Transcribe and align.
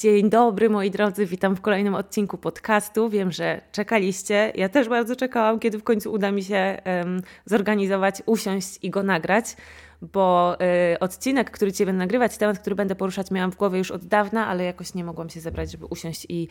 Dzień 0.00 0.30
dobry 0.30 0.70
moi 0.70 0.90
drodzy, 0.90 1.26
witam 1.26 1.56
w 1.56 1.60
kolejnym 1.60 1.94
odcinku 1.94 2.38
podcastu. 2.38 3.08
Wiem, 3.08 3.32
że 3.32 3.60
czekaliście. 3.72 4.52
Ja 4.54 4.68
też 4.68 4.88
bardzo 4.88 5.16
czekałam, 5.16 5.58
kiedy 5.58 5.78
w 5.78 5.82
końcu 5.82 6.12
uda 6.12 6.30
mi 6.30 6.44
się 6.44 6.82
um, 6.84 7.22
zorganizować, 7.44 8.22
usiąść 8.26 8.78
i 8.82 8.90
go 8.90 9.02
nagrać, 9.02 9.56
bo 10.02 10.56
y, 10.94 10.98
odcinek, 10.98 11.50
który 11.50 11.72
Cię 11.72 11.86
będę 11.86 11.98
nagrywać, 11.98 12.36
temat, 12.36 12.58
który 12.58 12.76
będę 12.76 12.94
poruszać, 12.94 13.30
miałam 13.30 13.52
w 13.52 13.56
głowie 13.56 13.78
już 13.78 13.90
od 13.90 14.04
dawna, 14.04 14.46
ale 14.46 14.64
jakoś 14.64 14.94
nie 14.94 15.04
mogłam 15.04 15.30
się 15.30 15.40
zebrać, 15.40 15.70
żeby 15.70 15.86
usiąść 15.86 16.26
i, 16.28 16.48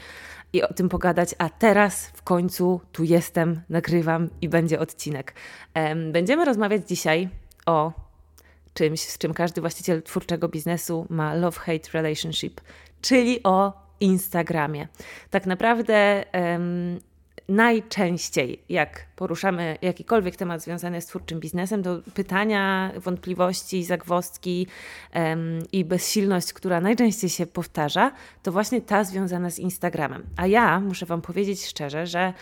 i 0.53 0.63
o 0.63 0.73
tym 0.73 0.89
pogadać. 0.89 1.35
A 1.37 1.49
teraz 1.49 2.07
w 2.07 2.21
końcu 2.21 2.81
tu 2.91 3.03
jestem, 3.03 3.61
nagrywam 3.69 4.29
i 4.41 4.49
będzie 4.49 4.79
odcinek. 4.79 5.33
Um, 5.75 6.11
będziemy 6.11 6.45
rozmawiać 6.45 6.87
dzisiaj 6.87 7.29
o 7.65 8.09
czymś, 8.73 9.01
z 9.01 9.17
czym 9.17 9.33
każdy 9.33 9.61
właściciel 9.61 10.01
twórczego 10.01 10.47
biznesu 10.49 11.05
ma 11.09 11.35
love-hate 11.35 11.93
relationship, 11.93 12.61
czyli 13.01 13.43
o 13.43 13.73
Instagramie. 13.99 14.87
Tak 15.29 15.45
naprawdę 15.45 16.25
um, 16.33 16.99
najczęściej, 17.49 18.63
jak 18.69 19.05
poruszamy 19.15 19.77
jakikolwiek 19.81 20.35
temat 20.35 20.61
związany 20.61 21.01
z 21.01 21.05
twórczym 21.05 21.39
biznesem, 21.39 21.83
to 21.83 21.99
pytania, 22.13 22.91
wątpliwości, 22.97 23.83
zagwozdki 23.83 24.67
um, 25.15 25.59
i 25.71 25.85
bezsilność, 25.85 26.53
która 26.53 26.81
najczęściej 26.81 27.29
się 27.29 27.45
powtarza, 27.45 28.11
to 28.43 28.51
właśnie 28.51 28.81
ta 28.81 29.03
związana 29.03 29.49
z 29.49 29.59
Instagramem. 29.59 30.23
A 30.37 30.47
ja 30.47 30.79
muszę 30.79 31.05
Wam 31.05 31.21
powiedzieć 31.21 31.65
szczerze, 31.65 32.07
że. 32.07 32.33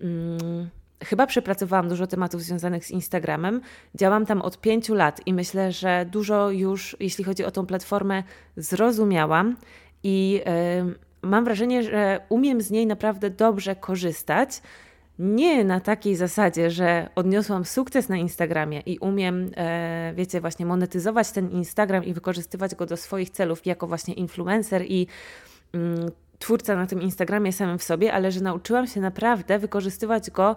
Um, 0.00 0.70
chyba 1.04 1.26
przepracowałam 1.26 1.88
dużo 1.88 2.06
tematów 2.06 2.42
związanych 2.42 2.84
z 2.84 2.90
Instagramem. 2.90 3.60
Działam 3.94 4.26
tam 4.26 4.42
od 4.42 4.60
pięciu 4.60 4.94
lat 4.94 5.20
i 5.26 5.34
myślę, 5.34 5.72
że 5.72 6.06
dużo 6.10 6.50
już, 6.50 6.96
jeśli 7.00 7.24
chodzi 7.24 7.44
o 7.44 7.50
tą 7.50 7.66
platformę, 7.66 8.22
zrozumiałam 8.56 9.56
i 10.06 10.42
mam 11.22 11.44
wrażenie, 11.44 11.82
że 11.82 12.20
umiem 12.28 12.60
z 12.60 12.70
niej 12.70 12.86
naprawdę 12.86 13.30
dobrze 13.30 13.76
korzystać. 13.76 14.62
Nie 15.18 15.64
na 15.64 15.80
takiej 15.80 16.16
zasadzie, 16.16 16.70
że 16.70 17.08
odniosłam 17.14 17.64
sukces 17.64 18.08
na 18.08 18.16
Instagramie 18.16 18.80
i 18.80 18.98
umiem, 18.98 19.50
e, 19.56 20.12
wiecie, 20.16 20.40
właśnie 20.40 20.66
monetyzować 20.66 21.30
ten 21.30 21.50
Instagram 21.50 22.04
i 22.04 22.12
wykorzystywać 22.12 22.74
go 22.74 22.86
do 22.86 22.96
swoich 22.96 23.30
celów 23.30 23.66
jako 23.66 23.86
właśnie 23.86 24.14
influencer 24.14 24.82
i 24.88 25.06
mm, 25.72 26.10
twórca 26.38 26.76
na 26.76 26.86
tym 26.86 27.02
Instagramie 27.02 27.52
samym 27.52 27.78
w 27.78 27.82
sobie, 27.82 28.12
ale 28.12 28.32
że 28.32 28.40
nauczyłam 28.40 28.86
się 28.86 29.00
naprawdę 29.00 29.58
wykorzystywać 29.58 30.30
go 30.30 30.56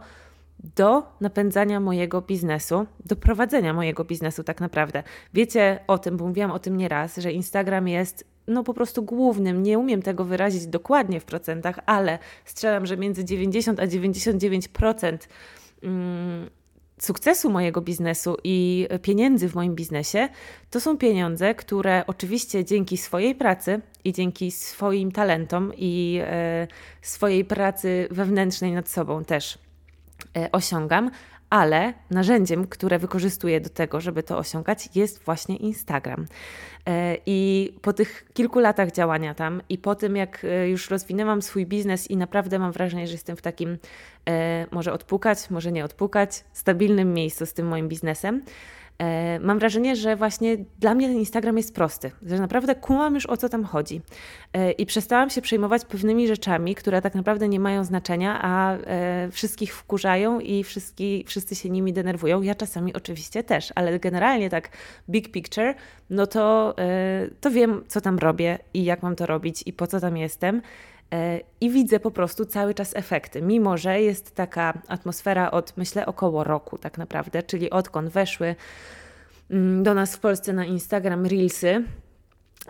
do 0.76 1.04
napędzania 1.22 1.80
mojego 1.80 2.22
biznesu, 2.22 2.86
do 3.06 3.16
prowadzenia 3.16 3.74
mojego 3.74 4.04
biznesu 4.04 4.44
tak 4.44 4.62
naprawdę. 4.62 5.04
Wiecie 5.34 5.80
o 5.88 5.98
tym, 5.98 6.18
bo 6.18 6.28
mówiłam 6.28 6.52
o 6.52 6.60
tym 6.60 6.78
nieraz, 6.78 7.18
że 7.18 7.32
Instagram 7.32 7.88
jest 7.88 8.29
no 8.50 8.64
po 8.64 8.74
prostu 8.74 9.04
głównym, 9.04 9.64
nie 9.64 9.80
umiem 9.80 10.02
tego 10.02 10.26
wyrazić 10.26 10.68
dokładnie 10.68 11.20
w 11.20 11.26
procentach, 11.26 11.80
ale 11.86 12.20
strzelam, 12.46 12.86
że 12.86 12.98
między 12.98 13.26
90 13.26 13.80
a 13.80 13.88
99% 13.88 15.18
mm, 15.84 16.50
sukcesu 17.00 17.50
mojego 17.50 17.82
biznesu 17.82 18.38
i 18.44 18.88
pieniędzy 19.02 19.50
w 19.50 19.56
moim 19.56 19.76
biznesie, 19.76 20.30
to 20.70 20.80
są 20.80 20.98
pieniądze, 20.98 21.56
które 21.56 22.04
oczywiście 22.08 22.66
dzięki 22.66 22.98
swojej 22.98 23.36
pracy 23.36 23.82
i 24.04 24.14
dzięki 24.14 24.52
swoim 24.52 25.12
talentom 25.12 25.72
i 25.78 26.20
e, 26.24 26.68
swojej 27.02 27.46
pracy 27.46 28.08
wewnętrznej 28.12 28.72
nad 28.72 28.90
sobą 28.90 29.24
też 29.24 29.58
E, 30.38 30.52
osiągam, 30.52 31.12
ale 31.50 31.94
narzędziem, 32.12 32.68
które 32.68 33.00
wykorzystuję 33.00 33.62
do 33.62 33.70
tego, 33.70 34.02
żeby 34.02 34.24
to 34.24 34.38
osiągać, 34.38 34.90
jest 34.96 35.24
właśnie 35.24 35.56
Instagram. 35.58 36.26
E, 36.86 37.18
I 37.26 37.70
po 37.82 37.94
tych 37.94 38.26
kilku 38.34 38.60
latach 38.60 38.92
działania 38.92 39.34
tam 39.34 39.62
i 39.70 39.78
po 39.78 39.96
tym, 39.96 40.16
jak 40.16 40.46
e, 40.46 40.70
już 40.70 40.90
rozwinęłam 40.90 41.42
swój 41.42 41.66
biznes 41.66 42.12
i 42.12 42.18
naprawdę 42.18 42.60
mam 42.60 42.72
wrażenie, 42.72 43.08
że 43.08 43.14
jestem 43.14 43.36
w 43.36 43.42
takim, 43.42 43.78
może 44.72 44.94
odpukać, 44.94 45.50
może 45.50 45.72
nie 45.72 45.86
odpukać, 45.86 46.44
stabilnym 46.54 47.14
miejscu 47.14 47.46
z 47.46 47.54
tym 47.54 47.68
moim 47.68 47.88
biznesem, 47.88 48.42
E, 48.42 48.79
mam 49.40 49.60
wrażenie, 49.60 49.96
że 49.96 50.16
właśnie 50.16 50.58
dla 50.80 50.96
mnie 50.96 51.08
ten 51.08 51.18
Instagram 51.18 51.58
jest 51.58 51.76
prosty, 51.76 52.12
że 52.26 52.40
naprawdę 52.40 52.76
kumam 52.76 53.16
już 53.16 53.26
o 53.26 53.38
co 53.38 53.50
tam 53.50 53.64
chodzi. 53.64 54.02
E, 54.54 54.72
I 54.72 54.86
przestałam 54.86 55.30
się 55.30 55.42
przejmować 55.42 55.86
pewnymi 55.86 56.28
rzeczami, 56.28 56.76
które 56.76 57.02
tak 57.02 57.16
naprawdę 57.16 57.48
nie 57.48 57.60
mają 57.60 57.84
znaczenia, 57.84 58.40
a 58.42 58.74
e, 58.74 59.30
wszystkich 59.32 59.76
wkurzają 59.76 60.40
i 60.40 60.64
wszyscy, 60.64 61.04
wszyscy 61.26 61.56
się 61.56 61.70
nimi 61.70 61.94
denerwują. 61.94 62.42
Ja 62.42 62.56
czasami 62.56 62.94
oczywiście 62.94 63.44
też, 63.44 63.74
ale 63.76 64.00
generalnie 64.00 64.50
tak 64.50 64.70
big 65.10 65.32
picture, 65.32 65.76
no 66.10 66.28
to, 66.28 66.76
to 67.42 67.52
wiem, 67.52 67.84
co 67.88 68.02
tam 68.02 68.18
robię 68.18 68.60
i 68.74 68.84
jak 68.84 69.04
mam 69.04 69.16
to 69.16 69.26
robić 69.26 69.64
i 69.66 69.74
po 69.74 69.88
co 69.88 70.00
tam 70.00 70.18
jestem. 70.18 70.62
I 71.62 71.70
widzę 71.70 72.00
po 72.00 72.12
prostu 72.12 72.46
cały 72.46 72.74
czas 72.74 72.96
efekty, 72.96 73.42
mimo 73.42 73.78
że 73.78 74.02
jest 74.02 74.36
taka 74.36 74.74
atmosfera 74.88 75.52
od 75.52 75.78
myślę 75.78 76.06
około 76.06 76.44
roku, 76.44 76.78
tak 76.78 76.98
naprawdę, 76.98 77.44
czyli 77.44 77.70
odkąd 77.70 78.10
weszły 78.10 78.56
mm, 79.52 79.84
do 79.84 79.94
nas 79.94 80.16
w 80.16 80.20
Polsce 80.20 80.54
na 80.54 80.66
Instagram 80.66 81.26
Reelsy, 81.26 81.84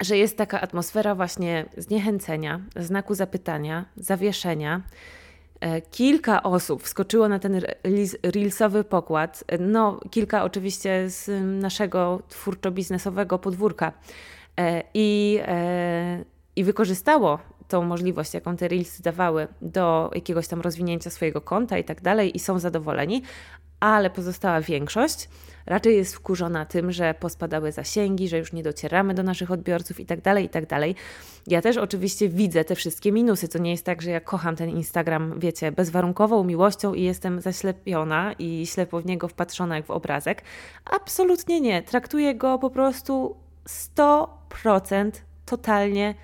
że 0.01 0.17
jest 0.17 0.38
taka 0.38 0.61
atmosfera 0.61 1.16
właśnie 1.16 1.66
zniechęcenia, 1.78 2.61
znaku 2.75 3.16
zapytania, 3.16 3.85
zawieszenia. 3.97 4.81
E, 5.59 5.81
kilka 5.81 6.44
osób 6.44 6.83
wskoczyło 6.83 7.29
na 7.29 7.39
ten 7.39 7.61
reelsowy 8.23 8.83
pokład. 8.83 9.44
No, 9.59 9.99
kilka 10.11 10.44
oczywiście 10.44 11.09
z 11.09 11.29
naszego 11.61 12.22
twórczo-biznesowego 12.29 13.39
podwórka. 13.39 13.91
E, 14.59 14.83
I, 14.94 15.39
e, 15.41 16.23
i 16.55 16.63
wykorzystało 16.63 17.39
tą 17.69 17.84
możliwość, 17.84 18.34
jaką 18.34 18.57
te 18.57 18.68
Reelsy 18.68 19.03
dawały 19.03 19.47
do 19.62 20.12
jakiegoś 20.16 20.47
tam 20.47 20.62
rozwinięcia 20.62 21.09
swojego 21.09 21.41
konta 21.41 21.78
i 21.78 21.84
tak 21.84 22.02
dalej 22.02 22.35
i 22.35 22.40
są 22.40 22.59
zadowoleni, 22.59 23.22
ale 23.80 24.09
pozostała 24.09 24.62
większość 24.62 25.30
raczej 25.69 25.97
jest 25.97 26.16
wkurzona 26.16 26.66
tym, 26.66 26.91
że 26.91 27.13
pospadały 27.13 27.72
zasięgi, 27.72 28.28
że 28.28 28.38
już 28.38 28.53
nie 28.53 28.63
docieramy 28.63 29.13
do 29.13 29.24
naszych 29.24 29.52
odbiorców 29.52 30.00
i 30.00 30.06
tak 30.06 30.22
dalej, 30.22 30.46
i 30.46 30.50
tak 30.50 30.66
dalej. 30.66 30.96
Ja 31.47 31.62
też 31.62 31.78
oczywiście 31.78 32.29
widzę 32.29 32.66
te 32.66 32.75
wszystkie 32.75 33.12
minusy, 33.12 33.47
to 33.47 33.59
nie 33.59 33.72
jest 33.72 33.85
tak, 33.85 34.02
że 34.02 34.12
ja 34.12 34.22
kocham 34.22 34.56
ten 34.56 34.69
Instagram, 34.69 35.40
wiecie, 35.40 35.72
bezwarunkową 35.72 36.44
miłością 36.44 36.94
i 36.94 37.03
jestem 37.03 37.41
zaślepiona 37.41 38.34
i 38.40 38.66
ślepo 38.66 39.02
w 39.02 39.06
niego 39.06 39.28
wpatrzona 39.28 39.75
jak 39.75 39.85
w 39.85 39.91
obrazek. 39.91 40.41
Absolutnie 40.85 41.62
nie. 41.62 41.84
Traktuję 41.84 42.35
go 42.35 42.59
po 42.59 42.69
prostu 42.69 43.35
100% 43.96 45.12
totalnie 45.46 46.16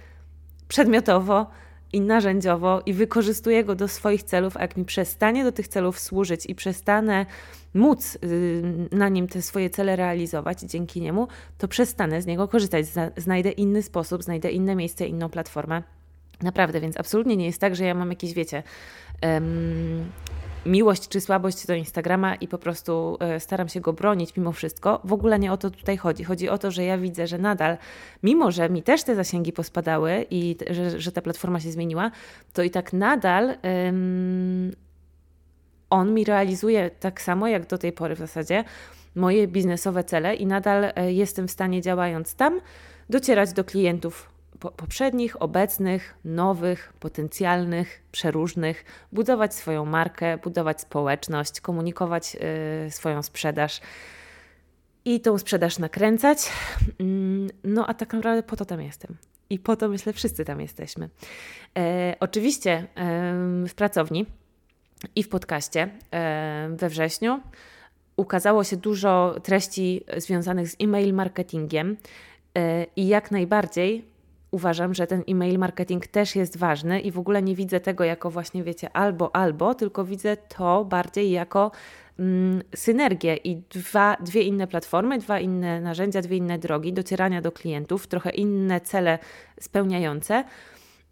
przedmiotowo 0.67 1.47
i 1.93 2.01
narzędziowo 2.01 2.81
i 2.85 2.93
wykorzystuję 2.93 3.63
go 3.63 3.75
do 3.75 3.87
swoich 3.87 4.23
celów, 4.23 4.57
a 4.57 4.61
jak 4.61 4.77
mi 4.77 4.85
przestanie 4.85 5.43
do 5.43 5.51
tych 5.51 5.67
celów 5.67 5.99
służyć 5.99 6.45
i 6.45 6.55
przestanę 6.55 7.25
móc 7.73 8.17
y, 8.23 8.63
na 8.91 9.09
nim 9.09 9.27
te 9.27 9.41
swoje 9.41 9.69
cele 9.69 9.95
realizować 9.95 10.61
dzięki 10.61 11.01
niemu, 11.01 11.27
to 11.57 11.67
przestanę 11.67 12.21
z 12.21 12.25
niego 12.25 12.47
korzystać. 12.47 12.85
Znajdę 13.17 13.51
inny 13.51 13.83
sposób, 13.83 14.23
znajdę 14.23 14.51
inne 14.51 14.75
miejsce, 14.75 15.07
inną 15.07 15.29
platformę. 15.29 15.83
Naprawdę, 16.41 16.81
więc 16.81 16.97
absolutnie 16.97 17.37
nie 17.37 17.45
jest 17.45 17.61
tak, 17.61 17.75
że 17.75 17.85
ja 17.85 17.93
mam 17.93 18.09
jakieś, 18.09 18.33
wiecie, 18.33 18.63
um, 19.21 20.05
miłość 20.65 21.07
czy 21.07 21.21
słabość 21.21 21.67
do 21.67 21.75
Instagrama 21.75 22.35
i 22.35 22.47
po 22.47 22.57
prostu 22.57 23.17
e, 23.19 23.39
staram 23.39 23.69
się 23.69 23.81
go 23.81 23.93
bronić 23.93 24.35
mimo 24.37 24.51
wszystko. 24.51 25.01
W 25.03 25.13
ogóle 25.13 25.39
nie 25.39 25.51
o 25.51 25.57
to 25.57 25.69
tutaj 25.69 25.97
chodzi. 25.97 26.23
Chodzi 26.23 26.49
o 26.49 26.57
to, 26.57 26.71
że 26.71 26.83
ja 26.83 26.97
widzę, 26.97 27.27
że 27.27 27.37
nadal, 27.37 27.77
mimo 28.23 28.51
że 28.51 28.69
mi 28.69 28.83
też 28.83 29.03
te 29.03 29.15
zasięgi 29.15 29.53
pospadały 29.53 30.25
i 30.29 30.57
że, 30.69 30.99
że 30.99 31.11
ta 31.11 31.21
platforma 31.21 31.59
się 31.59 31.71
zmieniła, 31.71 32.11
to 32.53 32.63
i 32.63 32.69
tak 32.69 32.93
nadal 32.93 33.55
um, 33.85 34.71
on 35.89 36.13
mi 36.13 36.23
realizuje 36.23 36.89
tak 36.89 37.21
samo 37.21 37.47
jak 37.47 37.67
do 37.67 37.77
tej 37.77 37.91
pory 37.91 38.15
w 38.15 38.19
zasadzie 38.19 38.63
moje 39.15 39.47
biznesowe 39.47 40.03
cele 40.03 40.35
i 40.35 40.45
nadal 40.45 40.91
e, 40.95 41.13
jestem 41.13 41.47
w 41.47 41.51
stanie 41.51 41.81
działając 41.81 42.35
tam 42.35 42.61
docierać 43.09 43.53
do 43.53 43.63
klientów 43.63 44.34
poprzednich, 44.59 45.41
obecnych, 45.41 46.15
nowych, 46.25 46.93
potencjalnych, 46.99 48.01
przeróżnych, 48.11 48.85
budować 49.11 49.53
swoją 49.53 49.85
markę, 49.85 50.37
budować 50.37 50.81
społeczność, 50.81 51.61
komunikować 51.61 52.37
y, 52.87 52.91
swoją 52.91 53.23
sprzedaż 53.23 53.81
i 55.05 55.21
tą 55.21 55.37
sprzedaż 55.37 55.79
nakręcać. 55.79 56.49
Mm, 56.99 57.49
no 57.63 57.87
a 57.87 57.93
tak 57.93 58.13
naprawdę 58.13 58.43
po 58.43 58.55
to 58.55 58.65
tam 58.65 58.81
jestem. 58.81 59.17
I 59.49 59.59
po 59.59 59.75
to 59.75 59.89
myślę, 59.89 60.13
wszyscy 60.13 60.45
tam 60.45 60.61
jesteśmy. 60.61 61.09
E, 61.77 62.15
oczywiście 62.19 62.71
e, 62.71 62.85
w 63.67 63.73
pracowni 63.75 64.25
i 65.15 65.23
w 65.23 65.29
podcaście 65.29 65.89
e, 66.13 66.69
we 66.71 66.89
wrześniu 66.89 67.39
ukazało 68.15 68.63
się 68.63 68.77
dużo 68.77 69.35
treści 69.43 70.05
związanych 70.17 70.69
z 70.69 70.75
e-mail 70.79 71.13
marketingiem. 71.13 71.97
E, 72.57 72.85
I 72.95 73.07
jak 73.07 73.31
najbardziej 73.31 74.05
uważam, 74.55 74.93
że 74.93 75.07
ten 75.07 75.23
e-mail 75.27 75.59
marketing 75.59 76.07
też 76.07 76.35
jest 76.35 76.57
ważny 76.57 76.99
i 76.99 77.11
w 77.11 77.19
ogóle 77.19 77.41
nie 77.41 77.55
widzę 77.55 77.79
tego 77.79 78.03
jako 78.03 78.31
właśnie, 78.31 78.63
wiecie, 78.63 78.89
albo, 78.93 79.35
albo, 79.35 79.75
tylko 79.75 80.05
widzę 80.05 80.37
to 80.37 80.85
bardziej 80.85 81.31
jako 81.31 81.71
mm, 82.19 82.61
synergię 82.75 83.35
i 83.35 83.55
dwa, 83.55 84.17
dwie 84.19 84.41
inne 84.41 84.67
platformy, 84.67 85.17
dwa 85.17 85.39
inne 85.39 85.81
narzędzia, 85.81 86.21
dwie 86.21 86.37
inne 86.37 86.59
drogi 86.59 86.93
docierania 86.93 87.41
do 87.41 87.51
klientów, 87.51 88.07
trochę 88.07 88.29
inne 88.29 88.81
cele 88.81 89.19
spełniające. 89.59 90.43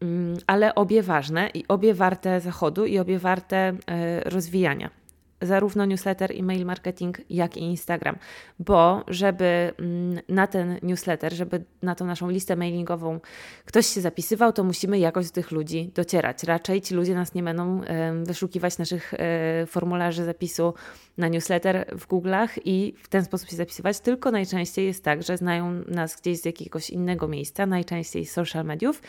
mm, 0.02 0.38
ale 0.48 0.76
obie 0.76 1.04
ważne 1.04 1.50
i 1.54 1.68
obie 1.68 1.94
warte 1.94 2.40
zachodu 2.40 2.86
i 2.86 3.00
obie 3.00 3.20
warte 3.20 3.58
e, 3.58 4.30
rozwijania 4.30 5.03
zarówno 5.44 5.86
newsletter, 5.86 6.32
e-mail 6.32 6.66
marketing, 6.66 7.18
jak 7.30 7.58
i 7.58 7.62
Instagram. 7.62 8.16
Bo 8.60 9.04
żeby 9.08 9.74
mm, 9.80 10.20
na 10.30 10.48
ten 10.48 10.80
newsletter, 10.84 11.34
żeby 11.34 11.64
na 11.82 11.96
tą 11.96 12.06
naszą 12.06 12.30
listę 12.30 12.56
mailingową 12.56 13.20
ktoś 13.66 13.86
się 13.86 14.02
zapisywał, 14.02 14.54
to 14.54 14.64
musimy 14.64 15.00
jakoś 15.00 15.28
do 15.28 15.34
tych 15.34 15.52
ludzi 15.52 15.92
docierać. 15.96 16.44
Raczej 16.44 16.82
ci 16.82 16.96
ludzie 16.96 17.16
nas 17.16 17.34
nie 17.34 17.44
będą 17.44 17.82
wyszukiwać 18.24 18.78
naszych 18.78 19.14
e, 19.14 19.66
formularzy 19.66 20.26
zapisu 20.26 20.74
na 21.18 21.28
newsletter 21.28 21.86
w 21.92 22.08
Google'ach 22.08 22.60
i 22.66 22.94
w 23.04 23.08
ten 23.08 23.26
sposób 23.26 23.50
się 23.50 23.56
zapisywać, 23.56 24.00
tylko 24.00 24.32
najczęściej 24.32 24.86
jest 24.86 25.04
tak, 25.04 25.24
że 25.24 25.38
znają 25.38 25.72
nas 25.88 26.22
gdzieś 26.22 26.42
z 26.42 26.46
jakiegoś 26.46 26.90
innego 26.90 27.28
miejsca, 27.28 27.66
najczęściej 27.66 28.26
z 28.26 28.32
social 28.32 28.66
mediów 28.66 29.02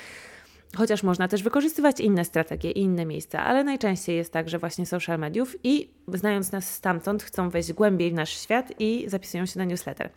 Chociaż 0.77 1.03
można 1.03 1.29
też 1.29 1.43
wykorzystywać 1.43 2.01
inne 2.01 2.25
strategie 2.25 2.71
i 2.71 2.81
inne 2.81 3.07
miejsca, 3.07 3.45
ale 3.45 3.65
najczęściej 3.65 4.17
jest 4.17 4.33
tak, 4.33 4.49
że 4.49 4.59
właśnie 4.59 4.87
social 4.87 5.19
mediów 5.19 5.57
i 5.65 5.89
znając 6.09 6.53
nas 6.53 6.75
stamtąd 6.75 7.23
chcą 7.23 7.51
wejść 7.51 7.73
głębiej 7.73 8.11
w 8.11 8.15
nasz 8.15 8.41
świat 8.41 8.73
i 8.79 9.05
zapisują 9.09 9.47
się 9.47 9.59
na 9.59 9.65
newsletter. 9.65 10.11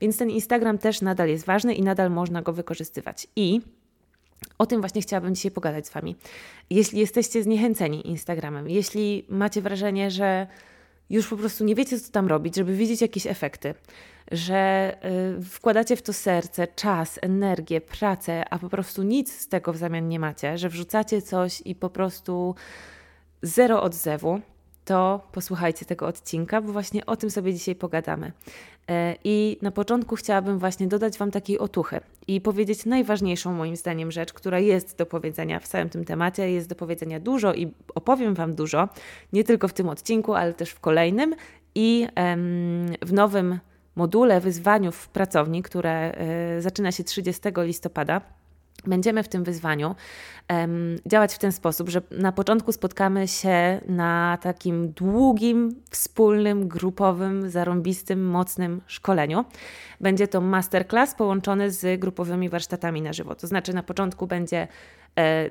Więc 0.00 0.16
ten 0.16 0.30
Instagram 0.30 0.78
też 0.78 1.00
nadal 1.00 1.28
jest 1.28 1.46
ważny 1.46 1.74
i 1.74 1.82
nadal 1.82 2.10
można 2.10 2.42
go 2.42 2.52
wykorzystywać. 2.52 3.26
I 3.36 3.60
o 4.58 4.66
tym 4.66 4.80
właśnie 4.80 5.02
chciałabym 5.02 5.34
dzisiaj 5.34 5.50
pogadać 5.50 5.86
z 5.86 5.90
Wami. 5.90 6.16
Jeśli 6.70 6.98
jesteście 6.98 7.42
zniechęceni 7.42 8.08
Instagramem, 8.08 8.68
jeśli 8.68 9.24
macie 9.28 9.62
wrażenie, 9.62 10.10
że 10.10 10.46
już 11.10 11.28
po 11.28 11.36
prostu 11.36 11.64
nie 11.64 11.74
wiecie, 11.74 12.00
co 12.00 12.12
tam 12.12 12.26
robić, 12.26 12.56
żeby 12.56 12.76
widzieć 12.76 13.00
jakieś 13.00 13.26
efekty, 13.26 13.74
że 14.32 14.92
y, 15.38 15.44
wkładacie 15.44 15.96
w 15.96 16.02
to 16.02 16.12
serce, 16.12 16.66
czas, 16.66 17.18
energię, 17.22 17.80
pracę, 17.80 18.44
a 18.50 18.58
po 18.58 18.68
prostu 18.68 19.02
nic 19.02 19.32
z 19.40 19.48
tego 19.48 19.72
w 19.72 19.76
zamian 19.76 20.08
nie 20.08 20.20
macie, 20.20 20.58
że 20.58 20.68
wrzucacie 20.68 21.22
coś 21.22 21.62
i 21.64 21.74
po 21.74 21.90
prostu 21.90 22.54
zero 23.42 23.82
odzewu, 23.82 24.40
to 24.84 25.28
posłuchajcie 25.32 25.86
tego 25.86 26.06
odcinka, 26.06 26.60
bo 26.60 26.72
właśnie 26.72 27.06
o 27.06 27.16
tym 27.16 27.30
sobie 27.30 27.54
dzisiaj 27.54 27.74
pogadamy. 27.74 28.32
E, 28.88 29.16
I 29.24 29.58
na 29.62 29.70
początku 29.70 30.16
chciałabym 30.16 30.58
właśnie 30.58 30.86
dodać 30.86 31.18
Wam 31.18 31.30
takiej 31.30 31.58
otuchy 31.58 32.00
i 32.26 32.40
powiedzieć 32.40 32.86
najważniejszą 32.86 33.52
moim 33.52 33.76
zdaniem 33.76 34.12
rzecz, 34.12 34.32
która 34.32 34.58
jest 34.58 34.98
do 34.98 35.06
powiedzenia 35.06 35.60
w 35.60 35.68
całym 35.68 35.88
tym 35.88 36.04
temacie. 36.04 36.50
Jest 36.50 36.68
do 36.68 36.74
powiedzenia 36.74 37.20
dużo 37.20 37.54
i 37.54 37.72
opowiem 37.94 38.34
Wam 38.34 38.54
dużo, 38.54 38.88
nie 39.32 39.44
tylko 39.44 39.68
w 39.68 39.72
tym 39.72 39.88
odcinku, 39.88 40.34
ale 40.34 40.54
też 40.54 40.70
w 40.70 40.80
kolejnym 40.80 41.34
i 41.74 42.06
w 43.02 43.12
nowym 43.12 43.58
module, 43.96 44.40
wyzwaniu 44.40 44.92
w 44.92 45.08
pracowni, 45.08 45.62
które 45.62 46.14
e, 46.14 46.62
zaczyna 46.62 46.92
się 46.92 47.04
30 47.04 47.42
listopada. 47.56 48.20
Będziemy 48.86 49.22
w 49.22 49.28
tym 49.28 49.44
wyzwaniu 49.44 49.94
um, 50.50 50.96
działać 51.06 51.34
w 51.34 51.38
ten 51.38 51.52
sposób, 51.52 51.88
że 51.88 52.02
na 52.10 52.32
początku 52.32 52.72
spotkamy 52.72 53.28
się 53.28 53.80
na 53.88 54.38
takim 54.40 54.92
długim, 54.92 55.74
wspólnym, 55.90 56.68
grupowym, 56.68 57.50
zarąbistym, 57.50 58.24
mocnym 58.30 58.80
szkoleniu. 58.86 59.44
Będzie 60.00 60.28
to 60.28 60.40
masterclass 60.40 61.14
połączony 61.14 61.70
z 61.70 62.00
grupowymi 62.00 62.48
warsztatami 62.48 63.02
na 63.02 63.12
żywo. 63.12 63.34
To 63.34 63.46
znaczy, 63.46 63.74
na 63.74 63.82
początku 63.82 64.26
będzie 64.26 64.68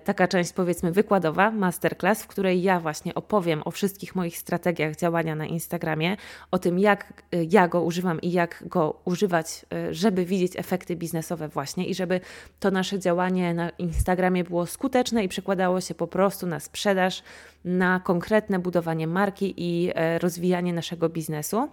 taka 0.03 0.27
część 0.27 0.53
powiedzmy 0.53 0.91
wykładowa, 0.91 1.51
masterclass, 1.51 2.23
w 2.23 2.27
której 2.27 2.61
ja 2.61 2.79
właśnie 2.79 3.15
opowiem 3.15 3.61
o 3.65 3.71
wszystkich 3.71 4.15
moich 4.15 4.37
strategiach 4.37 4.95
działania 4.95 5.35
na 5.35 5.45
Instagramie, 5.45 6.17
o 6.51 6.59
tym 6.59 6.79
jak 6.79 7.23
e, 7.31 7.43
ja 7.43 7.67
go 7.67 7.81
używam 7.81 8.21
i 8.21 8.31
jak 8.31 8.63
go 8.67 9.01
używać, 9.05 9.65
e, 9.73 9.93
żeby 9.93 10.25
widzieć 10.25 10.55
efekty 10.55 10.95
biznesowe 10.95 11.47
właśnie 11.47 11.85
i 11.85 11.95
żeby 11.95 12.19
to 12.59 12.71
nasze 12.71 12.99
działanie 12.99 13.53
na 13.53 13.69
Instagramie 13.69 14.43
było 14.43 14.65
skuteczne 14.65 15.23
i 15.23 15.27
przekładało 15.27 15.81
się 15.81 15.95
po 15.95 16.07
prostu 16.07 16.47
na 16.47 16.59
sprzedaż, 16.59 17.23
na 17.65 17.99
konkretne 17.99 18.59
budowanie 18.59 19.07
marki 19.07 19.53
i 19.57 19.91
rozwijanie 20.19 20.73
naszego 20.73 21.09
biznesu. 21.09 21.69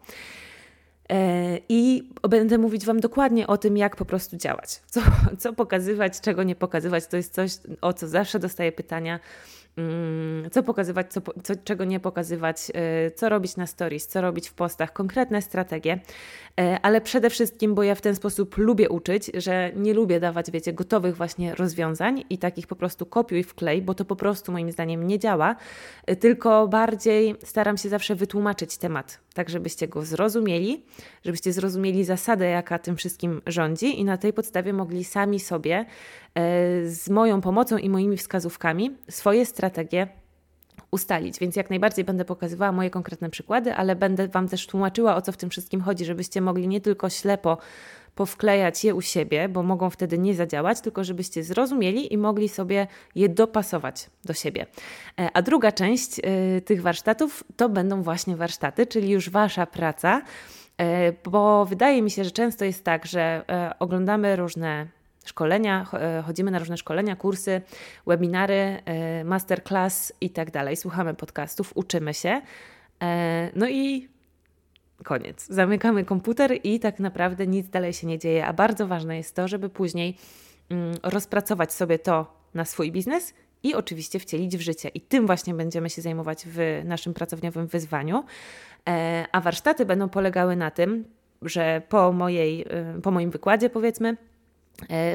E, 1.12 1.58
I 1.68 2.10
będę 2.28 2.58
mówić 2.58 2.86
Wam 2.86 3.00
dokładnie 3.00 3.46
o 3.46 3.58
tym, 3.58 3.76
jak 3.76 3.96
po 3.96 4.04
prostu 4.04 4.36
działać, 4.36 4.80
co, 4.86 5.00
co 5.38 5.52
pokazywać, 5.52 6.20
czego 6.20 6.42
nie 6.42 6.54
pokazywać. 6.54 7.06
To 7.06 7.16
jest 7.16 7.34
coś, 7.34 7.52
o 7.80 7.92
co 7.92 8.08
zawsze 8.08 8.38
dostaję 8.38 8.72
pytania 8.72 9.20
co 10.52 10.62
pokazywać, 10.62 11.12
co, 11.12 11.20
co, 11.42 11.54
czego 11.64 11.84
nie 11.84 12.00
pokazywać, 12.00 12.72
e, 12.74 13.10
co 13.10 13.28
robić 13.28 13.56
na 13.56 13.66
stories, 13.66 14.06
co 14.06 14.20
robić 14.20 14.48
w 14.48 14.54
postach, 14.54 14.92
konkretne 14.92 15.42
strategie, 15.42 16.00
e, 16.60 16.78
ale 16.82 17.00
przede 17.00 17.30
wszystkim, 17.30 17.74
bo 17.74 17.82
ja 17.82 17.94
w 17.94 18.00
ten 18.00 18.14
sposób 18.14 18.56
lubię 18.56 18.88
uczyć, 18.88 19.30
że 19.34 19.72
nie 19.76 19.94
lubię 19.94 20.20
dawać, 20.20 20.50
wiecie, 20.50 20.72
gotowych 20.72 21.16
właśnie 21.16 21.54
rozwiązań 21.54 22.24
i 22.30 22.38
takich 22.38 22.66
po 22.66 22.76
prostu 22.76 23.06
kopiuj 23.06 23.42
w 23.42 23.54
klej, 23.54 23.82
bo 23.82 23.94
to 23.94 24.04
po 24.04 24.16
prostu 24.16 24.52
moim 24.52 24.72
zdaniem 24.72 25.06
nie 25.06 25.18
działa, 25.18 25.56
e, 26.06 26.16
tylko 26.16 26.68
bardziej 26.68 27.34
staram 27.44 27.76
się 27.76 27.88
zawsze 27.88 28.14
wytłumaczyć 28.14 28.76
temat, 28.76 29.20
tak 29.34 29.50
żebyście 29.50 29.88
go 29.88 30.04
zrozumieli, 30.04 30.84
żebyście 31.24 31.52
zrozumieli 31.52 32.04
zasadę, 32.04 32.46
jaka 32.46 32.78
tym 32.78 32.96
wszystkim 32.96 33.42
rządzi 33.46 34.00
i 34.00 34.04
na 34.04 34.16
tej 34.16 34.32
podstawie 34.32 34.72
mogli 34.72 35.04
sami 35.04 35.40
sobie 35.40 35.84
z 36.84 37.10
moją 37.10 37.40
pomocą 37.40 37.76
i 37.76 37.90
moimi 37.90 38.16
wskazówkami 38.16 38.96
swoje 39.10 39.46
strategie 39.46 39.67
ustalić. 40.90 41.38
Więc 41.38 41.56
jak 41.56 41.70
najbardziej 41.70 42.04
będę 42.04 42.24
pokazywała 42.24 42.72
moje 42.72 42.90
konkretne 42.90 43.30
przykłady, 43.30 43.74
ale 43.74 43.96
będę 43.96 44.28
Wam 44.28 44.48
też 44.48 44.66
tłumaczyła, 44.66 45.16
o 45.16 45.22
co 45.22 45.32
w 45.32 45.36
tym 45.36 45.50
wszystkim 45.50 45.80
chodzi, 45.80 46.04
żebyście 46.04 46.40
mogli 46.40 46.68
nie 46.68 46.80
tylko 46.80 47.10
ślepo 47.10 47.58
powklejać 48.14 48.84
je 48.84 48.94
u 48.94 49.00
siebie, 49.00 49.48
bo 49.48 49.62
mogą 49.62 49.90
wtedy 49.90 50.18
nie 50.18 50.34
zadziałać, 50.34 50.80
tylko 50.80 51.04
żebyście 51.04 51.44
zrozumieli 51.44 52.12
i 52.12 52.18
mogli 52.18 52.48
sobie 52.48 52.86
je 53.14 53.28
dopasować 53.28 54.10
do 54.24 54.32
siebie. 54.32 54.66
E, 55.20 55.28
a 55.34 55.42
druga 55.42 55.72
część 55.72 56.18
y, 56.18 56.60
tych 56.60 56.82
warsztatów 56.82 57.44
to 57.56 57.68
będą 57.68 58.02
właśnie 58.02 58.36
warsztaty, 58.36 58.86
czyli 58.86 59.10
już 59.10 59.30
Wasza 59.30 59.66
praca, 59.66 60.22
e, 60.78 61.12
bo 61.12 61.64
wydaje 61.64 62.02
mi 62.02 62.10
się, 62.10 62.24
że 62.24 62.30
często 62.30 62.64
jest 62.64 62.84
tak, 62.84 63.06
że 63.06 63.44
oglądamy 63.78 64.36
różne 64.36 64.97
szkolenia, 65.28 65.86
e, 65.92 66.22
chodzimy 66.22 66.50
na 66.50 66.58
różne 66.58 66.76
szkolenia, 66.76 67.16
kursy, 67.16 67.60
webinary, 68.06 68.54
e, 68.84 69.24
masterclass 69.24 70.12
i 70.20 70.30
tak 70.30 70.50
dalej. 70.50 70.76
Słuchamy 70.76 71.14
podcastów, 71.14 71.72
uczymy 71.74 72.14
się. 72.14 72.40
E, 73.02 73.50
no 73.54 73.68
i 73.68 74.08
koniec. 75.04 75.46
Zamykamy 75.46 76.04
komputer 76.04 76.58
i 76.64 76.80
tak 76.80 77.00
naprawdę 77.00 77.46
nic 77.46 77.68
dalej 77.68 77.92
się 77.92 78.06
nie 78.06 78.18
dzieje. 78.18 78.46
A 78.46 78.52
bardzo 78.52 78.86
ważne 78.86 79.16
jest 79.16 79.34
to, 79.34 79.48
żeby 79.48 79.68
później 79.68 80.16
mm, 80.70 80.94
rozpracować 81.02 81.72
sobie 81.72 81.98
to 81.98 82.34
na 82.54 82.64
swój 82.64 82.92
biznes 82.92 83.34
i 83.62 83.74
oczywiście 83.74 84.18
wcielić 84.18 84.56
w 84.56 84.60
życie. 84.60 84.88
I 84.88 85.00
tym 85.00 85.26
właśnie 85.26 85.54
będziemy 85.54 85.90
się 85.90 86.02
zajmować 86.02 86.44
w 86.46 86.82
naszym 86.84 87.14
pracowniowym 87.14 87.66
wyzwaniu. 87.66 88.24
A 89.32 89.40
warsztaty 89.40 89.86
będą 89.86 90.08
polegały 90.08 90.56
na 90.56 90.70
tym, 90.70 91.04
że 91.42 91.82
po, 91.88 92.12
mojej, 92.12 92.66
po 93.02 93.10
moim 93.10 93.30
wykładzie, 93.30 93.70
powiedzmy, 93.70 94.16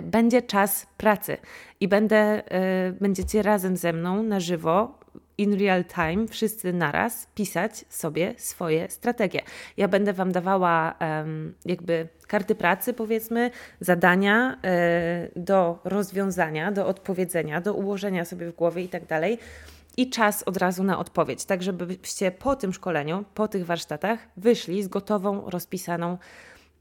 będzie 0.03 0.41
czas 0.41 0.87
pracy 0.97 1.37
i 1.79 1.87
będę, 1.87 2.51
e, 2.51 2.91
będziecie 2.91 3.41
razem 3.41 3.77
ze 3.77 3.93
mną 3.93 4.23
na 4.23 4.39
żywo, 4.39 5.03
in 5.37 5.59
real 5.59 5.85
time, 5.85 6.27
wszyscy 6.27 6.73
naraz 6.73 7.27
pisać 7.35 7.85
sobie 7.89 8.33
swoje 8.37 8.89
strategie. 8.89 9.41
Ja 9.77 9.87
będę 9.87 10.13
Wam 10.13 10.31
dawała 10.31 10.95
jakby 11.65 12.07
karty 12.27 12.55
pracy, 12.55 12.93
powiedzmy, 12.93 13.51
zadania 13.79 14.57
e, 14.63 15.29
do 15.35 15.79
rozwiązania, 15.83 16.71
do 16.71 16.87
odpowiedzenia, 16.87 17.61
do 17.61 17.73
ułożenia 17.73 18.25
sobie 18.25 18.51
w 18.51 18.55
głowie 18.55 18.83
i 18.83 18.89
tak 18.89 19.05
dalej. 19.05 19.39
I 19.97 20.09
czas 20.09 20.43
od 20.43 20.57
razu 20.57 20.83
na 20.83 20.99
odpowiedź, 20.99 21.45
tak 21.45 21.63
żebyście 21.63 22.31
po 22.31 22.55
tym 22.55 22.73
szkoleniu, 22.73 23.25
po 23.33 23.47
tych 23.47 23.65
warsztatach 23.65 24.19
wyszli 24.37 24.83
z 24.83 24.87
gotową, 24.87 25.49
rozpisaną, 25.49 26.17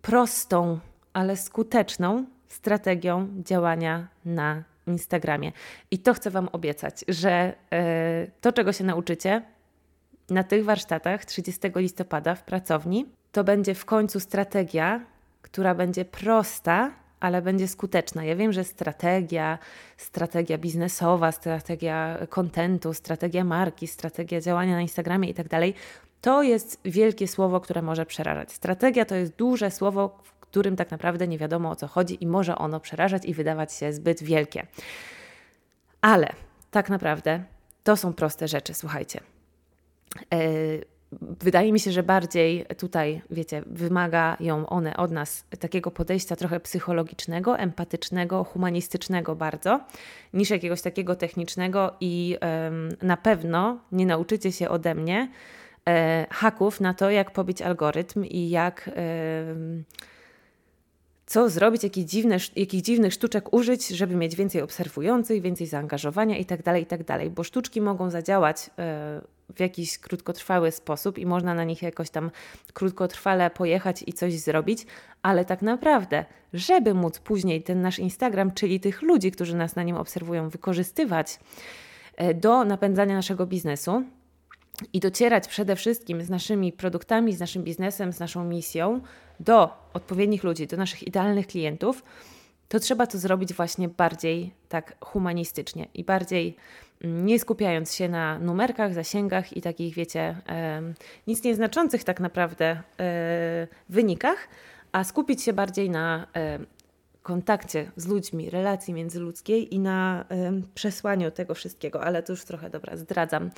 prostą, 0.03 0.79
ale 1.13 1.37
skuteczną 1.37 2.25
strategią 2.53 3.29
działania 3.37 4.09
na 4.25 4.63
Instagramie. 4.87 5.53
I 5.91 5.99
to 5.99 6.15
chcę 6.15 6.31
Wam 6.31 6.49
obiecać, 6.53 7.05
że 7.09 7.55
yy, 7.71 7.79
to, 8.41 8.53
czego 8.53 8.73
się 8.73 8.85
nauczycie 8.85 9.43
na 10.31 10.45
tych 10.45 10.65
warsztatach 10.65 11.25
30 11.25 11.61
listopada 11.77 12.35
w 12.35 12.43
pracowni, 12.43 13.07
to 13.33 13.45
będzie 13.45 13.75
w 13.75 13.85
końcu 13.85 14.21
strategia, 14.21 15.01
która 15.43 15.75
będzie 15.75 16.05
prosta, 16.05 16.91
ale 17.21 17.43
będzie 17.43 17.69
skuteczna. 17.69 18.25
Ja 18.25 18.37
wiem, 18.37 18.53
że 18.53 18.65
strategia, 18.65 19.59
strategia 19.97 20.59
biznesowa, 20.59 21.33
strategia 21.33 22.19
kontentu, 22.29 22.95
strategia 22.95 23.45
marki, 23.45 23.87
strategia 23.87 24.41
działania 24.41 24.75
na 24.75 24.81
Instagramie 24.81 25.29
i 25.29 25.35
tak 25.35 25.49
dalej, 25.49 25.75
to 26.21 26.43
jest 26.43 26.81
wielkie 26.85 27.29
słowo, 27.29 27.61
które 27.61 27.83
może 27.83 28.07
przerażać. 28.07 28.53
Strategia 28.53 29.05
to 29.05 29.15
jest 29.15 29.37
duże 29.37 29.71
słowo, 29.71 30.19
którym 30.53 30.77
tak 30.77 30.91
naprawdę 30.91 31.29
nie 31.29 31.39
wiadomo 31.39 31.71
o 31.71 31.77
co 31.77 31.87
chodzi 31.87 32.25
i 32.25 32.27
może 32.27 32.59
ono 32.59 32.81
przerażać 32.81 33.25
i 33.25 33.35
wydawać 33.35 33.73
się 33.73 33.93
zbyt 33.93 34.23
wielkie. 34.23 34.67
Ale 36.01 36.33
tak 36.71 36.91
naprawdę 36.91 37.45
to 37.85 37.97
są 37.97 38.13
proste 38.13 38.49
rzeczy, 38.49 38.75
słuchajcie. 38.75 39.21
E, 40.35 40.39
wydaje 41.21 41.73
mi 41.73 41.81
się, 41.81 41.93
że 41.93 42.03
bardziej 42.03 42.67
tutaj, 42.79 43.23
wiecie, 43.31 43.63
wymagają 43.67 44.67
one 44.67 44.97
od 44.97 45.11
nas 45.11 45.45
takiego 45.61 45.91
podejścia 45.91 46.37
trochę 46.37 46.61
psychologicznego, 46.61 47.59
empatycznego, 47.59 48.45
humanistycznego 48.45 49.37
bardzo, 49.37 49.81
niż 50.35 50.51
jakiegoś 50.51 50.83
takiego 50.83 51.17
technicznego 51.17 51.93
i 52.01 52.37
na 53.03 53.17
pewno 53.17 53.79
nie 53.93 54.07
nauczycie 54.07 54.53
się 54.53 54.69
ode 54.69 54.95
mnie 54.95 55.29
e, 55.89 56.27
haków 56.31 56.81
na 56.81 56.95
to, 56.95 57.11
jak 57.11 57.31
pobić 57.31 57.63
algorytm 57.63 58.25
i 58.25 58.51
jak 58.51 58.91
co 61.33 61.51
zrobić, 61.51 61.83
jakich, 61.83 62.05
dziwne, 62.05 62.37
jakich 62.57 62.83
dziwnych 62.83 63.13
sztuczek 63.13 63.53
użyć, 63.53 63.89
żeby 63.89 64.17
mieć 64.17 64.37
więcej 64.37 64.63
obserwujących, 64.63 65.43
więcej 65.43 65.67
zaangażowania 65.67 66.37
itd., 66.37 66.63
tak 66.63 66.79
itd., 66.79 67.05
tak 67.05 67.31
bo 67.31 67.45
sztuczki 67.45 67.81
mogą 67.81 68.11
zadziałać 68.11 68.71
e, 68.79 69.21
w 69.55 69.61
jakiś 69.61 69.99
krótkotrwały 69.99 70.71
sposób 70.71 71.19
i 71.19 71.27
można 71.27 71.55
na 71.55 71.65
nich 71.65 71.83
jakoś 71.83 72.11
tam 72.11 72.31
krótkotrwale 72.73 73.51
pojechać 73.51 74.05
i 74.07 74.13
coś 74.13 74.39
zrobić, 74.39 74.87
ale 75.23 75.45
tak 75.45 75.63
naprawdę, 75.63 76.25
żeby 76.53 76.95
móc 76.95 77.19
później 77.19 77.63
ten 77.63 77.83
nasz 77.83 77.99
Instagram, 77.99 78.53
czyli 78.53 78.81
tych 78.81 79.03
ludzi, 79.03 79.31
którzy 79.31 79.57
nas 79.57 79.77
na 79.77 79.83
nim 79.83 79.97
obserwują, 79.97 80.49
wykorzystywać 80.49 81.39
e, 82.17 82.35
do 82.35 82.65
napędzania 82.65 83.15
naszego 83.15 83.47
biznesu, 83.47 84.05
i 84.93 85.01
docierać 85.01 85.49
przede 85.49 85.77
wszystkim 85.77 86.23
z 86.23 86.31
naszymi 86.31 86.73
produktami, 86.73 87.33
z 87.33 87.41
naszym 87.41 87.65
biznesem, 87.65 88.13
z 88.13 88.21
naszą 88.21 88.45
misją 88.45 89.01
do 89.41 89.71
odpowiednich 89.95 90.45
ludzi, 90.45 90.67
do 90.67 90.77
naszych 90.77 91.03
idealnych 91.03 91.47
klientów, 91.47 92.05
to 92.69 92.81
trzeba 92.81 93.07
to 93.07 93.19
zrobić 93.19 93.55
właśnie 93.55 93.89
bardziej 93.89 94.53
tak 94.69 94.97
humanistycznie 95.01 95.87
i 95.95 96.05
bardziej 96.05 96.57
mm, 97.05 97.27
nie 97.27 97.39
skupiając 97.39 97.95
się 97.95 98.09
na 98.09 98.39
numerkach, 98.39 98.95
zasięgach 98.95 99.57
i 99.57 99.61
takich, 99.61 99.95
wiecie, 99.95 100.37
nic 101.27 101.45
nieznaczących 101.45 102.05
tak 102.05 102.21
naprawdę 102.21 102.83
e, 103.01 103.69
wynikach, 103.89 104.49
a 104.93 105.05
skupić 105.05 105.43
się 105.43 105.53
bardziej 105.53 105.91
na 105.91 106.27
kontakcie 107.23 107.91
z 107.97 108.07
ludźmi, 108.07 108.51
relacji 108.51 108.95
międzyludzkiej 108.95 109.75
i 109.75 109.79
na 109.79 110.25
przesłaniu 110.75 111.31
tego 111.31 111.55
wszystkiego, 111.55 112.05
ale 112.05 112.23
to 112.23 112.33
już 112.33 112.45
trochę 112.45 112.71
dobra, 112.71 112.97
zdradzam, 112.97 113.51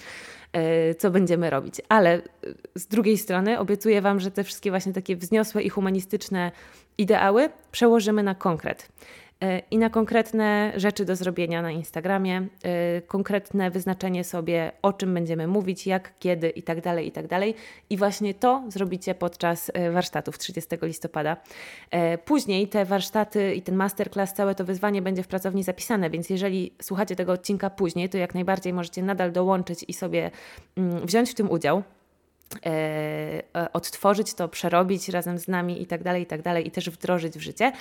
y, 0.90 0.94
co 0.94 1.10
będziemy 1.10 1.50
robić. 1.50 1.80
Ale 1.88 2.18
y, 2.18 2.22
z 2.74 2.86
drugiej 2.86 3.18
strony 3.18 3.58
obiecuję 3.58 4.02
Wam, 4.02 4.20
że 4.20 4.30
te 4.30 4.44
wszystkie 4.44 4.70
właśnie 4.70 4.92
takie 4.92 5.16
wzniosłe 5.16 5.62
i 5.62 5.68
humanistyczne 5.68 6.52
ideały 6.98 7.48
przełożymy 7.72 8.22
na 8.22 8.34
konkret. 8.34 8.88
E, 9.40 9.62
i 9.70 9.78
na 9.78 9.90
konkretne 9.90 10.72
rzeczy 10.76 11.04
do 11.04 11.16
zrobienia 11.16 11.62
na 11.62 11.70
Instagramie, 11.70 12.46
e, 12.62 13.02
konkretne 13.02 13.70
wyznaczenie 13.70 14.24
sobie, 14.24 14.72
o 14.82 14.92
czym 14.92 15.14
będziemy 15.14 15.46
mówić, 15.46 15.86
jak, 15.86 16.18
kiedy 16.18 16.48
i 16.48 16.62
tak 16.62 16.80
dalej, 16.80 17.08
i 17.08 17.12
tak 17.12 17.26
dalej. 17.26 17.54
I 17.90 17.96
właśnie 17.96 18.34
to 18.34 18.62
zrobicie 18.68 19.14
podczas 19.14 19.70
e, 19.74 19.90
warsztatów 19.90 20.38
30 20.38 20.76
listopada. 20.82 21.36
Później 22.24 22.68
te 22.68 22.84
warsztaty 22.84 23.54
i 23.54 23.62
ten 23.62 23.74
masterclass, 23.74 24.32
całe 24.32 24.54
to 24.54 24.64
wyzwanie 24.64 25.02
będzie 25.02 25.22
w 25.22 25.28
pracowni 25.28 25.62
zapisane, 25.62 26.10
więc 26.10 26.30
jeżeli 26.30 26.72
słuchacie 26.82 27.16
tego 27.16 27.32
odcinka 27.32 27.70
później, 27.70 28.08
to 28.08 28.18
jak 28.18 28.34
najbardziej 28.34 28.72
możecie 28.72 29.02
nadal 29.02 29.32
dołączyć 29.32 29.84
i 29.88 29.92
sobie 29.92 30.30
mm, 30.76 31.06
wziąć 31.06 31.30
w 31.30 31.34
tym 31.34 31.50
udział 31.50 31.82
odtworzyć 33.72 34.34
to, 34.34 34.48
przerobić 34.48 35.08
razem 35.08 35.38
z 35.38 35.48
nami 35.48 35.82
i 35.82 35.86
tak 35.86 36.02
dalej, 36.02 36.22
i 36.22 36.26
tak 36.26 36.42
dalej, 36.42 36.66
i 36.66 36.70
też 36.70 36.90
wdrożyć 36.90 37.34
w 37.34 37.40
życie 37.40 37.72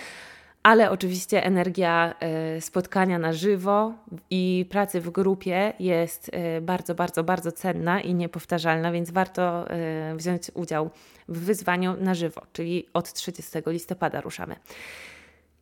ale 0.63 0.91
oczywiście 0.91 1.43
energia 1.43 2.15
e, 2.19 2.61
spotkania 2.61 3.19
na 3.19 3.33
żywo 3.33 3.93
i 4.29 4.65
pracy 4.69 5.01
w 5.01 5.09
grupie 5.09 5.73
jest 5.79 6.29
e, 6.33 6.61
bardzo, 6.61 6.95
bardzo, 6.95 7.23
bardzo 7.23 7.51
cenna 7.51 8.01
i 8.01 8.13
niepowtarzalna, 8.15 8.91
więc 8.91 9.11
warto 9.11 9.69
e, 9.69 10.15
wziąć 10.15 10.51
udział 10.53 10.89
w 11.27 11.39
wyzwaniu 11.39 11.95
na 11.99 12.13
żywo, 12.13 12.41
czyli 12.53 12.85
od 12.93 13.13
30 13.13 13.51
listopada 13.67 14.21
ruszamy. 14.21 14.55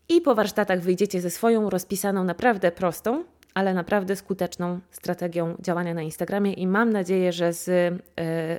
I 0.10 0.22
po 0.22 0.36
warsztatach 0.36 0.82
wyjdziecie 0.82 1.22
ze 1.22 1.30
swoją 1.30 1.70
rozpisaną, 1.70 2.24
naprawdę 2.24 2.72
prostą, 2.72 3.24
ale 3.54 3.74
naprawdę 3.74 4.16
skuteczną 4.16 4.80
strategią 4.92 5.56
działania 5.60 5.94
na 5.94 6.02
Instagramie 6.02 6.54
i 6.54 6.68
mam 6.68 6.90
nadzieję, 6.90 7.34
że 7.34 7.54
z 7.54 7.94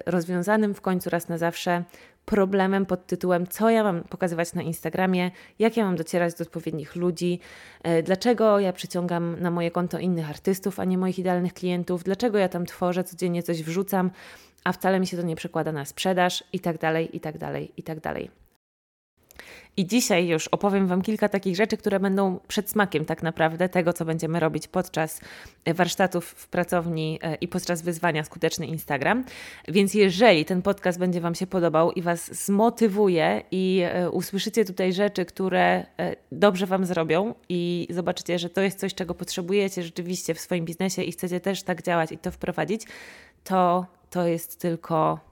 rozwiązanym 0.06 0.74
w 0.74 0.80
końcu 0.80 1.10
raz 1.10 1.28
na 1.28 1.38
zawsze 1.38 1.84
problemem 2.32 2.86
pod 2.86 3.06
tytułem, 3.06 3.46
co 3.46 3.70
ja 3.70 3.82
mam 3.84 4.02
pokazywać 4.02 4.54
na 4.54 4.62
Instagramie, 4.62 5.30
jak 5.58 5.76
ja 5.76 5.84
mam 5.84 5.96
docierać 5.96 6.34
do 6.34 6.42
odpowiednich 6.42 6.96
ludzi, 6.96 7.40
e, 7.82 8.02
dlaczego 8.02 8.58
ja 8.58 8.72
przyciągam 8.72 9.40
na 9.40 9.50
moje 9.50 9.70
konto 9.70 9.98
innych 9.98 10.30
artystów, 10.30 10.80
a 10.80 10.84
nie 10.84 10.98
moich 10.98 11.18
idealnych 11.18 11.54
klientów, 11.54 12.04
dlaczego 12.04 12.38
ja 12.38 12.48
tam 12.48 12.66
tworzę, 12.66 13.04
codziennie 13.04 13.42
coś 13.42 13.62
wrzucam, 13.62 14.10
a 14.64 14.72
wcale 14.72 15.00
mi 15.00 15.06
się 15.06 15.16
to 15.16 15.22
nie 15.22 15.36
przekłada 15.36 15.72
na 15.72 15.84
sprzedaż 15.84 16.44
i 16.52 16.60
tak 16.60 16.78
dalej, 16.78 17.16
i 17.16 17.20
tak 17.20 17.38
dalej, 17.38 17.72
i 17.76 17.82
tak 17.82 18.00
dalej. 18.00 18.41
I 19.76 19.86
dzisiaj 19.86 20.28
już 20.28 20.48
opowiem 20.48 20.86
Wam 20.86 21.02
kilka 21.02 21.28
takich 21.28 21.56
rzeczy, 21.56 21.76
które 21.76 22.00
będą 22.00 22.40
przedsmakiem 22.48 23.04
tak 23.04 23.22
naprawdę 23.22 23.68
tego, 23.68 23.92
co 23.92 24.04
będziemy 24.04 24.40
robić 24.40 24.68
podczas 24.68 25.20
warsztatów 25.66 26.26
w 26.26 26.48
pracowni 26.48 27.18
e, 27.22 27.34
i 27.34 27.48
podczas 27.48 27.82
wyzwania 27.82 28.24
Skuteczny 28.24 28.66
Instagram. 28.66 29.24
Więc 29.68 29.94
jeżeli 29.94 30.44
ten 30.44 30.62
podcast 30.62 30.98
będzie 30.98 31.20
Wam 31.20 31.34
się 31.34 31.46
podobał 31.46 31.92
i 31.92 32.02
Was 32.02 32.44
zmotywuje 32.44 33.42
i 33.50 33.82
e, 33.84 34.10
usłyszycie 34.10 34.64
tutaj 34.64 34.92
rzeczy, 34.92 35.24
które 35.24 35.86
e, 35.98 36.16
dobrze 36.32 36.66
Wam 36.66 36.86
zrobią 36.86 37.34
i 37.48 37.88
zobaczycie, 37.90 38.38
że 38.38 38.50
to 38.50 38.60
jest 38.60 38.78
coś, 38.78 38.94
czego 38.94 39.14
potrzebujecie 39.14 39.82
rzeczywiście 39.82 40.34
w 40.34 40.40
swoim 40.40 40.64
biznesie 40.64 41.02
i 41.02 41.12
chcecie 41.12 41.40
też 41.40 41.62
tak 41.62 41.82
działać 41.82 42.12
i 42.12 42.18
to 42.18 42.30
wprowadzić, 42.30 42.82
to 43.44 43.86
to 44.10 44.26
jest 44.26 44.60
tylko 44.60 45.31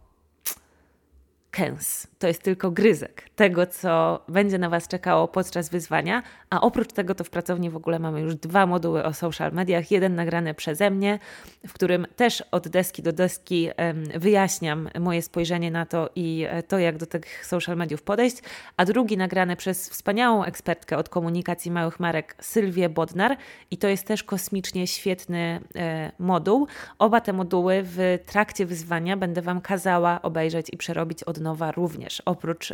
kęs. 1.50 2.07
To 2.19 2.26
jest 2.26 2.42
tylko 2.42 2.71
gryzek 2.71 3.25
tego, 3.37 3.66
co 3.66 4.25
będzie 4.28 4.59
na 4.59 4.69
Was 4.69 4.88
czekało 4.88 5.28
podczas 5.28 5.69
wyzwania, 5.69 6.23
a 6.50 6.61
oprócz 6.61 6.92
tego 6.92 7.14
to 7.14 7.25
w 7.25 7.30
pracowni 7.30 7.71
w 7.71 7.76
ogóle 7.76 7.99
mamy 7.99 8.21
już 8.21 8.35
dwa 8.35 8.66
moduły 8.66 9.04
o 9.04 9.12
social 9.12 9.52
mediach. 9.52 9.90
Jeden 9.90 10.14
nagrany 10.14 10.54
przeze 10.54 10.90
mnie, 10.90 11.19
w 11.66 11.73
którym 11.73 12.07
też 12.16 12.45
od 12.50 12.69
deski 12.69 13.02
do 13.02 13.12
deski 13.12 13.71
wyjaśniam 14.14 14.88
moje 15.00 15.23
spojrzenie 15.23 15.71
na 15.71 15.87
to 15.87 16.11
i 16.16 16.47
e, 16.49 16.62
to, 16.62 16.78
jak 16.78 16.97
do 16.97 17.07
tych 17.07 17.47
social 17.47 17.76
mediów 17.76 18.02
podejść, 18.02 18.37
a 18.76 18.85
drugi 18.85 19.16
nagrany 19.16 19.57
przez 19.57 19.88
wspaniałą 19.88 20.45
ekspertkę 20.45 20.97
od 20.97 21.09
komunikacji 21.09 21.71
małych 21.71 22.00
marek 22.00 22.37
Sylwię 22.40 22.88
Bodnar 22.88 23.37
i 23.71 23.78
to 23.78 23.88
jest 23.88 24.07
też 24.07 24.25
kosmicznie 24.25 24.87
świetny 24.87 25.61
e, 25.76 26.12
moduł. 26.19 26.66
Oba 26.99 27.21
te 27.21 27.33
moduły 27.33 27.80
w 27.85 28.19
trakcie 28.26 28.66
wyzwania 28.66 29.16
będę 29.16 29.42
Wam 29.42 29.61
kazała 29.61 30.23
obejrzeć 30.23 30.66
i 30.73 30.76
przerobić 30.76 31.23
od 31.23 31.39
nowa 31.40 31.73
również, 31.73 32.23
oprócz 32.25 32.73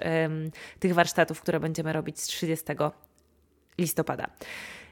tych 0.78 0.94
warsztatów, 0.94 1.40
które 1.40 1.60
będziemy 1.60 1.92
robić 1.92 2.20
z 2.20 2.26
30 2.26 2.64
listopada. 3.78 4.26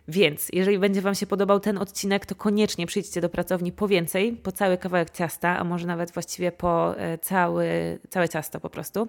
Więc 0.08 0.48
jeżeli 0.52 0.78
będzie 0.78 1.00
Wam 1.00 1.14
się 1.14 1.26
podobał 1.26 1.60
ten 1.60 1.78
odcinek, 1.78 2.26
to 2.26 2.34
koniecznie 2.34 2.86
przyjdźcie 2.86 3.20
do 3.20 3.28
pracowni 3.28 3.72
po 3.72 3.88
więcej, 3.88 4.32
po 4.32 4.52
cały 4.52 4.78
kawałek 4.78 5.10
ciasta, 5.10 5.58
a 5.58 5.64
może 5.64 5.86
nawet 5.86 6.12
właściwie 6.12 6.52
po 6.52 6.98
e, 6.98 7.18
cały, 7.18 7.98
całe 8.10 8.28
ciasto 8.28 8.60
po 8.60 8.70
prostu, 8.70 9.08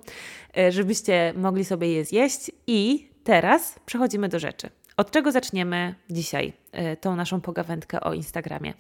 e, 0.58 0.72
żebyście 0.72 1.34
mogli 1.36 1.66
sobie 1.66 1.92
je 1.94 2.06
zjeść. 2.06 2.52
I 2.68 3.10
teraz 3.24 3.80
przechodzimy 3.86 4.30
do 4.30 4.40
rzeczy. 4.40 4.70
Od 4.98 5.12
czego 5.12 5.32
zaczniemy 5.32 5.96
dzisiaj 6.10 6.54
e, 6.72 6.98
tą 6.98 7.16
naszą 7.16 7.42
pogawędkę 7.42 8.02
o 8.02 8.14
Instagramie? 8.14 8.74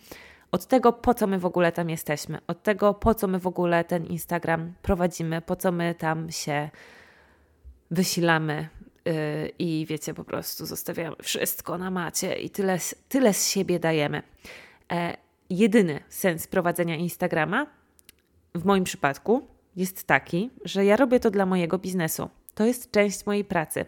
Od 0.56 0.66
tego, 0.66 0.94
po 0.94 1.14
co 1.14 1.28
my 1.28 1.40
w 1.40 1.46
ogóle 1.46 1.72
tam 1.72 1.90
jesteśmy, 1.90 2.38
od 2.48 2.64
tego, 2.64 2.94
po 2.94 3.16
co 3.16 3.28
my 3.28 3.40
w 3.40 3.48
ogóle 3.48 3.84
ten 3.84 4.06
Instagram 4.06 4.74
prowadzimy, 4.82 5.42
po 5.42 5.56
co 5.56 5.72
my 5.72 5.96
tam 5.96 6.32
się 6.32 6.70
wysilamy, 7.92 8.70
yy, 9.06 9.14
i 9.60 9.86
wiecie, 9.90 10.14
po 10.14 10.24
prostu 10.24 10.66
zostawiamy 10.66 11.16
wszystko 11.24 11.78
na 11.78 11.92
macie 11.92 12.36
i 12.36 12.50
tyle, 12.50 12.78
tyle 13.10 13.34
z 13.34 13.50
siebie 13.50 13.80
dajemy. 13.80 14.24
E, 14.92 15.18
jedyny 15.50 16.00
sens 16.10 16.48
prowadzenia 16.48 16.96
Instagrama 16.96 17.68
w 18.56 18.66
moim 18.66 18.84
przypadku 18.84 19.48
jest 19.76 20.08
taki, 20.08 20.50
że 20.66 20.86
ja 20.86 20.96
robię 20.96 21.20
to 21.20 21.32
dla 21.32 21.46
mojego 21.46 21.78
biznesu. 21.78 22.30
To 22.54 22.66
jest 22.66 22.92
część 22.92 23.26
mojej 23.26 23.46
pracy. 23.46 23.86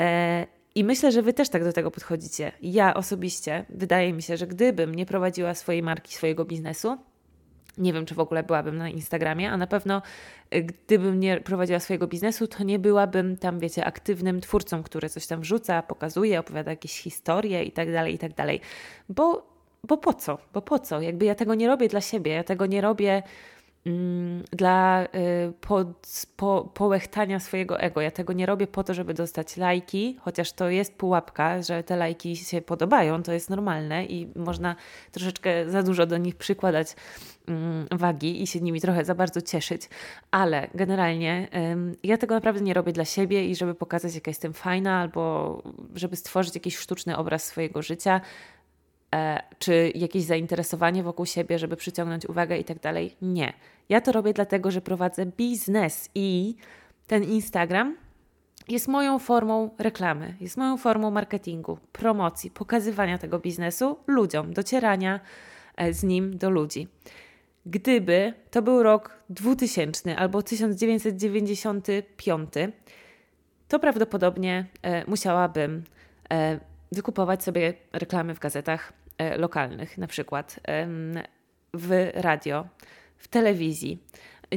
E, 0.00 0.46
i 0.74 0.84
myślę, 0.84 1.12
że 1.12 1.22
Wy 1.22 1.32
też 1.32 1.48
tak 1.48 1.64
do 1.64 1.72
tego 1.72 1.90
podchodzicie. 1.90 2.52
Ja 2.62 2.94
osobiście, 2.94 3.64
wydaje 3.68 4.12
mi 4.12 4.22
się, 4.22 4.36
że 4.36 4.46
gdybym 4.46 4.94
nie 4.94 5.06
prowadziła 5.06 5.54
swojej 5.54 5.82
marki, 5.82 6.14
swojego 6.14 6.44
biznesu, 6.44 6.98
nie 7.78 7.92
wiem, 7.92 8.06
czy 8.06 8.14
w 8.14 8.20
ogóle 8.20 8.42
byłabym 8.42 8.76
na 8.76 8.88
Instagramie, 8.88 9.50
a 9.50 9.56
na 9.56 9.66
pewno 9.66 10.02
y, 10.54 10.62
gdybym 10.62 11.20
nie 11.20 11.40
prowadziła 11.40 11.80
swojego 11.80 12.06
biznesu, 12.06 12.46
to 12.46 12.64
nie 12.64 12.78
byłabym 12.78 13.36
tam, 13.36 13.58
wiecie, 13.58 13.84
aktywnym 13.84 14.40
twórcą, 14.40 14.82
który 14.82 15.08
coś 15.08 15.26
tam 15.26 15.40
wrzuca, 15.40 15.82
pokazuje, 15.82 16.40
opowiada 16.40 16.70
jakieś 16.70 17.00
historie 17.00 17.64
i 17.64 17.72
tak 17.72 17.92
dalej, 17.92 18.14
i 18.14 18.18
tak 18.18 18.34
dalej. 18.34 18.60
Bo, 19.08 19.46
bo 19.84 19.96
po 19.96 20.14
co? 20.14 20.38
Bo 20.52 20.62
po 20.62 20.78
co? 20.78 21.00
Jakby 21.00 21.24
ja 21.24 21.34
tego 21.34 21.54
nie 21.54 21.68
robię 21.68 21.88
dla 21.88 22.00
siebie, 22.00 22.32
ja 22.32 22.44
tego 22.44 22.66
nie 22.66 22.80
robię 22.80 23.22
dla 24.50 25.04
y, 25.04 25.08
pod, 25.60 25.88
po, 26.36 26.70
połechtania 26.74 27.40
swojego 27.40 27.80
ego. 27.80 28.00
Ja 28.00 28.10
tego 28.10 28.32
nie 28.32 28.46
robię 28.46 28.66
po 28.66 28.84
to, 28.84 28.94
żeby 28.94 29.14
dostać 29.14 29.56
lajki, 29.56 30.18
chociaż 30.20 30.52
to 30.52 30.70
jest 30.70 30.94
pułapka, 30.94 31.62
że 31.62 31.82
te 31.82 31.96
lajki 31.96 32.36
się 32.36 32.60
podobają, 32.60 33.22
to 33.22 33.32
jest 33.32 33.50
normalne 33.50 34.04
i 34.04 34.28
można 34.36 34.76
troszeczkę 35.12 35.70
za 35.70 35.82
dużo 35.82 36.06
do 36.06 36.18
nich 36.18 36.36
przykładać 36.36 36.96
mm, 37.48 37.86
wagi 37.90 38.42
i 38.42 38.46
się 38.46 38.60
nimi 38.60 38.80
trochę 38.80 39.04
za 39.04 39.14
bardzo 39.14 39.40
cieszyć, 39.40 39.88
ale 40.30 40.68
generalnie 40.74 41.48
ja 42.02 42.18
tego 42.18 42.34
naprawdę 42.34 42.60
nie 42.60 42.74
robię 42.74 42.92
dla 42.92 43.04
siebie 43.04 43.48
i 43.48 43.56
żeby 43.56 43.74
pokazać, 43.74 44.14
jaka 44.14 44.30
jestem 44.30 44.52
fajna, 44.52 45.00
albo 45.00 45.62
żeby 45.94 46.16
stworzyć 46.16 46.54
jakiś 46.54 46.76
sztuczny 46.76 47.16
obraz 47.16 47.44
swojego 47.44 47.82
życia. 47.82 48.20
E, 49.14 49.42
czy 49.58 49.92
jakieś 49.94 50.22
zainteresowanie 50.22 51.02
wokół 51.02 51.26
siebie, 51.26 51.58
żeby 51.58 51.76
przyciągnąć 51.76 52.26
uwagę 52.26 52.58
i 52.58 52.64
tak 52.64 52.80
dalej. 52.80 53.16
Nie. 53.22 53.52
Ja 53.88 54.00
to 54.00 54.12
robię 54.12 54.32
dlatego, 54.32 54.70
że 54.70 54.80
prowadzę 54.80 55.26
biznes 55.26 56.10
i 56.14 56.54
ten 57.06 57.24
Instagram 57.24 57.96
jest 58.68 58.88
moją 58.88 59.18
formą 59.18 59.70
reklamy, 59.78 60.36
jest 60.40 60.56
moją 60.56 60.76
formą 60.76 61.10
marketingu, 61.10 61.78
promocji, 61.92 62.50
pokazywania 62.50 63.18
tego 63.18 63.38
biznesu 63.38 63.98
ludziom, 64.06 64.52
docierania 64.52 65.20
e, 65.76 65.92
z 65.92 66.02
nim 66.02 66.38
do 66.38 66.50
ludzi. 66.50 66.88
Gdyby 67.66 68.34
to 68.50 68.62
był 68.62 68.82
rok 68.82 69.18
2000 69.30 70.16
albo 70.16 70.42
1995, 70.42 72.50
to 73.68 73.78
prawdopodobnie 73.78 74.66
e, 74.82 75.10
musiałabym 75.10 75.84
wykupować 76.92 77.44
sobie 77.44 77.74
reklamy 77.92 78.34
w 78.34 78.38
gazetach 78.38 78.92
lokalnych, 79.36 79.98
na 79.98 80.06
przykład 80.06 80.60
w 81.74 82.10
radio, 82.14 82.66
w 83.16 83.28
telewizji, 83.28 83.98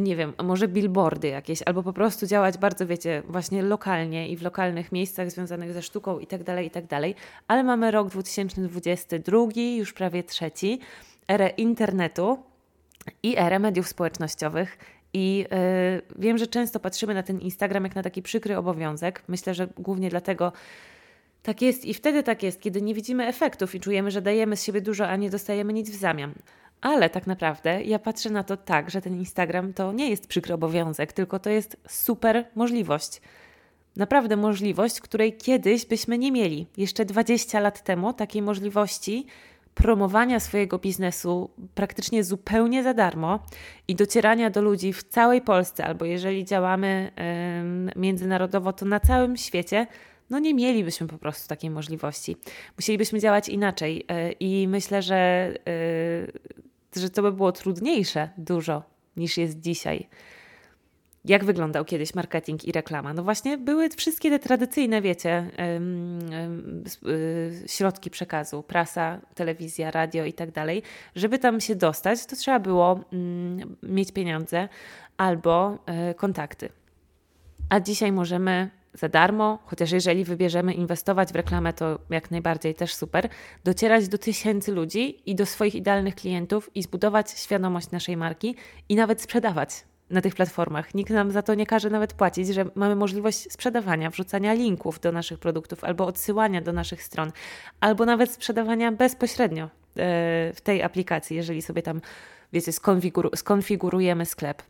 nie 0.01 0.15
wiem, 0.15 0.33
może 0.43 0.67
billboardy 0.67 1.27
jakieś, 1.27 1.61
albo 1.65 1.83
po 1.83 1.93
prostu 1.93 2.27
działać 2.27 2.57
bardzo, 2.57 2.87
wiecie, 2.87 3.23
właśnie 3.27 3.63
lokalnie 3.63 4.29
i 4.29 4.37
w 4.37 4.41
lokalnych 4.41 4.91
miejscach 4.91 5.31
związanych 5.31 5.73
ze 5.73 5.81
sztuką 5.81 6.19
i 6.19 6.27
tak 6.27 6.43
dalej, 6.43 6.67
i 6.67 6.69
tak 6.69 6.85
dalej. 6.85 7.15
Ale 7.47 7.63
mamy 7.63 7.91
rok 7.91 8.09
2022, 8.09 9.37
już 9.77 9.93
prawie 9.93 10.23
trzeci, 10.23 10.79
erę 11.27 11.49
internetu 11.49 12.37
i 13.23 13.37
erę 13.37 13.59
mediów 13.59 13.87
społecznościowych. 13.87 14.77
I 15.13 15.37
yy, 15.37 16.01
wiem, 16.19 16.37
że 16.37 16.47
często 16.47 16.79
patrzymy 16.79 17.13
na 17.13 17.23
ten 17.23 17.39
Instagram 17.39 17.83
jak 17.83 17.95
na 17.95 18.03
taki 18.03 18.21
przykry 18.21 18.57
obowiązek. 18.57 19.23
Myślę, 19.27 19.53
że 19.53 19.67
głównie 19.77 20.09
dlatego, 20.09 20.51
tak 21.45 21.61
jest 21.61 21.85
i 21.85 21.93
wtedy 21.93 22.23
tak 22.23 22.43
jest, 22.43 22.61
kiedy 22.61 22.81
nie 22.81 22.93
widzimy 22.93 23.27
efektów 23.27 23.75
i 23.75 23.79
czujemy, 23.79 24.11
że 24.11 24.21
dajemy 24.21 24.57
z 24.57 24.63
siebie 24.63 24.81
dużo, 24.81 25.07
a 25.07 25.15
nie 25.15 25.29
dostajemy 25.29 25.73
nic 25.73 25.89
w 25.89 25.95
zamian. 25.95 26.33
Ale 26.81 27.09
tak 27.09 27.27
naprawdę 27.27 27.83
ja 27.83 27.99
patrzę 27.99 28.29
na 28.29 28.43
to 28.43 28.57
tak, 28.57 28.89
że 28.89 29.01
ten 29.01 29.15
Instagram 29.15 29.73
to 29.73 29.93
nie 29.93 30.09
jest 30.09 30.27
przykry 30.27 30.53
obowiązek, 30.53 31.13
tylko 31.13 31.39
to 31.39 31.49
jest 31.49 31.77
super 31.87 32.45
możliwość. 32.55 33.21
Naprawdę 33.95 34.35
możliwość, 34.37 35.01
której 35.01 35.37
kiedyś 35.37 35.85
byśmy 35.85 36.17
nie 36.17 36.31
mieli. 36.31 36.67
Jeszcze 36.77 37.05
20 37.05 37.59
lat 37.59 37.83
temu 37.83 38.13
takiej 38.13 38.41
możliwości 38.41 39.25
promowania 39.75 40.39
swojego 40.39 40.77
biznesu 40.77 41.49
praktycznie 41.75 42.23
zupełnie 42.23 42.83
za 42.83 42.93
darmo 42.93 43.39
i 43.87 43.95
docierania 43.95 44.49
do 44.49 44.61
ludzi 44.61 44.93
w 44.93 45.03
całej 45.03 45.41
Polsce, 45.41 45.85
albo 45.85 46.05
jeżeli 46.05 46.45
działamy 46.45 47.11
yy, 47.95 48.01
międzynarodowo, 48.01 48.73
to 48.73 48.85
na 48.85 48.99
całym 48.99 49.37
świecie 49.37 49.87
no 50.29 50.39
nie 50.39 50.53
mielibyśmy 50.53 51.07
po 51.07 51.17
prostu 51.17 51.47
takiej 51.47 51.69
możliwości. 51.69 52.37
Musielibyśmy 52.77 53.19
działać 53.19 53.49
inaczej 53.49 54.05
e, 54.07 54.31
i 54.31 54.67
myślę, 54.67 55.01
że, 55.01 55.53
e, 56.95 56.99
że 56.99 57.09
to 57.09 57.21
by 57.21 57.31
było 57.31 57.51
trudniejsze 57.51 58.29
dużo 58.37 58.83
niż 59.17 59.37
jest 59.37 59.59
dzisiaj. 59.59 60.07
Jak 61.25 61.45
wyglądał 61.45 61.85
kiedyś 61.85 62.15
marketing 62.15 62.65
i 62.65 62.71
reklama? 62.71 63.13
No 63.13 63.23
właśnie 63.23 63.57
były 63.57 63.89
wszystkie 63.89 64.29
te 64.29 64.39
tradycyjne, 64.39 65.01
wiecie, 65.01 65.49
e, 65.57 65.79
środki 67.67 68.09
przekazu, 68.09 68.63
prasa, 68.63 69.21
telewizja, 69.35 69.91
radio 69.91 70.25
i 70.25 70.33
tak 70.33 70.51
dalej. 70.51 70.83
Żeby 71.15 71.39
tam 71.39 71.61
się 71.61 71.75
dostać, 71.75 72.25
to 72.25 72.35
trzeba 72.35 72.59
było 72.59 72.99
mm, 73.13 73.75
mieć 73.83 74.11
pieniądze 74.11 74.69
albo 75.17 75.77
kontakty. 76.17 76.69
A 77.69 77.79
dzisiaj 77.79 78.11
możemy 78.11 78.69
za 78.95 79.09
darmo, 79.09 79.59
chociaż 79.65 79.91
jeżeli 79.91 80.23
wybierzemy 80.23 80.73
inwestować 80.73 81.31
w 81.31 81.35
reklamę, 81.35 81.73
to 81.73 81.99
jak 82.09 82.31
najbardziej 82.31 82.75
też 82.75 82.95
super, 82.95 83.29
docierać 83.63 84.07
do 84.07 84.17
tysięcy 84.17 84.71
ludzi 84.71 85.31
i 85.31 85.35
do 85.35 85.45
swoich 85.45 85.75
idealnych 85.75 86.15
klientów 86.15 86.75
i 86.75 86.83
zbudować 86.83 87.31
świadomość 87.31 87.91
naszej 87.91 88.17
marki 88.17 88.55
i 88.89 88.95
nawet 88.95 89.21
sprzedawać 89.21 89.85
na 90.09 90.21
tych 90.21 90.35
platformach. 90.35 90.95
Nikt 90.95 91.11
nam 91.11 91.31
za 91.31 91.41
to 91.41 91.53
nie 91.53 91.65
każe 91.65 91.89
nawet 91.89 92.13
płacić, 92.13 92.47
że 92.47 92.65
mamy 92.75 92.95
możliwość 92.95 93.51
sprzedawania, 93.51 94.09
wrzucania 94.09 94.53
linków 94.53 94.99
do 94.99 95.11
naszych 95.11 95.39
produktów 95.39 95.83
albo 95.83 96.05
odsyłania 96.05 96.61
do 96.61 96.73
naszych 96.73 97.03
stron, 97.03 97.31
albo 97.79 98.05
nawet 98.05 98.31
sprzedawania 98.31 98.91
bezpośrednio 98.91 99.63
e, 99.65 99.69
w 100.55 100.61
tej 100.63 100.83
aplikacji, 100.83 101.37
jeżeli 101.37 101.61
sobie 101.61 101.81
tam, 101.81 102.01
wiecie, 102.53 102.71
skonfigurujemy 103.35 104.25
sklep. 104.25 104.63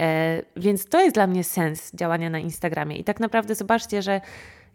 E, 0.00 0.42
więc 0.56 0.86
to 0.86 1.00
jest 1.00 1.14
dla 1.14 1.26
mnie 1.26 1.44
sens 1.44 1.90
działania 1.94 2.30
na 2.30 2.38
Instagramie. 2.38 2.96
I 2.96 3.04
tak 3.04 3.20
naprawdę 3.20 3.54
zobaczcie, 3.54 4.02
że 4.02 4.20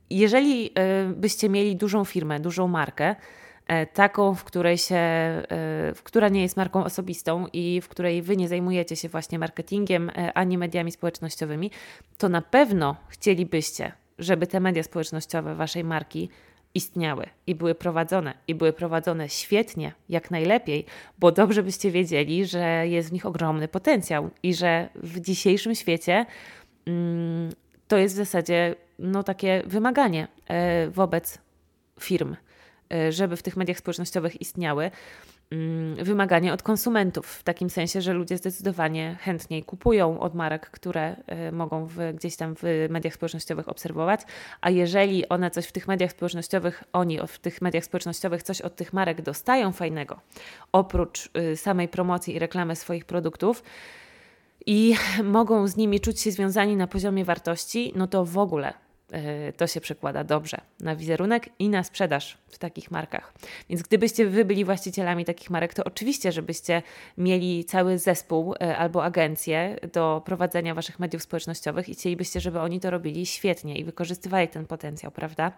jeżeli 0.09 0.71
e, 0.75 1.05
byście 1.07 1.49
mieli 1.49 1.75
dużą 1.75 2.05
firmę, 2.05 2.39
dużą 2.39 2.67
markę, 2.67 3.15
e, 3.67 3.85
taką, 3.85 4.35
w 4.35 4.43
której 4.43 4.77
się, 4.77 4.99
w 5.95 5.99
która 6.03 6.29
nie 6.29 6.41
jest 6.41 6.57
marką 6.57 6.83
osobistą 6.83 7.45
i 7.53 7.81
w 7.81 7.87
której 7.87 8.21
wy 8.21 8.37
nie 8.37 8.47
zajmujecie 8.47 8.95
się 8.95 9.09
właśnie 9.09 9.39
marketingiem 9.39 10.11
ani 10.33 10.57
mediami 10.57 10.91
społecznościowymi, 10.91 11.71
to 12.17 12.29
na 12.29 12.41
pewno 12.41 12.95
chcielibyście, 13.07 13.91
żeby 14.19 14.47
te 14.47 14.59
media 14.59 14.83
społecznościowe 14.83 15.55
waszej 15.55 15.83
marki 15.83 16.29
istniały 16.73 17.25
i 17.47 17.55
były 17.55 17.75
prowadzone, 17.75 18.33
i 18.47 18.55
były 18.55 18.73
prowadzone 18.73 19.29
świetnie, 19.29 19.93
jak 20.09 20.31
najlepiej, 20.31 20.85
bo 21.19 21.31
dobrze 21.31 21.63
byście 21.63 21.91
wiedzieli, 21.91 22.45
że 22.45 22.87
jest 22.87 23.09
w 23.09 23.11
nich 23.11 23.25
ogromny 23.25 23.67
potencjał 23.67 24.29
i 24.43 24.53
że 24.53 24.89
w 24.95 25.19
dzisiejszym 25.19 25.75
świecie 25.75 26.25
mm, 26.85 27.49
to 27.87 27.97
jest 27.97 28.15
w 28.15 28.17
zasadzie 28.17 28.75
no, 28.99 29.23
takie 29.23 29.63
wymaganie 29.65 30.27
e, 30.47 30.89
wobec 30.89 31.37
firm, 31.99 32.35
e, 32.93 33.11
żeby 33.11 33.37
w 33.37 33.43
tych 33.43 33.57
mediach 33.57 33.77
społecznościowych 33.77 34.41
istniały. 34.41 34.91
Mm, 35.51 35.95
wymaganie 35.95 36.53
od 36.53 36.63
konsumentów, 36.63 37.27
w 37.31 37.43
takim 37.43 37.69
sensie, 37.69 38.01
że 38.01 38.13
ludzie 38.13 38.37
zdecydowanie 38.37 39.17
chętniej 39.21 39.63
kupują 39.63 40.19
od 40.19 40.35
marek, 40.35 40.69
które 40.69 41.15
y, 41.47 41.51
mogą 41.51 41.85
w, 41.85 41.97
gdzieś 42.15 42.35
tam 42.35 42.55
w 42.55 42.87
mediach 42.89 43.13
społecznościowych 43.13 43.69
obserwować, 43.69 44.21
a 44.61 44.69
jeżeli 44.69 45.29
one 45.29 45.51
coś 45.51 45.65
w 45.65 45.71
tych 45.71 45.87
mediach 45.87 46.11
społecznościowych, 46.11 46.83
oni 46.93 47.19
w 47.27 47.39
tych 47.39 47.61
mediach 47.61 47.85
społecznościowych 47.85 48.43
coś 48.43 48.61
od 48.61 48.75
tych 48.75 48.93
marek 48.93 49.21
dostają 49.21 49.71
fajnego, 49.71 50.19
oprócz 50.71 51.29
y, 51.37 51.57
samej 51.57 51.87
promocji 51.87 52.35
i 52.35 52.39
reklamy 52.39 52.75
swoich 52.75 53.05
produktów, 53.05 53.63
i 54.65 54.95
mogą 55.23 55.67
z 55.67 55.75
nimi 55.75 55.99
czuć 55.99 56.21
się 56.21 56.31
związani 56.31 56.75
na 56.75 56.87
poziomie 56.87 57.25
wartości, 57.25 57.93
no 57.95 58.07
to 58.07 58.25
w 58.25 58.37
ogóle 58.37 58.73
to 59.57 59.67
się 59.67 59.81
przekłada 59.81 60.23
dobrze 60.23 60.61
na 60.79 60.95
wizerunek 60.95 61.49
i 61.59 61.69
na 61.69 61.83
sprzedaż 61.83 62.37
w 62.47 62.57
takich 62.57 62.91
markach. 62.91 63.33
Więc 63.69 63.81
gdybyście 63.81 64.25
wy 64.25 64.45
byli 64.45 64.65
właścicielami 64.65 65.25
takich 65.25 65.49
marek, 65.49 65.73
to 65.73 65.83
oczywiście, 65.83 66.31
żebyście 66.31 66.81
mieli 67.17 67.65
cały 67.65 67.97
zespół 67.97 68.53
e, 68.53 68.77
albo 68.77 69.03
agencję 69.03 69.75
do 69.93 70.21
prowadzenia 70.25 70.75
waszych 70.75 70.99
mediów 70.99 71.23
społecznościowych 71.23 71.89
i 71.89 71.93
chcielibyście, 71.93 72.39
żeby 72.39 72.59
oni 72.59 72.79
to 72.79 72.89
robili 72.89 73.25
świetnie 73.25 73.75
i 73.75 73.83
wykorzystywali 73.83 74.47
ten 74.47 74.65
potencjał, 74.65 75.11
prawda? 75.11 75.51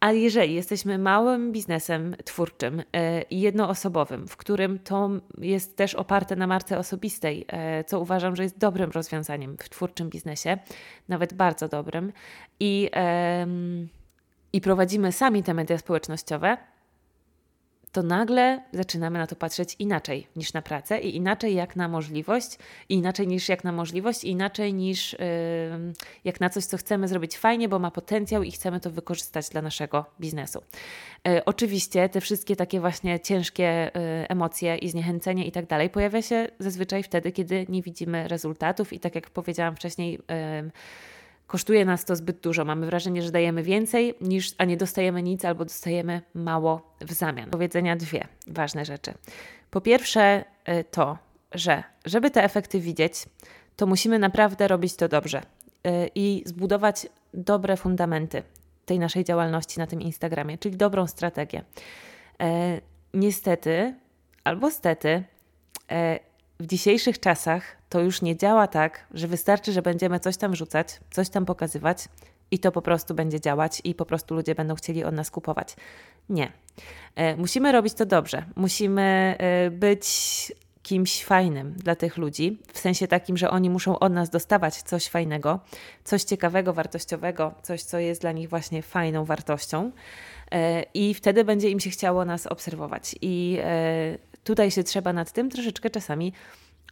A 0.00 0.12
jeżeli 0.12 0.54
jesteśmy 0.54 0.98
małym 0.98 1.52
biznesem 1.52 2.16
twórczym 2.24 2.82
e, 2.92 3.22
i 3.22 3.40
jednoosobowym, 3.40 4.28
w 4.28 4.36
którym 4.36 4.78
to 4.78 5.10
jest 5.38 5.76
też 5.76 5.94
oparte 5.94 6.36
na 6.36 6.46
marce 6.46 6.78
osobistej, 6.78 7.44
e, 7.48 7.84
co 7.84 8.00
uważam, 8.00 8.36
że 8.36 8.42
jest 8.42 8.58
dobrym 8.58 8.90
rozwiązaniem 8.90 9.56
w 9.60 9.68
twórczym 9.68 10.10
biznesie, 10.10 10.58
nawet 11.08 11.34
bardzo 11.34 11.68
dobrym, 11.68 12.12
i, 12.60 12.90
i 14.52 14.60
prowadzimy 14.60 15.12
sami 15.12 15.42
te 15.42 15.54
media 15.54 15.78
społecznościowe, 15.78 16.56
to 17.96 18.02
nagle 18.02 18.62
zaczynamy 18.72 19.18
na 19.18 19.26
to 19.26 19.36
patrzeć 19.36 19.76
inaczej 19.78 20.26
niż 20.36 20.52
na 20.52 20.62
pracę 20.62 21.00
i 21.00 21.16
inaczej 21.16 21.54
jak 21.54 21.76
na 21.76 21.88
możliwość, 21.88 22.58
i 22.88 22.94
inaczej 22.94 23.28
niż 23.28 23.48
jak 23.48 23.64
na 23.64 23.72
możliwość, 23.72 24.24
i 24.24 24.30
inaczej 24.30 24.74
niż 24.74 25.12
yy, 25.12 25.18
jak 26.24 26.40
na 26.40 26.50
coś, 26.50 26.64
co 26.64 26.76
chcemy 26.76 27.08
zrobić 27.08 27.38
fajnie, 27.38 27.68
bo 27.68 27.78
ma 27.78 27.90
potencjał 27.90 28.42
i 28.42 28.50
chcemy 28.50 28.80
to 28.80 28.90
wykorzystać 28.90 29.48
dla 29.48 29.62
naszego 29.62 30.04
biznesu. 30.20 30.62
Yy, 31.24 31.44
oczywiście 31.44 32.08
te 32.08 32.20
wszystkie 32.20 32.56
takie 32.56 32.80
właśnie 32.80 33.20
ciężkie 33.20 33.90
yy, 33.94 34.28
emocje 34.28 34.76
i 34.76 34.88
zniechęcenie 34.88 35.46
i 35.46 35.52
tak 35.52 35.66
dalej 35.66 35.90
pojawia 35.90 36.22
się 36.22 36.48
zazwyczaj 36.58 37.02
wtedy, 37.02 37.32
kiedy 37.32 37.66
nie 37.68 37.82
widzimy 37.82 38.28
rezultatów 38.28 38.92
i 38.92 39.00
tak 39.00 39.14
jak 39.14 39.30
powiedziałam 39.30 39.76
wcześniej, 39.76 40.18
Kosztuje 41.46 41.84
nas 41.84 42.04
to 42.04 42.16
zbyt 42.16 42.40
dużo. 42.40 42.64
Mamy 42.64 42.86
wrażenie, 42.86 43.22
że 43.22 43.30
dajemy 43.30 43.62
więcej, 43.62 44.14
niż, 44.20 44.54
a 44.58 44.64
nie 44.64 44.76
dostajemy 44.76 45.22
nic 45.22 45.44
albo 45.44 45.64
dostajemy 45.64 46.22
mało 46.34 46.94
w 47.00 47.12
zamian. 47.12 47.50
Powiedzenia 47.50 47.96
dwie 47.96 48.28
ważne 48.46 48.84
rzeczy. 48.84 49.14
Po 49.70 49.80
pierwsze, 49.80 50.44
y, 50.68 50.84
to, 50.84 51.18
że 51.52 51.82
żeby 52.04 52.30
te 52.30 52.44
efekty 52.44 52.80
widzieć, 52.80 53.26
to 53.76 53.86
musimy 53.86 54.18
naprawdę 54.18 54.68
robić 54.68 54.96
to 54.96 55.08
dobrze 55.08 55.42
yy, 55.84 56.10
i 56.14 56.42
zbudować 56.46 57.06
dobre 57.34 57.76
fundamenty 57.76 58.42
tej 58.86 58.98
naszej 58.98 59.24
działalności 59.24 59.78
na 59.78 59.86
tym 59.86 60.00
Instagramie, 60.00 60.58
czyli 60.58 60.76
dobrą 60.76 61.06
strategię. 61.06 61.64
Yy, 62.40 62.46
niestety, 63.14 63.94
albo 64.44 64.70
stety, 64.70 65.24
w 66.60 66.66
dzisiejszych 66.66 67.20
czasach 67.20 67.75
to 67.88 68.00
już 68.00 68.22
nie 68.22 68.36
działa 68.36 68.66
tak, 68.66 69.06
że 69.14 69.28
wystarczy, 69.28 69.72
że 69.72 69.82
będziemy 69.82 70.20
coś 70.20 70.36
tam 70.36 70.56
rzucać, 70.56 71.00
coś 71.10 71.28
tam 71.28 71.46
pokazywać 71.46 72.08
i 72.50 72.58
to 72.58 72.72
po 72.72 72.82
prostu 72.82 73.14
będzie 73.14 73.40
działać 73.40 73.80
i 73.84 73.94
po 73.94 74.06
prostu 74.06 74.34
ludzie 74.34 74.54
będą 74.54 74.74
chcieli 74.74 75.04
od 75.04 75.14
nas 75.14 75.30
kupować. 75.30 75.76
Nie. 76.28 76.52
E, 77.14 77.36
musimy 77.36 77.72
robić 77.72 77.94
to 77.94 78.06
dobrze. 78.06 78.44
Musimy 78.56 79.36
e, 79.38 79.70
być 79.70 80.06
kimś 80.82 81.24
fajnym 81.24 81.72
dla 81.72 81.94
tych 81.94 82.16
ludzi, 82.16 82.58
w 82.72 82.78
sensie 82.78 83.08
takim, 83.08 83.36
że 83.36 83.50
oni 83.50 83.70
muszą 83.70 83.98
od 83.98 84.12
nas 84.12 84.30
dostawać 84.30 84.82
coś 84.82 85.06
fajnego, 85.08 85.60
coś 86.04 86.22
ciekawego, 86.22 86.72
wartościowego, 86.72 87.54
coś, 87.62 87.82
co 87.82 87.98
jest 87.98 88.20
dla 88.20 88.32
nich 88.32 88.48
właśnie 88.48 88.82
fajną 88.82 89.24
wartością. 89.24 89.90
E, 90.52 90.82
I 90.94 91.14
wtedy 91.14 91.44
będzie 91.44 91.70
im 91.70 91.80
się 91.80 91.90
chciało 91.90 92.24
nas 92.24 92.46
obserwować. 92.46 93.14
I 93.20 93.58
tutaj 94.44 94.70
się 94.70 94.84
trzeba 94.84 95.12
nad 95.12 95.32
tym 95.32 95.50
troszeczkę 95.50 95.90
czasami 95.90 96.32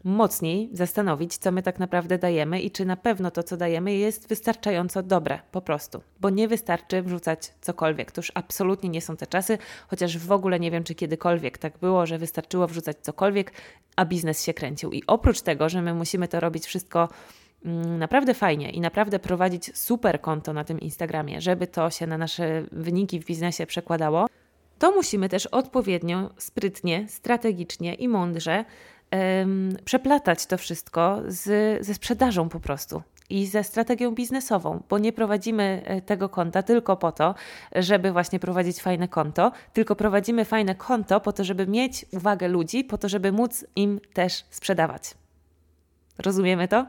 mocniej 0.04 0.70
zastanowić, 0.72 1.36
co 1.36 1.52
my 1.52 1.62
tak 1.62 1.78
naprawdę 1.78 2.18
dajemy 2.18 2.60
i 2.60 2.70
czy 2.70 2.84
na 2.84 2.96
pewno 2.96 3.30
to, 3.30 3.42
co 3.42 3.56
dajemy, 3.56 3.94
jest 3.94 4.28
wystarczająco 4.28 5.02
dobre, 5.02 5.38
po 5.52 5.60
prostu. 5.60 6.00
Bo 6.20 6.30
nie 6.30 6.48
wystarczy 6.48 7.02
wrzucać 7.02 7.52
cokolwiek. 7.60 8.12
To 8.12 8.18
już 8.18 8.32
absolutnie 8.34 8.90
nie 8.90 9.00
są 9.00 9.16
te 9.16 9.26
czasy, 9.26 9.58
chociaż 9.88 10.18
w 10.18 10.32
ogóle 10.32 10.60
nie 10.60 10.70
wiem, 10.70 10.84
czy 10.84 10.94
kiedykolwiek 10.94 11.58
tak 11.58 11.78
było, 11.78 12.06
że 12.06 12.18
wystarczyło 12.18 12.66
wrzucać 12.66 12.96
cokolwiek, 13.02 13.52
a 13.96 14.04
biznes 14.04 14.44
się 14.44 14.54
kręcił. 14.54 14.92
I 14.92 15.02
oprócz 15.06 15.40
tego, 15.40 15.68
że 15.68 15.82
my 15.82 15.94
musimy 15.94 16.28
to 16.28 16.40
robić 16.40 16.66
wszystko 16.66 17.08
mm, 17.64 17.98
naprawdę 17.98 18.34
fajnie 18.34 18.70
i 18.70 18.80
naprawdę 18.80 19.18
prowadzić 19.18 19.78
super 19.78 20.20
konto 20.20 20.52
na 20.52 20.64
tym 20.64 20.80
Instagramie, 20.80 21.40
żeby 21.40 21.66
to 21.66 21.90
się 21.90 22.06
na 22.06 22.18
nasze 22.18 22.62
wyniki 22.72 23.20
w 23.20 23.24
biznesie 23.24 23.66
przekładało, 23.66 24.26
to 24.78 24.92
musimy 24.92 25.28
też 25.28 25.46
odpowiednio, 25.46 26.30
sprytnie, 26.36 27.06
strategicznie 27.08 27.94
i 27.94 28.08
mądrze 28.08 28.64
przeplatać 29.84 30.46
to 30.46 30.58
wszystko 30.58 31.22
z, 31.26 31.86
ze 31.86 31.94
sprzedażą 31.94 32.48
po 32.48 32.60
prostu 32.60 33.02
i 33.30 33.46
ze 33.46 33.64
strategią 33.64 34.14
biznesową, 34.14 34.82
bo 34.88 34.98
nie 34.98 35.12
prowadzimy 35.12 35.82
e, 35.84 36.00
tego 36.00 36.28
konta 36.28 36.62
tylko 36.62 36.96
po 36.96 37.12
to, 37.12 37.34
żeby 37.74 38.12
właśnie 38.12 38.38
prowadzić 38.38 38.82
fajne 38.82 39.08
konto, 39.08 39.52
tylko 39.72 39.96
prowadzimy 39.96 40.44
fajne 40.44 40.74
konto 40.74 41.20
po 41.20 41.32
to, 41.32 41.44
żeby 41.44 41.66
mieć 41.66 42.06
uwagę 42.12 42.48
ludzi, 42.48 42.84
po 42.84 42.98
to, 42.98 43.08
żeby 43.08 43.32
móc 43.32 43.64
im 43.76 44.00
też 44.12 44.44
sprzedawać. 44.50 45.14
Rozumiemy 46.18 46.68
to? 46.68 46.86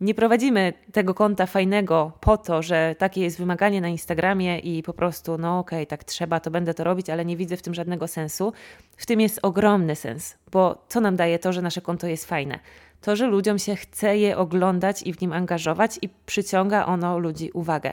Nie 0.00 0.14
prowadzimy 0.14 0.72
tego 0.92 1.14
konta 1.14 1.46
fajnego 1.46 2.12
po 2.20 2.36
to, 2.36 2.62
że 2.62 2.94
takie 2.98 3.20
jest 3.20 3.38
wymaganie 3.38 3.80
na 3.80 3.88
Instagramie 3.88 4.58
i 4.58 4.82
po 4.82 4.92
prostu, 4.92 5.38
no 5.38 5.58
okej, 5.58 5.78
okay, 5.78 5.86
tak 5.86 6.04
trzeba, 6.04 6.40
to 6.40 6.50
będę 6.50 6.74
to 6.74 6.84
robić, 6.84 7.10
ale 7.10 7.24
nie 7.24 7.36
widzę 7.36 7.56
w 7.56 7.62
tym 7.62 7.74
żadnego 7.74 8.08
sensu. 8.08 8.52
W 8.96 9.06
tym 9.06 9.20
jest 9.20 9.38
ogromny 9.42 9.96
sens, 9.96 10.36
bo 10.52 10.84
co 10.88 11.00
nam 11.00 11.16
daje 11.16 11.38
to, 11.38 11.52
że 11.52 11.62
nasze 11.62 11.80
konto 11.80 12.06
jest 12.06 12.24
fajne? 12.24 12.58
To, 13.00 13.16
że 13.16 13.26
ludziom 13.26 13.58
się 13.58 13.76
chce 13.76 14.18
je 14.18 14.36
oglądać 14.36 15.02
i 15.02 15.12
w 15.12 15.20
nim 15.20 15.32
angażować 15.32 15.98
i 16.02 16.08
przyciąga 16.08 16.86
ono 16.86 17.18
ludzi 17.18 17.50
uwagę. 17.54 17.92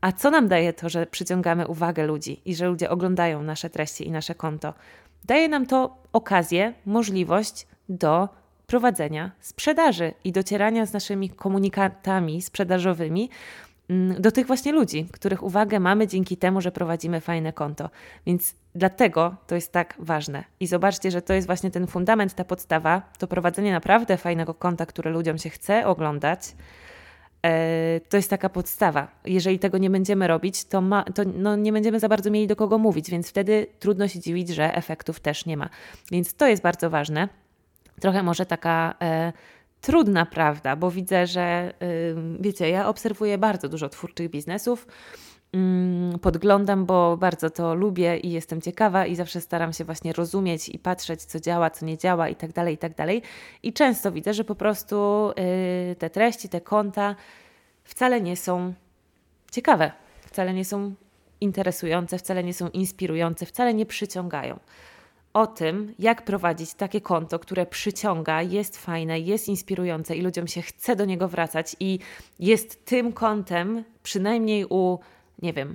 A 0.00 0.12
co 0.12 0.30
nam 0.30 0.48
daje 0.48 0.72
to, 0.72 0.88
że 0.88 1.06
przyciągamy 1.06 1.66
uwagę 1.66 2.06
ludzi 2.06 2.40
i 2.44 2.54
że 2.54 2.66
ludzie 2.68 2.90
oglądają 2.90 3.42
nasze 3.42 3.70
treści 3.70 4.06
i 4.06 4.10
nasze 4.10 4.34
konto? 4.34 4.74
Daje 5.24 5.48
nam 5.48 5.66
to 5.66 5.96
okazję, 6.12 6.74
możliwość 6.86 7.66
do 7.88 8.28
prowadzenia 8.70 9.30
sprzedaży 9.40 10.14
i 10.24 10.32
docierania 10.32 10.86
z 10.86 10.92
naszymi 10.92 11.30
komunikatami 11.30 12.42
sprzedażowymi 12.42 13.30
mm, 13.88 14.22
do 14.22 14.32
tych 14.32 14.46
właśnie 14.46 14.72
ludzi, 14.72 15.06
których 15.12 15.42
uwagę 15.42 15.80
mamy 15.80 16.06
dzięki 16.06 16.36
temu, 16.36 16.60
że 16.60 16.72
prowadzimy 16.72 17.20
fajne 17.20 17.52
konto. 17.52 17.90
Więc 18.26 18.54
dlatego 18.74 19.36
to 19.46 19.54
jest 19.54 19.72
tak 19.72 19.94
ważne. 19.98 20.44
I 20.60 20.66
zobaczcie, 20.66 21.10
że 21.10 21.22
to 21.22 21.32
jest 21.32 21.46
właśnie 21.46 21.70
ten 21.70 21.86
fundament, 21.86 22.34
ta 22.34 22.44
podstawa, 22.44 23.02
to 23.18 23.26
prowadzenie 23.26 23.72
naprawdę 23.72 24.16
fajnego 24.16 24.54
konta, 24.54 24.86
które 24.86 25.10
ludziom 25.10 25.38
się 25.38 25.50
chce 25.50 25.86
oglądać. 25.86 26.54
E, 27.42 28.00
to 28.08 28.16
jest 28.16 28.30
taka 28.30 28.48
podstawa. 28.48 29.08
Jeżeli 29.24 29.58
tego 29.58 29.78
nie 29.78 29.90
będziemy 29.90 30.26
robić, 30.26 30.64
to, 30.64 30.80
ma, 30.80 31.02
to 31.02 31.22
no 31.34 31.56
nie 31.56 31.72
będziemy 31.72 32.00
za 32.00 32.08
bardzo 32.08 32.30
mieli 32.30 32.46
do 32.46 32.56
kogo 32.56 32.78
mówić, 32.78 33.10
więc 33.10 33.28
wtedy 33.28 33.66
trudno 33.78 34.08
się 34.08 34.20
dziwić, 34.20 34.48
że 34.48 34.74
efektów 34.74 35.20
też 35.20 35.46
nie 35.46 35.56
ma. 35.56 35.68
Więc 36.12 36.34
to 36.34 36.46
jest 36.46 36.62
bardzo 36.62 36.90
ważne 36.90 37.28
trochę 38.00 38.22
może 38.22 38.46
taka 38.46 38.94
e, 39.02 39.32
trudna 39.80 40.26
prawda, 40.26 40.76
bo 40.76 40.90
widzę, 40.90 41.26
że 41.26 41.72
wiecie, 42.40 42.70
ja 42.70 42.88
obserwuję 42.88 43.38
bardzo 43.38 43.68
dużo 43.68 43.88
twórczych 43.88 44.30
biznesów. 44.30 44.86
Podglądam, 46.22 46.86
bo 46.86 47.16
bardzo 47.16 47.50
to 47.50 47.74
lubię 47.74 48.18
i 48.18 48.30
jestem 48.30 48.60
ciekawa 48.60 49.06
i 49.06 49.16
zawsze 49.16 49.40
staram 49.40 49.72
się 49.72 49.84
właśnie 49.84 50.12
rozumieć 50.12 50.68
i 50.68 50.78
patrzeć, 50.78 51.24
co 51.24 51.40
działa, 51.40 51.70
co 51.70 51.86
nie 51.86 51.98
działa 51.98 52.28
i 52.28 52.36
tak 52.36 52.52
dalej, 52.52 52.74
i 52.74 52.78
tak 52.78 52.94
dalej. 52.94 53.22
I 53.62 53.72
często 53.72 54.12
widzę, 54.12 54.34
że 54.34 54.44
po 54.44 54.54
prostu 54.54 55.30
y, 55.92 55.96
te 55.96 56.10
treści, 56.10 56.48
te 56.48 56.60
konta 56.60 57.16
wcale 57.84 58.20
nie 58.20 58.36
są 58.36 58.74
ciekawe, 59.52 59.92
wcale 60.20 60.54
nie 60.54 60.64
są 60.64 60.94
interesujące, 61.40 62.18
wcale 62.18 62.44
nie 62.44 62.54
są 62.54 62.68
inspirujące, 62.68 63.46
wcale 63.46 63.74
nie 63.74 63.86
przyciągają 63.86 64.58
o 65.32 65.46
tym, 65.46 65.94
jak 65.98 66.24
prowadzić 66.24 66.74
takie 66.74 67.00
konto, 67.00 67.38
które 67.38 67.66
przyciąga, 67.66 68.42
jest 68.42 68.78
fajne, 68.78 69.20
jest 69.20 69.48
inspirujące 69.48 70.16
i 70.16 70.22
ludziom 70.22 70.46
się 70.46 70.62
chce 70.62 70.96
do 70.96 71.04
niego 71.04 71.28
wracać 71.28 71.76
i 71.80 71.98
jest 72.38 72.84
tym 72.84 73.12
kontem, 73.12 73.84
przynajmniej 74.02 74.64
u, 74.64 74.98
nie 75.42 75.52
wiem, 75.52 75.74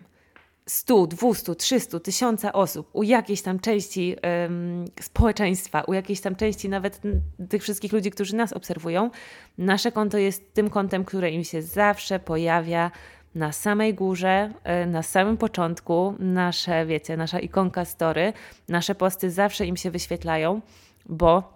100, 0.66 1.08
200, 1.08 1.56
300, 1.56 2.00
1000 2.00 2.46
osób, 2.54 2.90
u 2.94 3.04
jakiejś 3.04 3.42
tam 3.42 3.60
części 3.60 4.16
um, 4.24 4.86
społeczeństwa, 5.02 5.82
u 5.82 5.94
jakiejś 5.94 6.22
tam 6.22 6.36
części 6.36 6.70
nawet 6.70 7.02
tych 7.50 7.64
wszystkich 7.64 7.94
ludzi, 7.94 8.12
którzy 8.12 8.36
nas 8.36 8.54
obserwują, 8.54 9.10
nasze 9.58 9.92
konto 9.92 10.18
jest 10.18 10.54
tym 10.54 10.70
kontem, 10.70 11.06
które 11.06 11.32
im 11.32 11.44
się 11.44 11.62
zawsze 11.62 12.20
pojawia 12.20 12.92
na 13.36 13.52
samej 13.52 13.94
górze, 13.94 14.54
e, 14.64 14.86
na 14.86 15.04
samym 15.04 15.38
początku, 15.38 16.16
nasze, 16.20 16.86
wiecie, 16.86 17.18
nasza 17.18 17.40
ikonka 17.40 17.86
story, 17.86 18.34
nasze 18.68 18.96
posty 18.96 19.32
zawsze 19.32 19.66
im 19.66 19.78
się 19.78 19.92
wyświetlają, 19.92 20.62
bo 21.06 21.56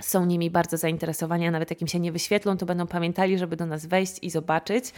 są 0.00 0.26
nimi 0.26 0.50
bardzo 0.50 0.76
zainteresowani, 0.76 1.46
a 1.46 1.50
nawet 1.50 1.70
jak 1.70 1.82
im 1.82 1.88
się 1.88 2.00
nie 2.00 2.12
wyświetlą, 2.12 2.56
to 2.56 2.66
będą 2.66 2.86
pamiętali, 2.86 3.38
żeby 3.38 3.56
do 3.56 3.66
nas 3.66 3.86
wejść 3.86 4.18
i 4.22 4.30
zobaczyć, 4.30 4.92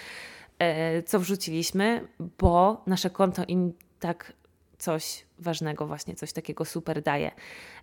e, 0.59 1.03
co 1.03 1.21
wrzuciliśmy, 1.21 2.09
bo 2.39 2.83
nasze 2.87 3.11
konto 3.11 3.45
im 3.45 3.73
tak 4.01 4.33
coś 4.79 5.25
ważnego, 5.39 5.87
właśnie 5.87 6.15
coś 6.15 6.33
takiego 6.33 6.65
super 6.65 7.03
daje. 7.03 7.31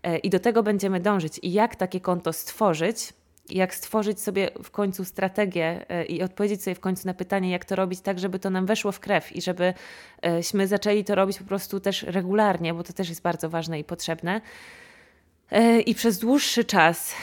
E, 0.03 0.17
I 0.17 0.29
do 0.29 0.39
tego 0.39 0.63
będziemy 0.63 0.99
dążyć. 0.99 1.39
I 1.43 1.53
jak 1.53 1.75
takie 1.75 2.01
konto 2.01 2.33
stworzyć, 2.33 3.13
jak 3.49 3.75
stworzyć 3.75 4.21
sobie 4.21 4.49
w 4.63 4.71
końcu 4.71 5.05
strategię 5.05 5.85
e, 5.89 6.05
i 6.05 6.23
odpowiedzieć 6.23 6.63
sobie 6.63 6.75
w 6.75 6.79
końcu 6.79 7.07
na 7.07 7.13
pytanie, 7.13 7.51
jak 7.51 7.65
to 7.65 7.75
robić 7.75 8.01
tak, 8.01 8.19
żeby 8.19 8.39
to 8.39 8.49
nam 8.49 8.65
weszło 8.65 8.91
w 8.91 8.99
krew 8.99 9.35
i 9.35 9.41
żebyśmy 9.41 10.67
zaczęli 10.67 11.03
to 11.03 11.15
robić 11.15 11.39
po 11.39 11.45
prostu 11.45 11.79
też 11.79 12.03
regularnie, 12.03 12.73
bo 12.73 12.83
to 12.83 12.93
też 12.93 13.09
jest 13.09 13.21
bardzo 13.21 13.49
ważne 13.49 13.79
i 13.79 13.83
potrzebne. 13.83 14.41
E, 15.51 15.81
I 15.81 15.95
przez 15.95 16.19
dłuższy 16.19 16.65
czas 16.65 17.15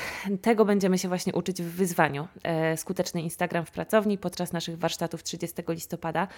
tego 0.43 0.65
będziemy 0.65 0.99
się 0.99 1.09
właśnie 1.09 1.33
uczyć 1.33 1.63
w 1.63 1.77
wyzwaniu. 1.77 2.29
E, 2.43 2.77
skuteczny 2.77 3.23
Instagram 3.23 3.67
w 3.67 3.71
pracowni 3.71 4.19
podczas 4.19 4.53
naszych 4.53 4.79
warsztatów 4.79 5.23
30 5.23 5.63
listopada. 5.69 6.29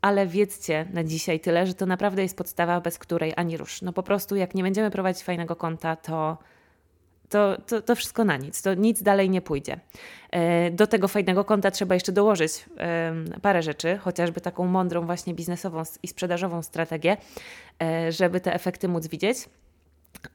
Ale 0.00 0.26
wiedzcie 0.26 0.86
na 0.92 1.04
dzisiaj 1.04 1.40
tyle, 1.40 1.66
że 1.66 1.74
to 1.74 1.86
naprawdę 1.86 2.22
jest 2.22 2.36
podstawa, 2.36 2.80
bez 2.80 2.98
której 2.98 3.32
ani 3.36 3.56
rusz. 3.56 3.82
No 3.82 3.92
po 3.92 4.02
prostu, 4.02 4.36
jak 4.36 4.54
nie 4.54 4.62
będziemy 4.62 4.90
prowadzić 4.90 5.22
fajnego 5.22 5.56
konta, 5.56 5.96
to 5.96 6.38
to, 7.32 7.56
to, 7.66 7.82
to 7.82 7.96
wszystko 7.96 8.24
na 8.24 8.36
nic, 8.36 8.62
to 8.62 8.74
nic 8.74 9.02
dalej 9.02 9.30
nie 9.30 9.40
pójdzie. 9.40 9.80
E, 10.30 10.70
do 10.70 10.86
tego 10.86 11.08
fajnego 11.08 11.44
konta 11.44 11.70
trzeba 11.70 11.94
jeszcze 11.94 12.12
dołożyć 12.12 12.64
parę 13.42 13.62
rzeczy, 13.62 13.96
chociażby 13.98 14.40
taką 14.40 14.66
mądrą, 14.66 15.06
właśnie 15.06 15.34
biznesową 15.34 15.82
i 16.02 16.08
sprzedażową 16.08 16.62
strategię, 16.62 17.16
e, 17.82 18.12
żeby 18.12 18.40
te 18.40 18.54
efekty 18.54 18.88
móc 18.88 19.06
widzieć. 19.06 19.38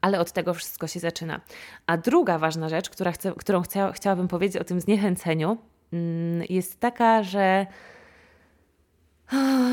Ale 0.00 0.20
od 0.20 0.32
tego 0.32 0.54
wszystko 0.54 0.86
się 0.86 1.00
zaczyna. 1.00 1.40
A 1.86 1.96
druga 1.96 2.38
ważna 2.38 2.68
rzecz, 2.68 2.90
która 2.90 3.12
chcę, 3.12 3.32
którą 3.32 3.62
chcia, 3.62 3.92
chciałabym 3.92 4.28
powiedzieć 4.28 4.56
o 4.56 4.64
tym 4.64 4.80
zniechęceniu, 4.80 5.58
mm, 5.92 6.46
jest 6.48 6.80
taka, 6.80 7.22
że 7.22 7.66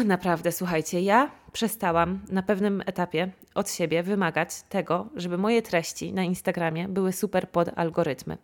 Naprawdę, 0.06 0.52
słuchajcie, 0.52 1.02
ja 1.02 1.32
przestałam 1.52 2.20
na 2.32 2.44
pewnym 2.44 2.84
etapie 2.86 3.32
od 3.56 3.72
siebie 3.72 4.04
wymagać 4.04 4.50
tego, 4.70 5.08
żeby 5.16 5.38
moje 5.38 5.62
treści 5.62 6.14
na 6.14 6.24
Instagramie 6.24 6.88
były 6.88 7.14
super 7.14 7.50
pod 7.50 7.70
algorytmy. 7.76 8.38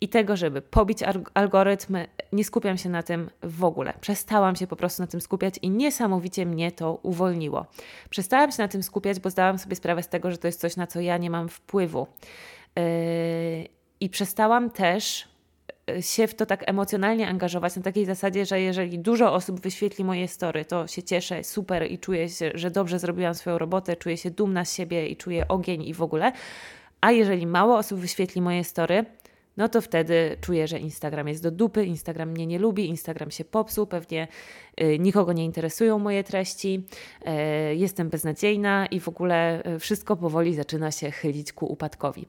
I 0.00 0.08
tego, 0.08 0.36
żeby 0.36 0.62
pobić 0.62 0.98
algorytmy, 1.34 2.06
nie 2.32 2.44
skupiam 2.44 2.78
się 2.78 2.88
na 2.88 3.02
tym 3.02 3.30
w 3.42 3.64
ogóle. 3.64 3.94
Przestałam 4.00 4.56
się 4.56 4.66
po 4.66 4.76
prostu 4.76 5.02
na 5.02 5.06
tym 5.06 5.20
skupiać 5.20 5.58
i 5.62 5.70
niesamowicie 5.70 6.46
mnie 6.46 6.72
to 6.72 6.98
uwolniło. 7.02 7.66
Przestałam 8.10 8.52
się 8.52 8.62
na 8.62 8.68
tym 8.68 8.82
skupiać, 8.82 9.20
bo 9.20 9.30
zdałam 9.30 9.58
sobie 9.58 9.76
sprawę 9.76 10.02
z 10.02 10.08
tego, 10.08 10.30
że 10.30 10.38
to 10.38 10.48
jest 10.48 10.60
coś, 10.60 10.76
na 10.76 10.86
co 10.86 11.00
ja 11.00 11.16
nie 11.16 11.30
mam 11.30 11.48
wpływu. 11.48 12.06
Yy 12.76 13.68
I 14.00 14.10
przestałam 14.10 14.70
też 14.70 15.28
się 16.00 16.26
w 16.26 16.34
to 16.34 16.46
tak 16.46 16.68
emocjonalnie 16.68 17.28
angażować 17.28 17.76
na 17.76 17.82
takiej 17.82 18.04
zasadzie, 18.04 18.46
że 18.46 18.60
jeżeli 18.60 18.98
dużo 18.98 19.32
osób 19.32 19.60
wyświetli 19.60 20.04
moje 20.04 20.28
story, 20.28 20.64
to 20.64 20.86
się 20.86 21.02
cieszę, 21.02 21.44
super 21.44 21.90
i 21.92 21.98
czuję 21.98 22.28
się, 22.28 22.50
że 22.54 22.70
dobrze 22.70 22.98
zrobiłam 22.98 23.34
swoją 23.34 23.58
robotę, 23.58 23.96
czuję 23.96 24.16
się 24.16 24.30
dumna 24.30 24.64
z 24.64 24.74
siebie 24.74 25.08
i 25.08 25.16
czuję 25.16 25.48
ogień 25.48 25.82
i 25.82 25.94
w 25.94 26.02
ogóle. 26.02 26.32
A 27.00 27.12
jeżeli 27.12 27.46
mało 27.46 27.78
osób 27.78 28.00
wyświetli 28.00 28.42
moje 28.42 28.64
story, 28.64 29.04
no 29.56 29.68
to 29.68 29.80
wtedy 29.80 30.36
czuję, 30.40 30.68
że 30.68 30.78
Instagram 30.78 31.28
jest 31.28 31.42
do 31.42 31.50
dupy, 31.50 31.84
Instagram 31.84 32.30
mnie 32.30 32.46
nie 32.46 32.58
lubi, 32.58 32.88
Instagram 32.88 33.30
się 33.30 33.44
popsuł, 33.44 33.86
pewnie 33.86 34.28
y, 34.80 34.98
nikogo 34.98 35.32
nie 35.32 35.44
interesują 35.44 35.98
moje 35.98 36.24
treści, 36.24 36.84
y, 37.72 37.74
jestem 37.74 38.08
beznadziejna 38.08 38.86
i 38.86 39.00
w 39.00 39.08
ogóle 39.08 39.62
y, 39.74 39.78
wszystko 39.78 40.16
powoli 40.16 40.54
zaczyna 40.54 40.90
się 40.90 41.10
chylić 41.10 41.52
ku 41.52 41.66
upadkowi 41.66 42.26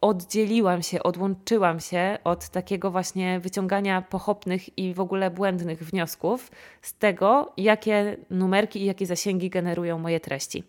oddzieliłam 0.00 0.82
się, 0.82 1.02
odłączyłam 1.02 1.80
się 1.80 2.18
od 2.24 2.48
takiego 2.48 2.90
właśnie 2.90 3.40
wyciągania 3.40 4.02
pochopnych 4.02 4.78
i 4.78 4.94
w 4.94 5.00
ogóle 5.00 5.30
błędnych 5.30 5.84
wniosków 5.84 6.50
z 6.82 6.94
tego, 6.94 7.52
jakie 7.56 8.16
numerki 8.30 8.82
i 8.82 8.84
jakie 8.84 9.06
zasięgi 9.06 9.50
generują 9.50 9.98
moje 9.98 10.20
treści. 10.20 10.64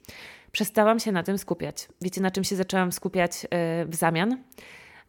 Przestałam 0.51 0.99
się 0.99 1.11
na 1.11 1.23
tym 1.23 1.37
skupiać. 1.37 1.87
Wiecie, 2.01 2.21
na 2.21 2.31
czym 2.31 2.43
się 2.43 2.55
zaczęłam 2.55 2.91
skupiać 2.91 3.47
w 3.87 3.95
zamian? 3.95 4.37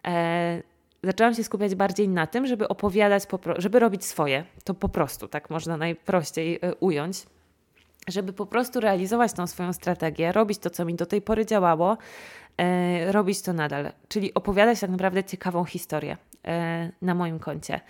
e, 0.07 0.63
zaczęłam 1.03 1.35
się 1.35 1.45
skupiać 1.45 1.75
bardziej 1.75 2.09
na 2.09 2.27
tym, 2.27 2.47
żeby 2.47 2.69
opowiadać, 2.69 3.23
żeby 3.59 3.79
robić 3.79 4.05
swoje. 4.05 4.45
To 4.65 4.75
po 4.75 4.89
prostu, 4.89 5.29
tak 5.29 5.51
można 5.51 5.77
najprościej 5.77 6.59
e, 6.63 6.75
ująć. 6.75 7.27
Żeby 8.09 8.33
po 8.33 8.47
prostu 8.47 8.81
realizować 8.81 9.33
tą 9.33 9.47
swoją 9.47 9.73
strategię, 9.73 10.33
robić 10.33 10.59
to, 10.59 10.71
co 10.71 10.85
mi 10.85 10.95
do 10.95 11.07
tej 11.07 11.23
pory 11.23 11.47
działało, 11.47 11.93
e, 11.93 11.97
robić 13.13 13.43
to 13.43 13.53
nadal. 13.53 13.93
Czyli 14.09 14.35
opowiadać 14.35 14.81
tak 14.81 14.91
naprawdę 14.91 15.25
ciekawą 15.25 15.65
historię 15.65 16.17
e, 16.45 16.91
na 17.03 17.15
moim 17.15 17.39
koncie. 17.39 17.81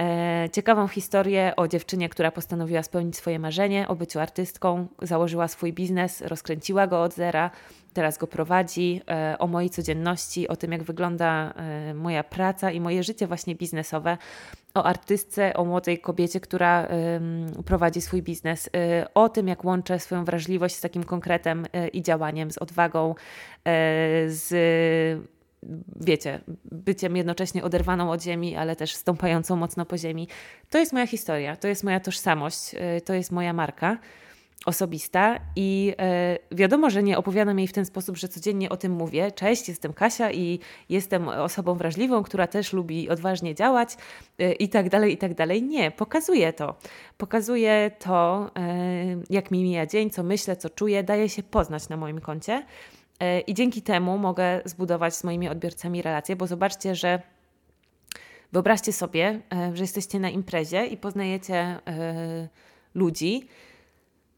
E, 0.00 0.48
ciekawą 0.52 0.88
historię 0.88 1.52
o 1.56 1.68
dziewczynie, 1.68 2.08
która 2.08 2.30
postanowiła 2.30 2.82
spełnić 2.82 3.16
swoje 3.16 3.38
marzenie 3.38 3.88
o 3.88 3.96
byciu 3.96 4.20
artystką, 4.20 4.86
założyła 5.02 5.48
swój 5.48 5.72
biznes, 5.72 6.20
rozkręciła 6.20 6.86
go 6.86 7.02
od 7.02 7.14
zera, 7.14 7.50
teraz 7.92 8.18
go 8.18 8.26
prowadzi, 8.26 9.00
e, 9.10 9.36
o 9.38 9.46
mojej 9.46 9.70
codzienności, 9.70 10.48
o 10.48 10.56
tym, 10.56 10.72
jak 10.72 10.82
wygląda 10.82 11.52
e, 11.56 11.94
moja 11.94 12.24
praca 12.24 12.70
i 12.70 12.80
moje 12.80 13.02
życie 13.02 13.26
właśnie 13.26 13.54
biznesowe, 13.54 14.18
o 14.74 14.84
artystce, 14.84 15.54
o 15.54 15.64
młodej 15.64 15.98
kobiecie, 15.98 16.40
która 16.40 16.88
prowadzi 17.64 18.00
swój 18.00 18.22
biznes, 18.22 18.70
o 19.14 19.28
tym, 19.28 19.48
jak 19.48 19.64
łączę 19.64 19.98
swoją 19.98 20.24
wrażliwość 20.24 20.74
z 20.74 20.80
takim 20.80 21.04
konkretem 21.04 21.66
i 21.92 22.02
działaniem, 22.02 22.50
z 22.50 22.58
odwagą, 22.58 23.14
z 24.26 24.54
wiecie, 25.96 26.40
byciem 26.72 27.16
jednocześnie 27.16 27.64
oderwaną 27.64 28.10
od 28.10 28.22
ziemi, 28.22 28.56
ale 28.56 28.76
też 28.76 28.94
stąpającą 28.94 29.56
mocno 29.56 29.86
po 29.86 29.98
ziemi. 29.98 30.28
To 30.70 30.78
jest 30.78 30.92
moja 30.92 31.06
historia, 31.06 31.56
to 31.56 31.68
jest 31.68 31.84
moja 31.84 32.00
tożsamość, 32.00 32.74
y, 32.74 33.00
to 33.00 33.14
jest 33.14 33.32
moja 33.32 33.52
marka 33.52 33.98
osobista 34.66 35.38
i 35.56 35.94
y, 36.52 36.56
wiadomo, 36.56 36.90
że 36.90 37.02
nie 37.02 37.18
opowiadam 37.18 37.58
jej 37.58 37.68
w 37.68 37.72
ten 37.72 37.84
sposób, 37.84 38.16
że 38.16 38.28
codziennie 38.28 38.68
o 38.68 38.76
tym 38.76 38.92
mówię. 38.92 39.32
Cześć, 39.32 39.68
jestem 39.68 39.92
Kasia 39.92 40.32
i 40.32 40.58
jestem 40.88 41.28
osobą 41.28 41.74
wrażliwą, 41.74 42.22
która 42.22 42.46
też 42.46 42.72
lubi 42.72 43.08
odważnie 43.08 43.54
działać 43.54 43.96
y, 44.40 44.52
i 44.52 44.68
tak 44.68 44.88
dalej, 44.88 45.12
i 45.12 45.16
tak 45.16 45.34
dalej. 45.34 45.62
Nie, 45.62 45.90
pokazuję 45.90 46.52
to. 46.52 46.74
Pokazuję 47.18 47.90
to, 47.98 48.50
jak 49.30 49.50
mi 49.50 49.62
mija 49.62 49.86
dzień, 49.86 50.10
co 50.10 50.22
myślę, 50.22 50.56
co 50.56 50.70
czuję, 50.70 51.02
daje 51.02 51.28
się 51.28 51.42
poznać 51.42 51.88
na 51.88 51.96
moim 51.96 52.20
koncie. 52.20 52.62
E, 53.20 53.40
I 53.40 53.54
dzięki 53.54 53.82
temu 53.82 54.18
mogę 54.18 54.60
zbudować 54.64 55.16
z 55.16 55.24
moimi 55.24 55.48
odbiorcami 55.48 56.02
relacje, 56.02 56.36
bo 56.36 56.46
zobaczcie, 56.46 56.94
że 56.94 57.22
wyobraźcie 58.52 58.92
sobie, 58.92 59.40
e, 59.54 59.76
że 59.76 59.84
jesteście 59.84 60.20
na 60.20 60.30
imprezie 60.30 60.86
i 60.86 60.96
poznajecie 60.96 61.54
e, 61.54 62.48
ludzi. 62.94 63.48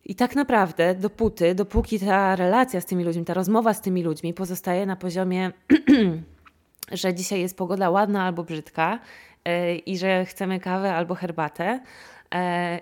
I 0.04 0.14
tak 0.14 0.36
naprawdę, 0.36 0.94
dopóty, 0.94 1.54
dopóki 1.54 2.00
ta 2.00 2.36
relacja 2.36 2.80
z 2.80 2.86
tymi 2.86 3.04
ludźmi, 3.04 3.24
ta 3.24 3.34
rozmowa 3.34 3.74
z 3.74 3.80
tymi 3.80 4.02
ludźmi 4.02 4.34
pozostaje 4.34 4.86
na 4.86 4.96
poziomie, 4.96 5.52
że 6.92 7.14
dzisiaj 7.14 7.40
jest 7.40 7.56
pogoda 7.56 7.90
ładna 7.90 8.24
albo 8.24 8.44
brzydka 8.44 8.98
i 9.86 9.98
że 9.98 10.24
chcemy 10.24 10.60
kawę 10.60 10.94
albo 10.94 11.14
herbatę, 11.14 11.80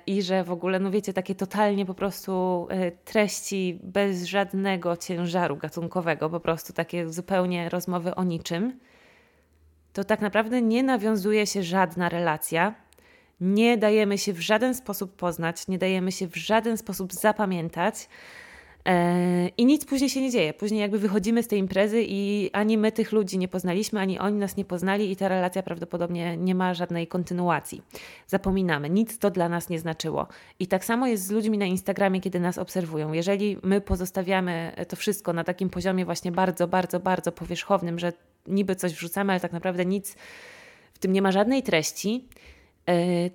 i 0.06 0.22
że 0.22 0.44
w 0.44 0.50
ogóle, 0.50 0.80
no 0.80 0.90
wiecie, 0.90 1.12
takie 1.12 1.34
totalnie 1.34 1.86
po 1.86 1.94
prostu 1.94 2.66
e, 2.70 2.90
treści 2.90 3.78
bez 3.82 4.24
żadnego 4.24 4.96
ciężaru 4.96 5.56
gatunkowego, 5.56 6.30
po 6.30 6.40
prostu 6.40 6.72
takie 6.72 7.08
zupełnie 7.08 7.68
rozmowy 7.68 8.14
o 8.14 8.24
niczym, 8.24 8.78
to 9.92 10.04
tak 10.04 10.20
naprawdę 10.20 10.62
nie 10.62 10.82
nawiązuje 10.82 11.46
się 11.46 11.62
żadna 11.62 12.08
relacja, 12.08 12.74
nie 13.40 13.78
dajemy 13.78 14.18
się 14.18 14.32
w 14.32 14.40
żaden 14.40 14.74
sposób 14.74 15.16
poznać, 15.16 15.68
nie 15.68 15.78
dajemy 15.78 16.12
się 16.12 16.26
w 16.26 16.36
żaden 16.36 16.76
sposób 16.76 17.12
zapamiętać. 17.12 18.08
E, 18.88 19.48
I 19.48 19.66
nic 19.66 19.84
później 19.84 20.10
się 20.10 20.20
nie 20.20 20.30
dzieje. 20.30 20.54
Później 20.54 20.80
jakby 20.80 20.98
wychodzimy 20.98 21.42
z 21.42 21.48
tej 21.48 21.58
imprezy 21.58 22.04
i 22.08 22.50
ani 22.52 22.78
my 22.78 22.92
tych 22.92 23.12
ludzi 23.12 23.38
nie 23.38 23.48
poznaliśmy, 23.48 24.00
ani 24.00 24.18
oni 24.18 24.38
nas 24.38 24.56
nie 24.56 24.64
poznali 24.64 25.10
i 25.10 25.16
ta 25.16 25.28
relacja 25.28 25.62
prawdopodobnie 25.62 26.36
nie 26.36 26.54
ma 26.54 26.74
żadnej 26.74 27.06
kontynuacji. 27.06 27.82
Zapominamy, 28.26 28.90
nic 28.90 29.18
to 29.18 29.30
dla 29.30 29.48
nas 29.48 29.68
nie 29.68 29.78
znaczyło. 29.78 30.26
I 30.58 30.66
tak 30.66 30.84
samo 30.84 31.06
jest 31.06 31.26
z 31.26 31.30
ludźmi 31.30 31.58
na 31.58 31.66
Instagramie, 31.66 32.20
kiedy 32.20 32.40
nas 32.40 32.58
obserwują. 32.58 33.12
Jeżeli 33.12 33.56
my 33.62 33.80
pozostawiamy 33.80 34.72
to 34.88 34.96
wszystko 34.96 35.32
na 35.32 35.44
takim 35.44 35.70
poziomie 35.70 36.04
właśnie 36.04 36.32
bardzo, 36.32 36.68
bardzo, 36.68 37.00
bardzo 37.00 37.32
powierzchownym, 37.32 37.98
że 37.98 38.12
niby 38.46 38.76
coś 38.76 38.92
wrzucamy, 38.92 39.32
ale 39.32 39.40
tak 39.40 39.52
naprawdę 39.52 39.84
nic 39.84 40.16
w 40.94 40.98
tym 40.98 41.12
nie 41.12 41.22
ma 41.22 41.32
żadnej 41.32 41.62
treści, 41.62 42.28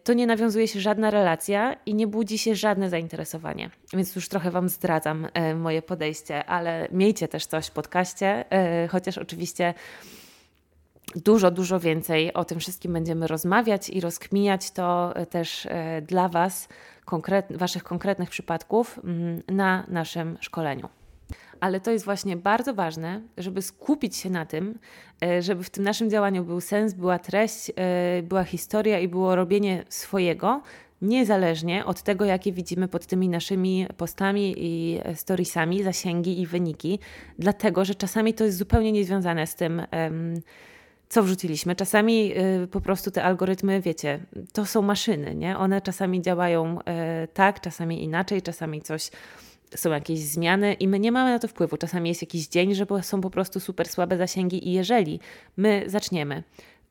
to 0.04 0.14
nie 0.14 0.28
nawiązuje 0.28 0.68
się 0.68 0.80
żadna 0.80 1.12
relacja 1.12 1.76
i 1.86 1.94
nie 1.94 2.08
budzi 2.08 2.38
się 2.38 2.56
żadne 2.56 2.90
zainteresowanie. 2.90 3.70
Więc 3.94 4.16
już 4.16 4.30
trochę 4.30 4.52
Wam 4.52 4.70
zdradzam 4.70 5.28
e, 5.34 5.56
moje 5.56 5.82
podejście, 5.82 6.46
ale 6.46 6.88
miejcie 6.92 7.28
też 7.28 7.46
coś 7.46 7.68
w 7.68 7.72
podcaście, 7.72 8.52
e, 8.52 8.88
chociaż 8.88 9.18
oczywiście 9.18 9.74
dużo, 11.16 11.52
dużo 11.52 11.80
więcej 11.80 12.34
o 12.34 12.46
tym 12.46 12.60
wszystkim 12.60 12.94
będziemy 12.94 13.28
rozmawiać 13.28 13.90
i 13.90 14.02
rozkminiać 14.02 14.72
to 14.72 15.14
też 15.30 15.68
dla 16.08 16.30
Was, 16.30 16.68
konkret, 17.06 17.58
Waszych 17.58 17.84
konkretnych 17.84 18.30
przypadków 18.30 19.00
mm, 19.04 19.42
na 19.48 19.86
naszym 19.88 20.38
szkoleniu 20.42 20.90
ale 21.60 21.80
to 21.80 21.92
jest 21.92 22.06
właśnie 22.06 22.38
bardzo 22.38 22.74
ważne, 22.74 23.22
żeby 23.38 23.62
skupić 23.62 24.16
się 24.16 24.30
na 24.30 24.46
tym, 24.46 24.80
e, 25.24 25.42
żeby 25.42 25.64
w 25.64 25.70
tym 25.70 25.84
naszym 25.84 26.10
działaniu 26.10 26.44
był 26.44 26.62
sens, 26.62 26.94
była 26.94 27.20
treść, 27.20 27.72
e, 27.76 28.24
była 28.24 28.44
historia 28.44 29.00
i 29.00 29.08
było 29.08 29.36
robienie 29.36 29.84
swojego, 29.90 30.62
niezależnie 31.02 31.86
od 31.86 32.02
tego, 32.02 32.26
jakie 32.26 32.52
widzimy 32.52 32.88
pod 32.88 33.06
tymi 33.06 33.30
naszymi 33.30 33.88
postami 33.98 34.56
i 34.58 35.00
storiesami, 35.16 35.84
zasięgi 35.84 36.42
i 36.42 36.48
wyniki, 36.48 37.00
dlatego 37.40 37.86
że 37.86 37.96
czasami 37.96 38.34
to 38.34 38.44
jest 38.44 38.58
zupełnie 38.58 38.92
niezwiązane 38.92 39.48
z 39.48 39.56
tym. 39.56 39.82
co 41.10 41.24
wrzuciliśmy. 41.24 41.76
Czasami 41.76 42.34
e, 42.36 42.68
po 42.68 42.82
prostu 42.82 43.12
te 43.12 43.24
algorytmy, 43.24 43.82
wiecie, 43.82 44.20
to 44.54 44.66
są 44.66 44.82
maszyny, 44.82 45.36
nie? 45.36 45.58
One 45.58 45.82
czasami 45.82 46.22
działają 46.22 46.78
tak, 47.34 47.62
czasami 47.62 48.04
inaczej, 48.04 48.42
czasami 48.42 48.82
coś 48.82 49.12
są 49.76 49.92
jakieś 49.92 50.20
zmiany 50.20 50.74
i 50.74 50.88
my 50.88 51.00
nie 51.00 51.12
mamy 51.12 51.32
na 51.32 51.40
to 51.40 51.48
wpływu. 51.48 51.78
Czasami 51.78 52.10
jest 52.10 52.22
jakiś 52.22 52.48
dzień, 52.48 52.76
że 52.76 52.86
są 53.02 53.22
po 53.22 53.30
prostu 53.30 53.60
super 53.60 53.90
słabe 53.90 54.18
zasięgi 54.18 54.68
i 54.68 54.74
jeżeli 54.74 55.20
my 55.58 55.84
zaczniemy 55.88 56.44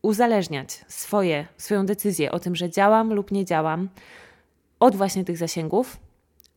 uzależniać 0.02 0.84
swoje, 0.88 1.46
swoją 1.56 1.86
decyzję 1.86 2.32
o 2.32 2.38
tym, 2.38 2.56
że 2.56 2.70
działam 2.70 3.14
lub 3.14 3.32
nie 3.32 3.44
działam 3.44 3.88
od 4.80 4.96
właśnie 4.96 5.24
tych 5.24 5.36
zasięgów, 5.36 5.96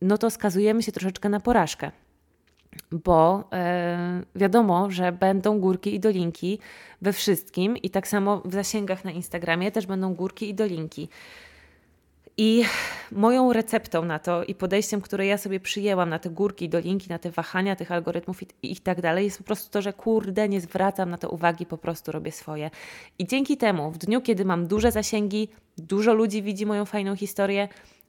no 0.02 0.18
to 0.18 0.30
skazujemy 0.30 0.82
się 0.82 0.92
troszeczkę 0.92 1.28
na 1.28 1.40
porażkę. 1.40 1.90
Bo 2.92 3.44
e, 3.52 4.22
wiadomo, 4.34 4.90
że 4.90 5.12
będą 5.12 5.60
górki 5.60 5.94
i 5.94 6.00
dolinki 6.00 6.58
we 7.02 7.12
wszystkim, 7.12 7.76
i 7.76 7.90
tak 7.90 8.08
samo 8.08 8.42
w 8.44 8.52
zasięgach 8.52 9.04
na 9.04 9.10
Instagramie 9.10 9.72
też 9.72 9.86
będą 9.86 10.14
górki 10.14 10.48
i 10.48 10.54
dolinki. 10.54 11.08
I 12.36 12.64
moją 13.12 13.52
receptą 13.52 14.04
na 14.04 14.18
to 14.18 14.44
i 14.44 14.54
podejściem, 14.54 15.00
które 15.00 15.26
ja 15.26 15.38
sobie 15.38 15.60
przyjęłam 15.60 16.10
na 16.10 16.18
te 16.18 16.30
górki, 16.30 16.68
dolinki, 16.68 17.08
na 17.08 17.18
te 17.18 17.30
wahania 17.30 17.76
tych 17.76 17.92
algorytmów 17.92 18.42
i, 18.42 18.46
i 18.62 18.76
tak 18.76 19.00
dalej, 19.00 19.24
jest 19.24 19.38
po 19.38 19.44
prostu 19.44 19.70
to, 19.70 19.82
że 19.82 19.92
kurde, 19.92 20.48
nie 20.48 20.60
zwracam 20.60 21.10
na 21.10 21.18
to 21.18 21.30
uwagi, 21.30 21.66
po 21.66 21.78
prostu 21.78 22.12
robię 22.12 22.32
swoje. 22.32 22.70
I 23.18 23.26
dzięki 23.26 23.56
temu, 23.56 23.90
w 23.90 23.98
dniu, 23.98 24.20
kiedy 24.20 24.44
mam 24.44 24.66
duże 24.66 24.92
zasięgi, 24.92 25.48
dużo 25.78 26.14
ludzi 26.14 26.42
widzi 26.42 26.66
moją 26.66 26.84
fajną 26.84 27.16
historię, 27.16 27.68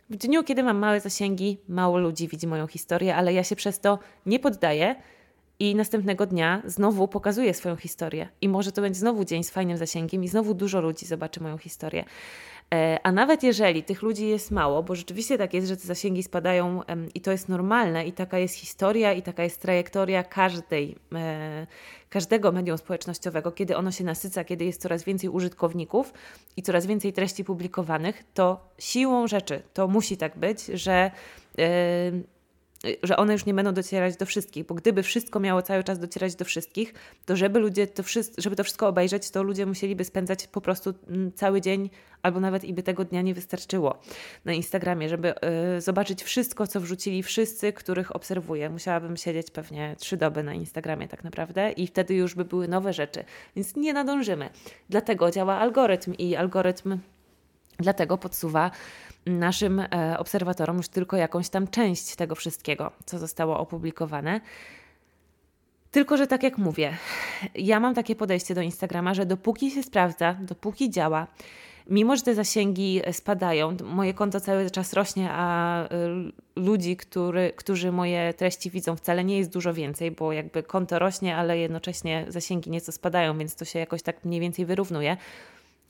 w 0.09 0.15
dniu, 0.15 0.43
kiedy 0.43 0.63
mam 0.63 0.77
małe 0.77 0.99
zasięgi, 0.99 1.57
mało 1.67 1.97
ludzi 1.97 2.27
widzi 2.27 2.47
moją 2.47 2.67
historię, 2.67 3.15
ale 3.15 3.33
ja 3.33 3.43
się 3.43 3.55
przez 3.55 3.79
to 3.79 3.99
nie 4.25 4.39
poddaję 4.39 4.95
i 5.59 5.75
następnego 5.75 6.25
dnia 6.25 6.61
znowu 6.65 7.07
pokazuję 7.07 7.53
swoją 7.53 7.75
historię. 7.75 8.29
I 8.41 8.49
może 8.49 8.71
to 8.71 8.81
będzie 8.81 8.99
znowu 8.99 9.25
dzień 9.25 9.43
z 9.43 9.49
fajnym 9.49 9.77
zasięgiem 9.77 10.23
i 10.23 10.27
znowu 10.27 10.53
dużo 10.53 10.81
ludzi 10.81 11.05
zobaczy 11.05 11.43
moją 11.43 11.57
historię. 11.57 12.05
E, 12.73 12.99
a 13.03 13.11
nawet 13.11 13.43
jeżeli 13.43 13.83
tych 13.83 14.01
ludzi 14.01 14.27
jest 14.27 14.51
mało, 14.51 14.83
bo 14.83 14.95
rzeczywiście 14.95 15.37
tak 15.37 15.53
jest, 15.53 15.67
że 15.67 15.77
te 15.77 15.83
zasięgi 15.83 16.23
spadają 16.23 16.81
i 17.15 17.21
to 17.21 17.31
jest 17.31 17.49
normalne, 17.49 18.07
i 18.07 18.11
taka 18.11 18.37
jest 18.37 18.55
historia, 18.55 19.13
i 19.13 19.21
taka 19.21 19.43
jest 19.43 19.61
trajektoria 19.61 20.23
każdej, 20.23 20.95
e, 21.15 21.67
każdego 22.09 22.51
medium 22.51 22.77
społecznościowego, 22.77 23.51
kiedy 23.51 23.77
ono 23.77 23.91
się 23.91 24.03
nasyca, 24.03 24.43
kiedy 24.43 24.65
jest 24.65 24.81
coraz 24.81 25.03
więcej 25.03 25.29
użytkowników 25.29 26.13
i 26.57 26.61
coraz 26.61 26.85
więcej 26.85 27.13
treści 27.13 27.43
publikowanych, 27.43 28.23
to 28.33 28.69
siłą 28.79 29.27
rzeczy 29.27 29.61
to 29.73 29.87
musi 29.87 30.17
tak 30.17 30.37
być, 30.37 30.65
że 30.65 31.11
że 33.03 33.17
one 33.17 33.33
już 33.33 33.45
nie 33.45 33.53
będą 33.53 33.73
docierać 33.73 34.17
do 34.17 34.25
wszystkich, 34.25 34.65
bo 34.65 34.75
gdyby 34.75 35.03
wszystko 35.03 35.39
miało 35.39 35.61
cały 35.61 35.83
czas 35.83 35.99
docierać 35.99 36.35
do 36.35 36.45
wszystkich, 36.45 36.93
to 37.25 37.35
żeby 37.35 37.59
ludzie 37.59 37.87
to 37.87 38.03
wszystko, 38.03 38.41
żeby 38.41 38.55
to 38.55 38.63
wszystko 38.63 38.87
obejrzeć, 38.87 39.29
to 39.29 39.43
ludzie 39.43 39.65
musieliby 39.65 40.05
spędzać 40.05 40.47
po 40.47 40.61
prostu 40.61 40.93
mm, 41.07 41.31
cały 41.31 41.61
dzień, 41.61 41.89
albo 42.21 42.39
nawet 42.39 42.63
i 42.63 42.73
by 42.73 42.83
tego 42.83 43.05
dnia 43.05 43.21
nie 43.21 43.33
wystarczyło 43.33 43.99
na 44.45 44.53
Instagramie, 44.53 45.09
żeby 45.09 45.33
y, 45.77 45.81
zobaczyć 45.81 46.23
wszystko, 46.23 46.67
co 46.67 46.81
wrzucili 46.81 47.23
wszyscy, 47.23 47.73
których 47.73 48.15
obserwuję. 48.15 48.69
Musiałabym 48.69 49.17
siedzieć 49.17 49.51
pewnie 49.51 49.95
trzy 49.99 50.17
doby 50.17 50.43
na 50.43 50.53
Instagramie 50.53 51.07
tak 51.07 51.23
naprawdę 51.23 51.71
i 51.71 51.87
wtedy 51.87 52.13
już 52.13 52.35
by 52.35 52.45
były 52.45 52.67
nowe 52.67 52.93
rzeczy, 52.93 53.23
więc 53.55 53.75
nie 53.75 53.93
nadążymy. 53.93 54.49
Dlatego 54.89 55.31
działa 55.31 55.55
algorytm 55.55 56.13
i 56.13 56.35
algorytm 56.35 56.99
dlatego 57.79 58.17
podsuwa 58.17 58.71
naszym 59.25 59.79
e, 59.79 60.15
obserwatorom 60.19 60.77
już 60.77 60.87
tylko 60.87 61.17
jakąś 61.17 61.49
tam 61.49 61.67
część 61.67 62.15
tego 62.15 62.35
wszystkiego, 62.35 62.91
co 63.05 63.19
zostało 63.19 63.59
opublikowane. 63.59 64.41
Tylko, 65.91 66.17
że 66.17 66.27
tak 66.27 66.43
jak 66.43 66.57
mówię, 66.57 66.97
ja 67.55 67.79
mam 67.79 67.93
takie 67.95 68.15
podejście 68.15 68.55
do 68.55 68.61
Instagrama, 68.61 69.13
że 69.13 69.25
dopóki 69.25 69.71
się 69.71 69.83
sprawdza, 69.83 70.33
dopóki 70.33 70.89
działa, 70.89 71.27
mimo 71.89 72.15
że 72.15 72.21
te 72.21 72.35
zasięgi 72.35 73.01
spadają, 73.11 73.77
moje 73.83 74.13
konto 74.13 74.39
cały 74.39 74.71
czas 74.71 74.93
rośnie, 74.93 75.29
a 75.31 75.83
y, 75.85 75.89
ludzi, 76.55 76.97
który, 76.97 77.53
którzy 77.55 77.91
moje 77.91 78.33
treści 78.33 78.69
widzą, 78.69 78.95
wcale 78.95 79.23
nie 79.23 79.37
jest 79.37 79.53
dużo 79.53 79.73
więcej, 79.73 80.11
bo 80.11 80.31
jakby 80.31 80.63
konto 80.63 80.99
rośnie, 80.99 81.35
ale 81.35 81.57
jednocześnie 81.57 82.25
zasięgi 82.27 82.69
nieco 82.69 82.91
spadają, 82.91 83.37
więc 83.37 83.55
to 83.55 83.65
się 83.65 83.79
jakoś 83.79 84.01
tak 84.01 84.25
mniej 84.25 84.39
więcej 84.41 84.65
wyrównuje 84.65 85.17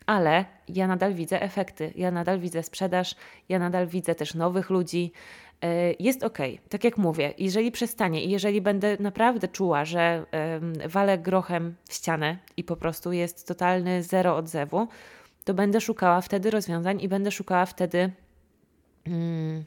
ale 0.06 0.46
ja 0.68 0.88
nadal 0.88 1.14
widzę 1.14 1.42
efekty, 1.42 1.94
ja 1.96 2.12
nadal 2.12 2.40
widzę 2.40 2.64
sprzedaż, 2.64 3.16
ja 3.50 3.60
nadal 3.60 3.88
widzę 3.88 4.16
też 4.16 4.34
nowych 4.34 4.70
ludzi. 4.70 5.12
E, 5.62 5.94
jest 6.00 6.24
ok, 6.24 6.38
tak 6.70 6.84
jak 6.84 6.98
mówię, 6.98 7.34
jeżeli 7.38 7.72
przestanie 7.72 8.24
i 8.24 8.30
jeżeli 8.30 8.62
będę 8.62 8.98
naprawdę 9.00 9.48
czuła, 9.48 9.86
że 9.86 10.26
walę 10.86 11.18
grochem 11.18 11.76
w 11.88 11.94
ścianę 11.94 12.38
i 12.58 12.64
po 12.64 12.76
prostu 12.76 13.12
jest 13.12 13.48
totalny 13.48 14.04
zero 14.04 14.36
odzewu, 14.36 14.88
to 15.44 15.54
będę 15.54 15.82
szukała 15.82 16.22
wtedy 16.22 16.52
rozwiązań 16.52 17.02
i 17.02 17.08
będę 17.08 17.32
szukała 17.32 17.66
wtedy 17.66 18.12
mm, 19.06 19.64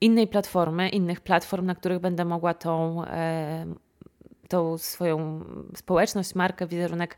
innej 0.00 0.28
platformy, 0.28 0.88
innych 0.88 1.20
platform, 1.20 1.66
na 1.66 1.74
których 1.74 1.98
będę 1.98 2.24
mogła 2.24 2.54
tą, 2.54 3.02
tą 4.48 4.78
swoją 4.78 5.44
społeczność, 5.76 6.34
markę, 6.34 6.66
wizerunek 6.66 7.16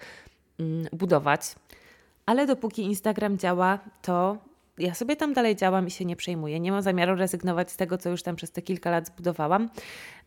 mm, 0.58 0.86
budować. 0.92 1.40
Ale 2.26 2.46
dopóki 2.46 2.82
Instagram 2.82 3.38
działa, 3.38 3.78
to 4.02 4.38
ja 4.78 4.94
sobie 4.94 5.16
tam 5.16 5.32
dalej 5.32 5.56
działam 5.56 5.86
i 5.86 5.90
się 5.90 6.04
nie 6.04 6.16
przejmuję. 6.16 6.60
Nie 6.60 6.72
mam 6.72 6.82
zamiaru 6.82 7.14
rezygnować 7.14 7.70
z 7.70 7.76
tego, 7.76 7.98
co 7.98 8.10
już 8.10 8.22
tam 8.22 8.36
przez 8.36 8.50
te 8.50 8.62
kilka 8.62 8.90
lat 8.90 9.06
zbudowałam, 9.06 9.70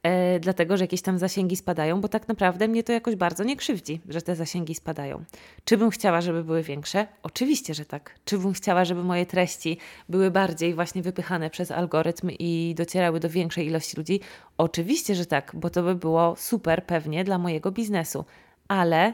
e, 0.04 0.40
dlatego 0.40 0.78
że 0.78 0.84
jakieś 0.84 1.02
tam 1.02 1.18
zasięgi 1.18 1.56
spadają, 1.56 2.02
bo 2.02 2.08
tak 2.08 2.28
naprawdę 2.28 2.68
mnie 2.68 2.84
to 2.84 2.92
jakoś 2.92 3.16
bardzo 3.16 3.44
nie 3.44 3.58
krzywdzi, 3.58 4.02
że 4.10 4.22
te 4.22 4.36
zasięgi 4.36 4.76
spadają. 4.76 5.24
Czy 5.66 5.78
bym 5.78 5.90
chciała, 5.90 6.22
żeby 6.22 6.44
były 6.44 6.64
większe? 6.64 7.08
Oczywiście, 7.24 7.74
że 7.74 7.86
tak. 7.86 8.16
Czy 8.26 8.38
bym 8.38 8.54
chciała, 8.54 8.86
żeby 8.86 9.04
moje 9.04 9.26
treści 9.26 9.78
były 10.10 10.32
bardziej 10.32 10.74
właśnie 10.74 11.02
wypychane 11.02 11.50
przez 11.50 11.72
algorytm 11.72 12.30
i 12.40 12.74
docierały 12.78 13.20
do 13.20 13.30
większej 13.30 13.68
ilości 13.68 13.98
ludzi? 13.98 14.20
Oczywiście, 14.58 15.16
że 15.16 15.26
tak, 15.26 15.52
bo 15.54 15.70
to 15.70 15.84
by 15.84 15.96
było 15.96 16.36
super 16.36 16.86
pewnie 16.86 17.24
dla 17.24 17.38
mojego 17.38 17.72
biznesu. 17.72 18.26
Ale 18.68 19.14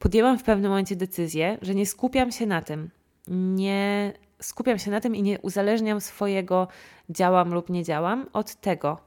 podjęłam 0.00 0.38
w 0.38 0.42
pewnym 0.42 0.70
momencie 0.70 0.96
decyzję, 0.96 1.58
że 1.62 1.74
nie 1.74 1.86
skupiam 1.86 2.32
się 2.32 2.46
na 2.46 2.62
tym. 2.62 2.90
Nie 3.28 4.12
skupiam 4.42 4.78
się 4.78 4.90
na 4.90 5.00
tym 5.00 5.16
i 5.16 5.22
nie 5.22 5.40
uzależniam 5.40 6.00
swojego 6.00 6.68
działam 7.10 7.54
lub 7.54 7.70
nie 7.70 7.84
działam 7.84 8.26
od 8.32 8.54
tego. 8.54 8.98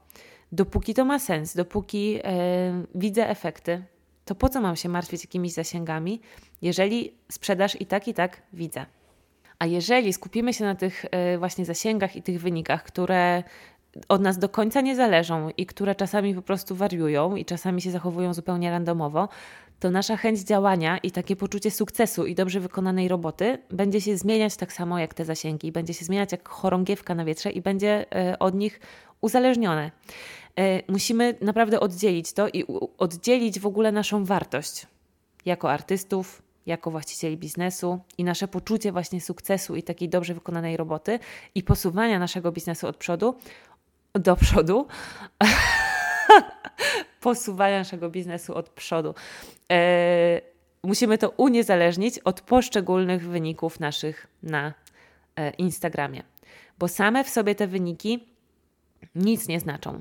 Dopóki 0.52 0.94
to 0.94 1.04
ma 1.04 1.18
sens, 1.18 1.56
dopóki 1.56 2.18
e, 2.24 2.84
widzę 2.94 3.28
efekty, 3.28 3.84
to 4.24 4.34
po 4.34 4.48
co 4.48 4.60
mam 4.60 4.76
się 4.76 4.88
martwić 4.88 5.24
jakimiś 5.24 5.52
zasięgami, 5.52 6.20
jeżeli 6.62 7.14
sprzedaż 7.32 7.80
i 7.80 7.86
tak, 7.86 8.08
i 8.08 8.14
tak 8.14 8.42
widzę. 8.52 8.86
A 9.58 9.66
jeżeli 9.66 10.12
skupimy 10.12 10.54
się 10.54 10.64
na 10.64 10.74
tych 10.74 11.04
e, 11.10 11.38
właśnie 11.38 11.64
zasięgach 11.64 12.16
i 12.16 12.22
tych 12.22 12.40
wynikach, 12.40 12.82
które 12.82 13.42
od 14.08 14.20
nas 14.20 14.38
do 14.38 14.48
końca 14.48 14.80
nie 14.80 14.96
zależą 14.96 15.50
i 15.56 15.66
które 15.66 15.94
czasami 15.94 16.34
po 16.34 16.42
prostu 16.42 16.74
wariują 16.74 17.36
i 17.36 17.44
czasami 17.44 17.82
się 17.82 17.90
zachowują 17.90 18.34
zupełnie 18.34 18.70
randomowo, 18.70 19.28
to 19.80 19.90
nasza 19.90 20.16
chęć 20.16 20.40
działania 20.40 20.98
i 20.98 21.10
takie 21.10 21.36
poczucie 21.36 21.70
sukcesu 21.70 22.26
i 22.26 22.34
dobrze 22.34 22.60
wykonanej 22.60 23.08
roboty 23.08 23.58
będzie 23.70 24.00
się 24.00 24.16
zmieniać 24.16 24.56
tak 24.56 24.72
samo 24.72 24.98
jak 24.98 25.14
te 25.14 25.24
zasięgi, 25.24 25.72
będzie 25.72 25.94
się 25.94 26.04
zmieniać 26.04 26.32
jak 26.32 26.48
chorągiewka 26.48 27.14
na 27.14 27.24
wietrze 27.24 27.50
i 27.50 27.60
będzie 27.60 28.06
e, 28.16 28.38
od 28.38 28.54
nich 28.54 28.80
uzależnione. 29.20 29.90
E, 30.58 30.92
musimy 30.92 31.34
naprawdę 31.40 31.80
oddzielić 31.80 32.32
to 32.32 32.48
i 32.48 32.64
oddzielić 32.98 33.60
w 33.60 33.66
ogóle 33.66 33.92
naszą 33.92 34.24
wartość 34.24 34.86
jako 35.44 35.70
artystów, 35.70 36.42
jako 36.66 36.90
właścicieli 36.90 37.36
biznesu 37.36 38.00
i 38.18 38.24
nasze 38.24 38.48
poczucie 38.48 38.92
właśnie 38.92 39.20
sukcesu 39.20 39.76
i 39.76 39.82
takiej 39.82 40.08
dobrze 40.08 40.34
wykonanej 40.34 40.76
roboty 40.76 41.18
i 41.54 41.62
posuwania 41.62 42.18
naszego 42.18 42.52
biznesu 42.52 42.86
od 42.86 42.96
przodu 42.96 43.34
do 44.14 44.36
przodu. 44.36 44.86
posuwania 47.24 47.78
naszego 47.78 48.10
biznesu 48.10 48.54
od 48.54 48.68
przodu. 48.68 49.14
E, 49.72 50.40
musimy 50.82 51.18
to 51.18 51.30
uniezależnić 51.30 52.18
od 52.18 52.40
poszczególnych 52.40 53.28
wyników 53.28 53.80
naszych 53.80 54.26
na 54.42 54.74
e, 55.36 55.50
Instagramie, 55.50 56.22
bo 56.78 56.88
same 56.88 57.24
w 57.24 57.28
sobie 57.28 57.54
te 57.54 57.66
wyniki 57.66 58.28
nic 59.14 59.48
nie 59.48 59.60
znaczą. 59.60 60.00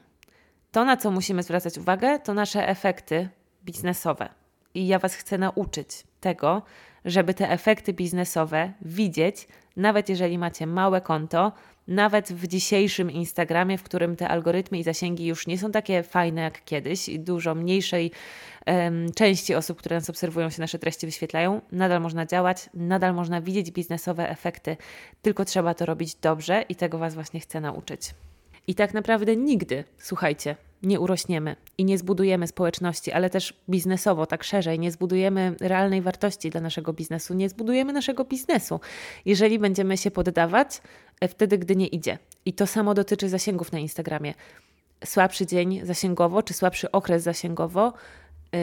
To, 0.72 0.86
na 0.86 0.98
co 0.98 1.12
musimy 1.12 1.44
zwracać 1.44 1.78
uwagę, 1.78 2.20
to 2.20 2.34
nasze 2.34 2.68
efekty 2.68 3.30
biznesowe. 3.66 4.30
I 4.74 4.88
ja 4.88 5.00
Was 5.00 5.16
chcę 5.16 5.38
nauczyć 5.38 6.04
tego, 6.20 6.62
żeby 7.06 7.34
te 7.34 7.50
efekty 7.52 7.94
biznesowe 7.94 8.74
widzieć, 8.82 9.48
nawet 9.78 10.10
jeżeli 10.10 10.38
macie 10.38 10.68
małe 10.68 11.02
konto, 11.02 11.52
nawet 11.88 12.34
w 12.34 12.48
dzisiejszym 12.48 13.12
Instagramie, 13.12 13.78
w 13.78 13.84
którym 13.84 14.16
te 14.16 14.28
algorytmy 14.28 14.78
i 14.78 14.84
zasięgi 14.84 15.26
już 15.26 15.48
nie 15.48 15.58
są 15.58 15.72
takie 15.72 16.04
fajne 16.04 16.42
jak 16.42 16.66
kiedyś 16.66 17.10
i 17.10 17.20
dużo 17.20 17.56
mniejszej 17.56 18.12
um, 18.68 19.12
części 19.14 19.56
osób, 19.56 19.78
które 19.78 19.96
nas 19.96 20.10
obserwują, 20.10 20.50
się 20.50 20.62
nasze 20.62 20.80
treści 20.80 21.06
wyświetlają, 21.06 21.62
nadal 21.72 22.02
można 22.02 22.26
działać, 22.26 22.70
nadal 22.74 23.14
można 23.14 23.42
widzieć 23.42 23.72
biznesowe 23.72 24.30
efekty, 24.30 24.78
tylko 25.22 25.46
trzeba 25.46 25.74
to 25.74 25.86
robić 25.86 26.16
dobrze 26.16 26.66
i 26.70 26.76
tego 26.76 26.98
Was 26.98 27.14
właśnie 27.16 27.40
chcę 27.40 27.62
nauczyć. 27.62 28.14
I 28.68 28.76
tak 28.76 28.94
naprawdę 28.94 29.36
nigdy, 29.36 29.84
słuchajcie, 29.98 30.56
nie 30.84 31.00
urośniemy 31.00 31.56
i 31.78 31.86
nie 31.86 31.98
zbudujemy 31.98 32.48
społeczności, 32.48 33.12
ale 33.12 33.30
też 33.30 33.54
biznesowo, 33.70 34.26
tak 34.26 34.44
szerzej, 34.44 34.80
nie 34.80 34.92
zbudujemy 34.92 35.56
realnej 35.60 36.02
wartości 36.02 36.50
dla 36.50 36.62
naszego 36.62 36.94
biznesu, 36.94 37.34
nie 37.34 37.50
zbudujemy 37.50 37.94
naszego 37.94 38.26
biznesu, 38.26 38.80
jeżeli 39.26 39.60
będziemy 39.60 39.98
się 39.98 40.12
poddawać 40.12 40.82
e, 41.22 41.28
wtedy, 41.28 41.58
gdy 41.58 41.76
nie 41.76 41.88
idzie. 41.88 42.18
I 42.46 42.54
to 42.54 42.68
samo 42.68 42.94
dotyczy 42.94 43.30
zasięgów 43.30 43.72
na 43.72 43.80
Instagramie. 43.80 44.34
Słabszy 45.06 45.46
dzień 45.46 45.82
zasięgowo, 45.84 46.44
czy 46.44 46.54
słabszy 46.54 46.92
okres 46.92 47.24
zasięgowo 47.24 47.94
yy, 48.54 48.60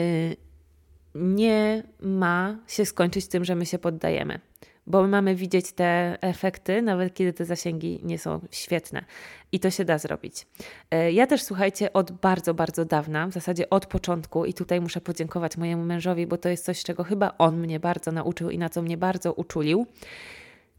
nie 1.15 1.83
ma 1.99 2.57
się 2.67 2.85
skończyć 2.85 3.27
tym, 3.27 3.45
że 3.45 3.55
my 3.55 3.65
się 3.65 3.79
poddajemy 3.79 4.39
bo 4.87 5.01
my 5.01 5.07
mamy 5.07 5.35
widzieć 5.35 5.71
te 5.71 6.17
efekty, 6.21 6.81
nawet 6.81 7.13
kiedy 7.13 7.33
te 7.33 7.45
zasięgi 7.45 7.99
nie 8.03 8.19
są 8.19 8.39
świetne. 8.51 9.05
I 9.51 9.59
to 9.59 9.69
się 9.69 9.85
da 9.85 9.97
zrobić. 9.97 10.47
E, 10.91 11.11
ja 11.11 11.27
też, 11.27 11.43
słuchajcie, 11.43 11.93
od 11.93 12.11
bardzo, 12.11 12.53
bardzo 12.53 12.85
dawna, 12.85 13.27
w 13.27 13.31
zasadzie 13.31 13.69
od 13.69 13.85
początku, 13.85 14.45
i 14.45 14.53
tutaj 14.53 14.81
muszę 14.81 15.01
podziękować 15.01 15.57
mojemu 15.57 15.83
mężowi, 15.83 16.27
bo 16.27 16.37
to 16.37 16.49
jest 16.49 16.65
coś, 16.65 16.83
czego 16.83 17.03
chyba 17.03 17.33
on 17.37 17.57
mnie 17.57 17.79
bardzo 17.79 18.11
nauczył 18.11 18.49
i 18.49 18.57
na 18.57 18.69
co 18.69 18.81
mnie 18.81 18.97
bardzo 18.97 19.33
uczulił. 19.33 19.85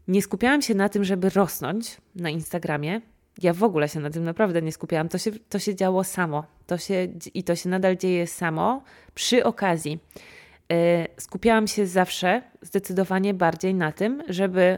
Nie 0.07 0.21
skupiałam 0.21 0.61
się 0.61 0.73
na 0.73 0.89
tym, 0.89 1.03
żeby 1.03 1.29
rosnąć 1.29 1.97
na 2.15 2.29
Instagramie. 2.29 3.01
Ja 3.41 3.53
w 3.53 3.63
ogóle 3.63 3.89
się 3.89 3.99
na 3.99 4.09
tym 4.09 4.23
naprawdę 4.23 4.61
nie 4.61 4.71
skupiałam. 4.71 5.09
To 5.09 5.17
się, 5.17 5.31
to 5.49 5.59
się 5.59 5.75
działo 5.75 6.03
samo. 6.03 6.43
To 6.67 6.77
się, 6.77 7.07
I 7.33 7.43
to 7.43 7.55
się 7.55 7.69
nadal 7.69 7.97
dzieje 7.97 8.27
samo 8.27 8.83
przy 9.15 9.43
okazji 9.43 9.99
skupiałam 11.17 11.67
się 11.67 11.87
zawsze 11.87 12.41
zdecydowanie 12.61 13.33
bardziej 13.33 13.75
na 13.75 13.91
tym, 13.91 14.23
żeby 14.29 14.77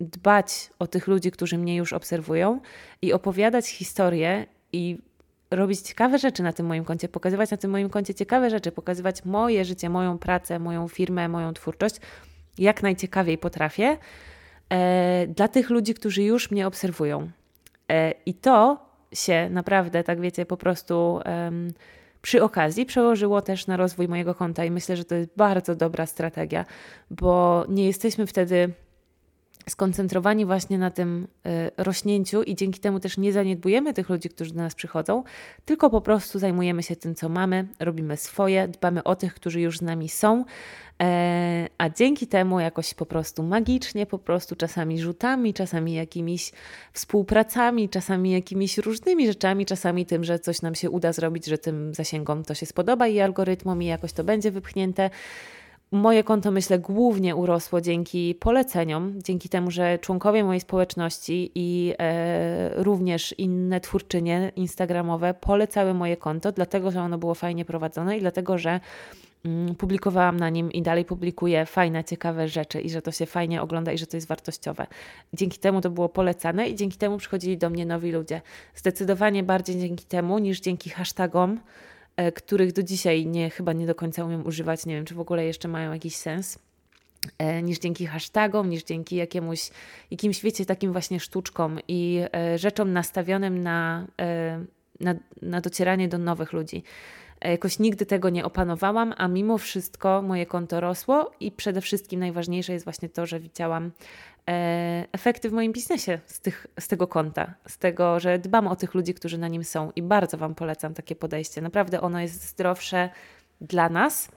dbać 0.00 0.70
o 0.78 0.86
tych 0.86 1.06
ludzi, 1.06 1.30
którzy 1.30 1.58
mnie 1.58 1.76
już 1.76 1.92
obserwują 1.92 2.60
i 3.02 3.12
opowiadać 3.12 3.68
historie 3.68 4.46
i 4.72 4.98
robić 5.50 5.80
ciekawe 5.80 6.18
rzeczy 6.18 6.42
na 6.42 6.52
tym 6.52 6.66
moim 6.66 6.84
koncie, 6.84 7.08
pokazywać 7.08 7.50
na 7.50 7.56
tym 7.56 7.70
moim 7.70 7.90
koncie 7.90 8.14
ciekawe 8.14 8.50
rzeczy, 8.50 8.72
pokazywać 8.72 9.24
moje 9.24 9.64
życie, 9.64 9.90
moją 9.90 10.18
pracę, 10.18 10.58
moją 10.58 10.88
firmę, 10.88 11.28
moją 11.28 11.54
twórczość, 11.54 11.96
jak 12.58 12.82
najciekawiej 12.82 13.38
potrafię, 13.38 13.96
e, 14.70 15.26
dla 15.26 15.48
tych 15.48 15.70
ludzi, 15.70 15.94
którzy 15.94 16.22
już 16.22 16.50
mnie 16.50 16.66
obserwują. 16.66 17.30
E, 17.90 18.14
I 18.26 18.34
to 18.34 18.88
się 19.12 19.50
naprawdę, 19.50 20.04
tak 20.04 20.20
wiecie, 20.20 20.46
po 20.46 20.56
prostu 20.56 21.20
przy 22.22 22.42
okazji 22.42 22.86
przełożyło 22.86 23.42
też 23.42 23.66
na 23.66 23.76
rozwój 23.76 24.08
mojego 24.08 24.34
konta 24.34 24.64
i 24.64 24.70
myślę, 24.70 24.96
że 24.96 25.04
to 25.04 25.14
jest 25.14 25.30
bardzo 25.36 25.74
dobra 25.74 26.06
strategia, 26.06 26.64
bo 27.10 27.64
nie 27.68 27.86
jesteśmy 27.86 28.26
wtedy 28.26 28.72
skoncentrowani 29.68 30.46
właśnie 30.46 30.78
na 30.78 30.90
tym 30.90 31.26
y, 31.46 31.50
rośnięciu 31.76 32.42
i 32.42 32.54
dzięki 32.54 32.80
temu 32.80 33.00
też 33.00 33.18
nie 33.18 33.32
zaniedbujemy 33.32 33.94
tych 33.94 34.08
ludzi, 34.08 34.28
którzy 34.28 34.54
do 34.54 34.60
nas 34.60 34.74
przychodzą, 34.74 35.22
tylko 35.64 35.90
po 35.90 36.00
prostu 36.00 36.38
zajmujemy 36.38 36.82
się 36.82 36.96
tym, 36.96 37.14
co 37.14 37.28
mamy, 37.28 37.68
robimy 37.80 38.16
swoje, 38.16 38.68
dbamy 38.68 39.04
o 39.04 39.16
tych, 39.16 39.34
którzy 39.34 39.60
już 39.60 39.78
z 39.78 39.82
nami 39.82 40.08
są, 40.08 40.44
e, 41.02 41.66
a 41.78 41.90
dzięki 41.90 42.26
temu 42.26 42.60
jakoś 42.60 42.94
po 42.94 43.06
prostu 43.06 43.42
magicznie, 43.42 44.06
po 44.06 44.18
prostu 44.18 44.56
czasami 44.56 45.00
rzutami, 45.00 45.54
czasami 45.54 45.94
jakimiś 45.94 46.52
współpracami, 46.92 47.88
czasami 47.88 48.30
jakimiś 48.30 48.78
różnymi 48.78 49.26
rzeczami, 49.26 49.66
czasami 49.66 50.06
tym, 50.06 50.24
że 50.24 50.38
coś 50.38 50.62
nam 50.62 50.74
się 50.74 50.90
uda 50.90 51.12
zrobić, 51.12 51.46
że 51.46 51.58
tym 51.58 51.94
zasięgom 51.94 52.44
to 52.44 52.54
się 52.54 52.66
spodoba 52.66 53.06
i 53.06 53.20
algorytmom 53.20 53.82
i 53.82 53.86
jakoś 53.86 54.12
to 54.12 54.24
będzie 54.24 54.50
wypchnięte 54.50 55.10
Moje 55.90 56.24
konto, 56.24 56.50
myślę, 56.50 56.78
głównie 56.78 57.36
urosło 57.36 57.80
dzięki 57.80 58.34
poleceniom, 58.34 59.22
dzięki 59.22 59.48
temu, 59.48 59.70
że 59.70 59.98
członkowie 59.98 60.44
mojej 60.44 60.60
społeczności 60.60 61.50
i 61.54 61.94
e, 61.98 62.82
również 62.82 63.34
inne 63.38 63.80
twórczynie 63.80 64.52
instagramowe 64.56 65.34
polecały 65.34 65.94
moje 65.94 66.16
konto, 66.16 66.52
dlatego 66.52 66.90
że 66.90 67.00
ono 67.00 67.18
było 67.18 67.34
fajnie 67.34 67.64
prowadzone 67.64 68.16
i 68.16 68.20
dlatego, 68.20 68.58
że 68.58 68.80
mm, 69.44 69.74
publikowałam 69.74 70.36
na 70.36 70.50
nim 70.50 70.72
i 70.72 70.82
dalej 70.82 71.04
publikuję 71.04 71.66
fajne, 71.66 72.04
ciekawe 72.04 72.48
rzeczy 72.48 72.80
i 72.80 72.90
że 72.90 73.02
to 73.02 73.12
się 73.12 73.26
fajnie 73.26 73.62
ogląda 73.62 73.92
i 73.92 73.98
że 73.98 74.06
to 74.06 74.16
jest 74.16 74.28
wartościowe. 74.28 74.86
Dzięki 75.32 75.58
temu 75.58 75.80
to 75.80 75.90
było 75.90 76.08
polecane 76.08 76.68
i 76.68 76.74
dzięki 76.74 76.98
temu 76.98 77.18
przychodzili 77.18 77.58
do 77.58 77.70
mnie 77.70 77.86
nowi 77.86 78.12
ludzie. 78.12 78.40
Zdecydowanie 78.74 79.42
bardziej 79.42 79.80
dzięki 79.80 80.04
temu 80.04 80.38
niż 80.38 80.60
dzięki 80.60 80.90
hashtagom 80.90 81.60
których 82.34 82.72
do 82.72 82.82
dzisiaj 82.82 83.26
nie, 83.26 83.50
chyba 83.50 83.72
nie 83.72 83.86
do 83.86 83.94
końca 83.94 84.24
umiem 84.24 84.46
używać. 84.46 84.86
Nie 84.86 84.94
wiem, 84.94 85.04
czy 85.04 85.14
w 85.14 85.20
ogóle 85.20 85.44
jeszcze 85.44 85.68
mają 85.68 85.92
jakiś 85.92 86.16
sens 86.16 86.58
e, 87.38 87.62
niż 87.62 87.78
dzięki 87.78 88.06
hashtagom, 88.06 88.70
niż 88.70 88.84
dzięki 88.84 89.16
jakiemuś, 89.16 89.70
jakimś, 90.10 90.42
wiecie, 90.42 90.66
takim 90.66 90.92
właśnie 90.92 91.20
sztuczkom 91.20 91.78
i 91.88 92.20
e, 92.34 92.58
rzeczom 92.58 92.92
nastawionym 92.92 93.62
na, 93.62 94.06
na, 95.00 95.14
na 95.42 95.60
docieranie 95.60 96.08
do 96.08 96.18
nowych 96.18 96.52
ludzi. 96.52 96.82
Jakoś 97.44 97.78
nigdy 97.78 98.06
tego 98.06 98.30
nie 98.30 98.44
opanowałam, 98.44 99.14
a 99.16 99.28
mimo 99.28 99.58
wszystko 99.58 100.22
moje 100.22 100.46
konto 100.46 100.80
rosło 100.80 101.30
i 101.40 101.52
przede 101.52 101.80
wszystkim 101.80 102.20
najważniejsze 102.20 102.72
jest 102.72 102.84
właśnie 102.84 103.08
to, 103.08 103.26
że 103.26 103.40
widziałam 103.40 103.90
E, 103.90 104.37
efekty 105.12 105.50
w 105.50 105.52
moim 105.52 105.72
biznesie 105.72 106.20
z, 106.26 106.40
tych, 106.40 106.66
z 106.80 106.88
tego 106.88 107.06
konta, 107.06 107.54
z 107.68 107.78
tego, 107.78 108.20
że 108.20 108.38
dbam 108.38 108.68
o 108.68 108.76
tych 108.76 108.94
ludzi, 108.94 109.14
którzy 109.14 109.38
na 109.38 109.48
nim 109.48 109.64
są 109.64 109.92
i 109.96 110.02
bardzo 110.02 110.36
Wam 110.36 110.54
polecam 110.54 110.94
takie 110.94 111.16
podejście. 111.16 111.60
Naprawdę 111.60 112.00
ono 112.00 112.20
jest 112.20 112.48
zdrowsze 112.48 113.10
dla 113.60 113.88
nas 113.88 114.28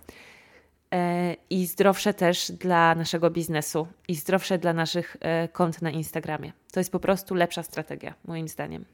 e, 0.94 1.36
i 1.50 1.66
zdrowsze 1.66 2.14
też 2.14 2.52
dla 2.52 2.96
naszego 2.96 3.30
biznesu 3.30 3.88
i 4.08 4.16
zdrowsze 4.16 4.58
dla 4.58 4.74
naszych 4.74 5.18
e, 5.20 5.48
kont 5.48 5.82
na 5.82 5.92
Instagramie. 5.92 6.54
To 6.72 6.80
jest 6.80 6.92
po 6.92 7.00
prostu 7.00 7.36
lepsza 7.36 7.64
strategia, 7.64 8.14
moim 8.26 8.48
zdaniem. 8.48 8.86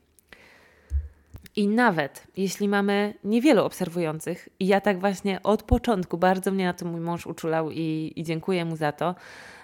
I 1.55 1.67
nawet 1.67 2.27
jeśli 2.37 2.67
mamy 2.67 3.13
niewielu 3.23 3.63
obserwujących, 3.63 4.49
i 4.59 4.67
ja 4.67 4.81
tak 4.81 4.99
właśnie 4.99 5.43
od 5.43 5.63
początku 5.63 6.17
bardzo 6.17 6.51
mnie 6.51 6.65
na 6.65 6.73
to 6.73 6.85
mój 6.85 7.01
mąż 7.01 7.27
uczulał 7.27 7.71
i, 7.71 8.13
i 8.15 8.23
dziękuję 8.23 8.65
mu 8.65 8.75
za 8.75 8.91
to, 8.91 9.15
E, 9.15 9.56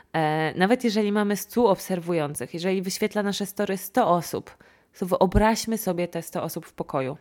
nawet 0.56 0.84
jeżeli 0.84 1.12
mamy 1.12 1.38
100 1.38 1.66
obserwujących, 1.66 2.54
jeżeli 2.54 2.82
wyświetla 2.82 3.24
nasze 3.24 3.46
story 3.46 3.78
100 3.78 4.08
osób, 4.10 4.58
to 5.00 5.06
wyobraźmy 5.06 5.78
sobie 5.78 6.08
te 6.08 6.22
100 6.22 6.44
osób 6.44 6.66
w 6.66 6.74
pokoju. 6.74 7.18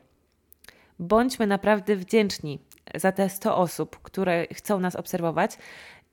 Bądźmy 0.99 1.47
naprawdę 1.47 1.97
wdzięczni 1.97 2.59
za 2.95 3.13
te 3.13 3.29
100 3.29 3.57
osób, 3.57 3.99
które 4.03 4.47
chcą 4.53 4.81
nas 4.81 4.97
obserwować 4.97 5.59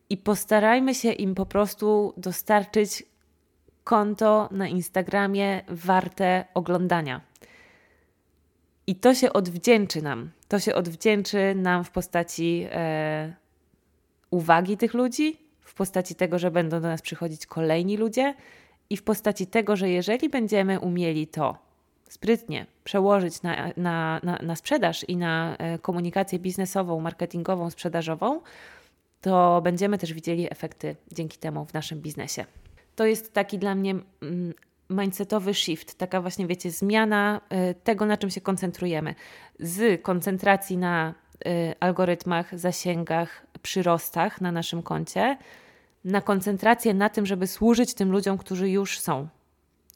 i 0.10 0.18
postarajmy 0.18 0.96
się 0.96 1.12
im 1.12 1.36
po 1.36 1.46
prostu 1.46 2.14
dostarczyć 2.18 3.04
konto 3.84 4.50
na 4.52 4.68
Instagramie 4.68 5.62
warte 5.68 6.46
oglądania. 6.54 7.22
I 8.88 8.96
to 8.96 9.16
się 9.16 9.34
odwdzięczy 9.34 10.02
nam. 10.02 10.32
To 10.48 10.60
się 10.60 10.76
odwdzięczy 10.76 11.56
nam 11.56 11.84
w 11.84 11.92
postaci 11.92 12.68
e, 12.72 13.34
uwagi 14.30 14.78
tych 14.78 14.94
ludzi, 14.94 15.49
w 15.70 15.74
postaci 15.74 16.16
tego, 16.16 16.40
że 16.40 16.52
będą 16.52 16.82
do 16.82 16.88
nas 16.88 17.02
przychodzić 17.02 17.46
kolejni 17.46 17.98
ludzie 17.98 18.34
i 18.90 18.98
w 18.98 19.04
postaci 19.04 19.48
tego, 19.48 19.76
że 19.76 19.90
jeżeli 19.90 20.30
będziemy 20.30 20.80
umieli 20.80 21.28
to 21.28 21.58
sprytnie 22.10 22.66
przełożyć 22.84 23.42
na, 23.42 23.72
na, 23.78 24.20
na, 24.24 24.40
na 24.44 24.56
sprzedaż 24.56 25.04
i 25.04 25.18
na 25.18 25.56
e, 25.58 25.80
komunikację 25.80 26.40
biznesową, 26.40 27.00
marketingową, 27.00 27.70
sprzedażową, 27.70 28.42
to 29.22 29.62
będziemy 29.62 29.98
też 29.98 30.14
widzieli 30.14 30.52
efekty 30.52 30.96
dzięki 31.12 31.38
temu 31.38 31.66
w 31.66 31.74
naszym 31.74 32.02
biznesie. 32.02 32.46
To 32.96 33.06
jest 33.06 33.34
taki 33.34 33.60
dla 33.60 33.76
mnie 33.76 33.92
mm, 34.22 34.54
mindsetowy 34.90 35.54
shift, 35.54 35.98
taka 35.98 36.22
właśnie, 36.22 36.48
wiecie, 36.48 36.72
zmiana 36.72 37.42
e, 37.50 37.74
tego, 37.74 38.06
na 38.06 38.18
czym 38.18 38.30
się 38.30 38.42
koncentrujemy. 38.42 39.16
Z 39.60 40.02
koncentracji 40.02 40.78
na 40.78 41.14
algorytmach, 41.80 42.60
zasięgach, 42.60 43.46
przyrostach 43.62 44.42
na 44.42 44.52
naszym 44.52 44.84
koncie, 44.84 45.38
na 46.06 46.22
koncentrację 46.22 46.94
na 46.94 47.10
tym, 47.10 47.26
żeby 47.26 47.48
służyć 47.48 47.94
tym 47.94 48.12
ludziom, 48.12 48.38
którzy 48.38 48.70
już 48.70 49.00
są 49.00 49.28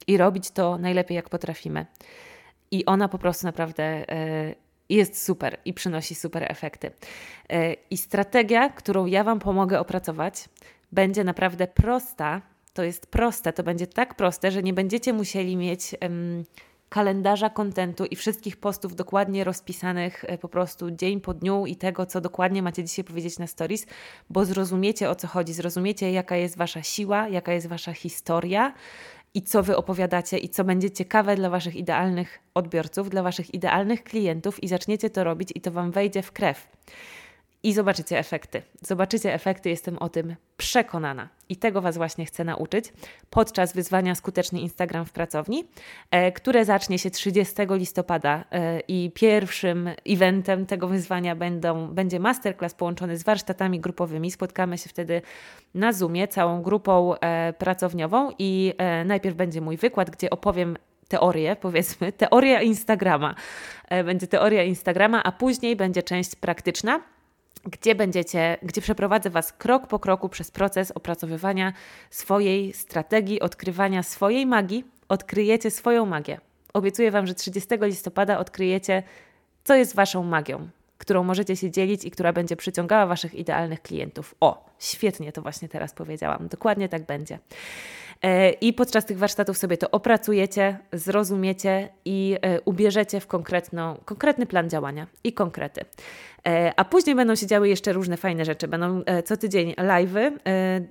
i 0.07 0.17
robić 0.17 0.51
to 0.51 0.77
najlepiej, 0.77 1.15
jak 1.15 1.29
potrafimy. 1.29 1.85
I 2.71 2.85
ona 2.85 3.07
po 3.07 3.17
prostu 3.17 3.45
naprawdę 3.45 3.83
e, 3.83 4.55
jest 4.89 5.25
super 5.25 5.57
i 5.65 5.73
przynosi 5.73 6.15
super 6.15 6.51
efekty. 6.51 6.91
E, 7.49 7.73
I 7.73 7.97
strategia, 7.97 8.69
którą 8.69 9.05
ja 9.05 9.23
Wam 9.23 9.39
pomogę 9.39 9.79
opracować, 9.79 10.49
będzie 10.91 11.23
naprawdę 11.23 11.67
prosta. 11.67 12.41
To 12.73 12.83
jest 12.83 13.07
proste, 13.07 13.53
to 13.53 13.63
będzie 13.63 13.87
tak 13.87 14.15
proste, 14.15 14.51
że 14.51 14.63
nie 14.63 14.73
będziecie 14.73 15.13
musieli 15.13 15.57
mieć 15.57 15.95
kalendarza 16.93 17.49
kontentu 17.49 18.05
i 18.05 18.15
wszystkich 18.15 18.57
postów 18.57 18.95
dokładnie 18.95 19.43
rozpisanych 19.43 20.25
e, 20.27 20.37
po 20.37 20.49
prostu 20.49 20.91
dzień 20.91 21.21
po 21.21 21.33
dniu 21.33 21.65
i 21.65 21.75
tego, 21.75 22.05
co 22.05 22.21
dokładnie 22.21 22.63
macie 22.63 22.83
dzisiaj 22.83 23.05
powiedzieć 23.05 23.39
na 23.39 23.47
stories, 23.47 23.85
bo 24.29 24.45
zrozumiecie 24.45 25.09
o 25.09 25.15
co 25.15 25.27
chodzi, 25.27 25.53
zrozumiecie 25.53 26.11
jaka 26.11 26.35
jest 26.35 26.57
wasza 26.57 26.83
siła, 26.83 27.27
jaka 27.27 27.53
jest 27.53 27.67
wasza 27.67 27.93
historia 27.93 28.73
i 29.33 29.41
co 29.41 29.63
wy 29.63 29.77
opowiadacie 29.77 30.37
i 30.37 30.49
co 30.49 30.63
będzie 30.63 30.91
ciekawe 30.91 31.35
dla 31.35 31.49
waszych 31.49 31.75
idealnych 31.75 32.39
odbiorców, 32.53 33.09
dla 33.09 33.23
waszych 33.23 33.53
idealnych 33.53 34.03
klientów 34.03 34.63
i 34.63 34.67
zaczniecie 34.67 35.09
to 35.09 35.23
robić 35.23 35.49
i 35.55 35.61
to 35.61 35.71
wam 35.71 35.91
wejdzie 35.91 36.21
w 36.21 36.31
krew 36.31 36.67
i 37.63 37.73
zobaczycie 37.73 38.19
efekty. 38.19 38.61
Zobaczycie 38.81 39.33
efekty, 39.33 39.69
jestem 39.69 39.97
o 39.97 40.09
tym 40.09 40.35
przekonana. 40.57 41.29
I 41.49 41.55
tego 41.55 41.81
Was 41.81 41.97
właśnie 41.97 42.25
chcę 42.25 42.43
nauczyć 42.43 42.93
podczas 43.29 43.73
wyzwania 43.73 44.15
Skuteczny 44.15 44.59
Instagram 44.59 45.05
w 45.05 45.11
pracowni, 45.11 45.67
e, 46.11 46.31
które 46.31 46.65
zacznie 46.65 46.99
się 46.99 47.09
30 47.09 47.55
listopada 47.69 48.43
e, 48.51 48.79
i 48.79 49.11
pierwszym 49.15 49.89
eventem 50.05 50.65
tego 50.65 50.87
wyzwania 50.87 51.35
będą, 51.35 51.87
będzie 51.87 52.19
masterclass 52.19 52.73
połączony 52.73 53.17
z 53.17 53.23
warsztatami 53.23 53.79
grupowymi. 53.79 54.31
Spotkamy 54.31 54.77
się 54.77 54.89
wtedy 54.89 55.21
na 55.73 55.93
Zoomie 55.93 56.27
całą 56.27 56.61
grupą 56.61 57.15
e, 57.15 57.53
pracowniową 57.53 58.31
i 58.39 58.73
najpierw 59.05 59.35
będzie 59.35 59.61
mój 59.61 59.77
wykład, 59.77 60.09
gdzie 60.09 60.29
opowiem 60.29 60.77
teorię, 61.07 61.55
powiedzmy, 61.55 62.11
teoria 62.23 62.61
Instagrama. 62.61 63.35
Będzie 64.05 64.27
teoria 64.27 64.63
Instagrama, 64.63 65.23
a 65.23 65.31
później 65.31 65.75
będzie 65.75 66.03
część 66.03 66.35
praktyczna 66.35 67.01
gdzie 67.65 67.95
będziecie, 67.95 68.57
gdzie 68.63 68.81
przeprowadzę 68.81 69.29
Was 69.29 69.53
krok 69.53 69.87
po 69.87 69.99
kroku 69.99 70.29
przez 70.29 70.51
proces 70.51 70.91
opracowywania 70.91 71.73
swojej 72.09 72.73
strategii, 72.73 73.39
odkrywania 73.39 74.03
swojej 74.03 74.45
magii. 74.45 74.83
Odkryjecie 75.09 75.71
swoją 75.71 76.05
magię. 76.05 76.39
Obiecuję 76.73 77.11
Wam, 77.11 77.27
że 77.27 77.33
30 77.33 77.69
listopada 77.81 78.39
odkryjecie, 78.39 79.03
co 79.63 79.75
jest 79.75 79.95
Waszą 79.95 80.23
magią, 80.23 80.69
którą 80.97 81.23
możecie 81.23 81.55
się 81.55 81.71
dzielić 81.71 82.05
i 82.05 82.11
która 82.11 82.33
będzie 82.33 82.55
przyciągała 82.55 83.05
Waszych 83.05 83.33
idealnych 83.33 83.81
klientów. 83.81 84.35
O, 84.39 84.65
świetnie 84.79 85.31
to 85.31 85.41
właśnie 85.41 85.69
teraz 85.69 85.93
powiedziałam. 85.93 86.47
Dokładnie 86.47 86.89
tak 86.89 87.05
będzie. 87.05 87.39
E, 88.23 88.49
I 88.51 88.73
podczas 88.73 89.05
tych 89.05 89.17
warsztatów 89.17 89.57
sobie 89.57 89.77
to 89.77 89.91
opracujecie, 89.91 90.77
zrozumiecie 90.93 91.89
i 92.05 92.37
e, 92.41 92.61
ubierzecie 92.61 93.19
w 93.19 93.27
konkretną, 93.27 93.97
konkretny 94.05 94.45
plan 94.45 94.69
działania 94.69 95.07
i 95.23 95.33
konkrety. 95.33 95.81
E, 96.47 96.73
a 96.75 96.85
później 96.85 97.15
będą 97.15 97.35
się 97.35 97.47
działy 97.47 97.69
jeszcze 97.69 97.93
różne 97.93 98.17
fajne 98.17 98.45
rzeczy. 98.45 98.67
Będą 98.67 99.01
co 99.25 99.37
tydzień 99.37 99.73
live'y. 99.73 100.31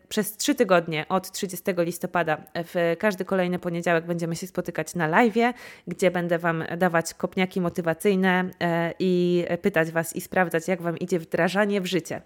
Przez 0.09 0.37
trzy 0.37 0.55
tygodnie 0.55 1.07
od 1.09 1.31
30 1.31 1.65
listopada 1.77 2.43
w 2.55 2.97
każdy 2.99 3.25
kolejny 3.25 3.59
poniedziałek 3.59 4.07
będziemy 4.07 4.37
się 4.37 4.47
spotykać 4.47 4.95
na 4.95 5.11
live'ie, 5.11 5.53
gdzie 5.89 6.11
będę 6.11 6.39
Wam 6.39 6.65
dawać 6.79 7.15
kopniaki 7.15 7.61
motywacyjne 7.61 8.51
i 8.99 9.45
pytać 9.63 9.91
Was 9.91 10.17
i 10.17 10.21
sprawdzać, 10.21 10.69
jak 10.69 10.83
Wam 10.83 10.99
idzie 10.99 11.19
wdrażanie 11.19 11.81
w 11.81 11.87
życie 11.87 12.21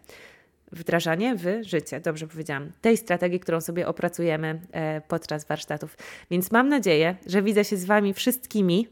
wdrażanie 0.73 1.37
w 1.37 1.63
życie, 1.63 2.01
dobrze 2.01 2.27
powiedziałam, 2.27 2.73
tej 2.81 2.97
strategii, 2.97 3.41
którą 3.41 3.61
sobie 3.61 3.89
opracujemy 3.89 4.61
e, 4.73 5.01
podczas 5.01 5.45
warsztatów. 5.45 5.97
Więc 6.31 6.51
mam 6.51 6.69
nadzieję, 6.69 7.17
że 7.27 7.43
widzę 7.43 7.65
się 7.65 7.77
z 7.77 7.85
Wami 7.85 8.15
wszystkimi, 8.15 8.89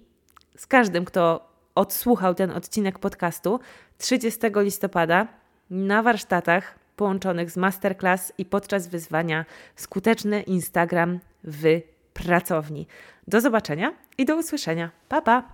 z 0.57 0.67
każdym, 0.67 1.05
kto 1.05 1.49
odsłuchał 1.75 2.35
ten 2.35 2.51
odcinek 2.51 2.99
podcastu 2.99 3.61
30 3.99 4.41
listopada 4.57 5.29
na 5.71 6.03
warsztatach 6.03 6.79
połączonych 6.97 7.51
z 7.51 7.57
masterclass 7.57 8.33
i 8.39 8.45
podczas 8.45 8.89
wyzwania 8.89 9.45
Skuteczny 9.77 10.43
Instagram 10.43 11.21
w 11.45 11.81
pracowni. 12.15 12.87
Do 13.29 13.41
zobaczenia 13.41 13.95
i 14.19 14.25
do 14.25 14.37
usłyszenia. 14.37 14.91
Pa, 15.09 15.23
pa! 15.23 15.54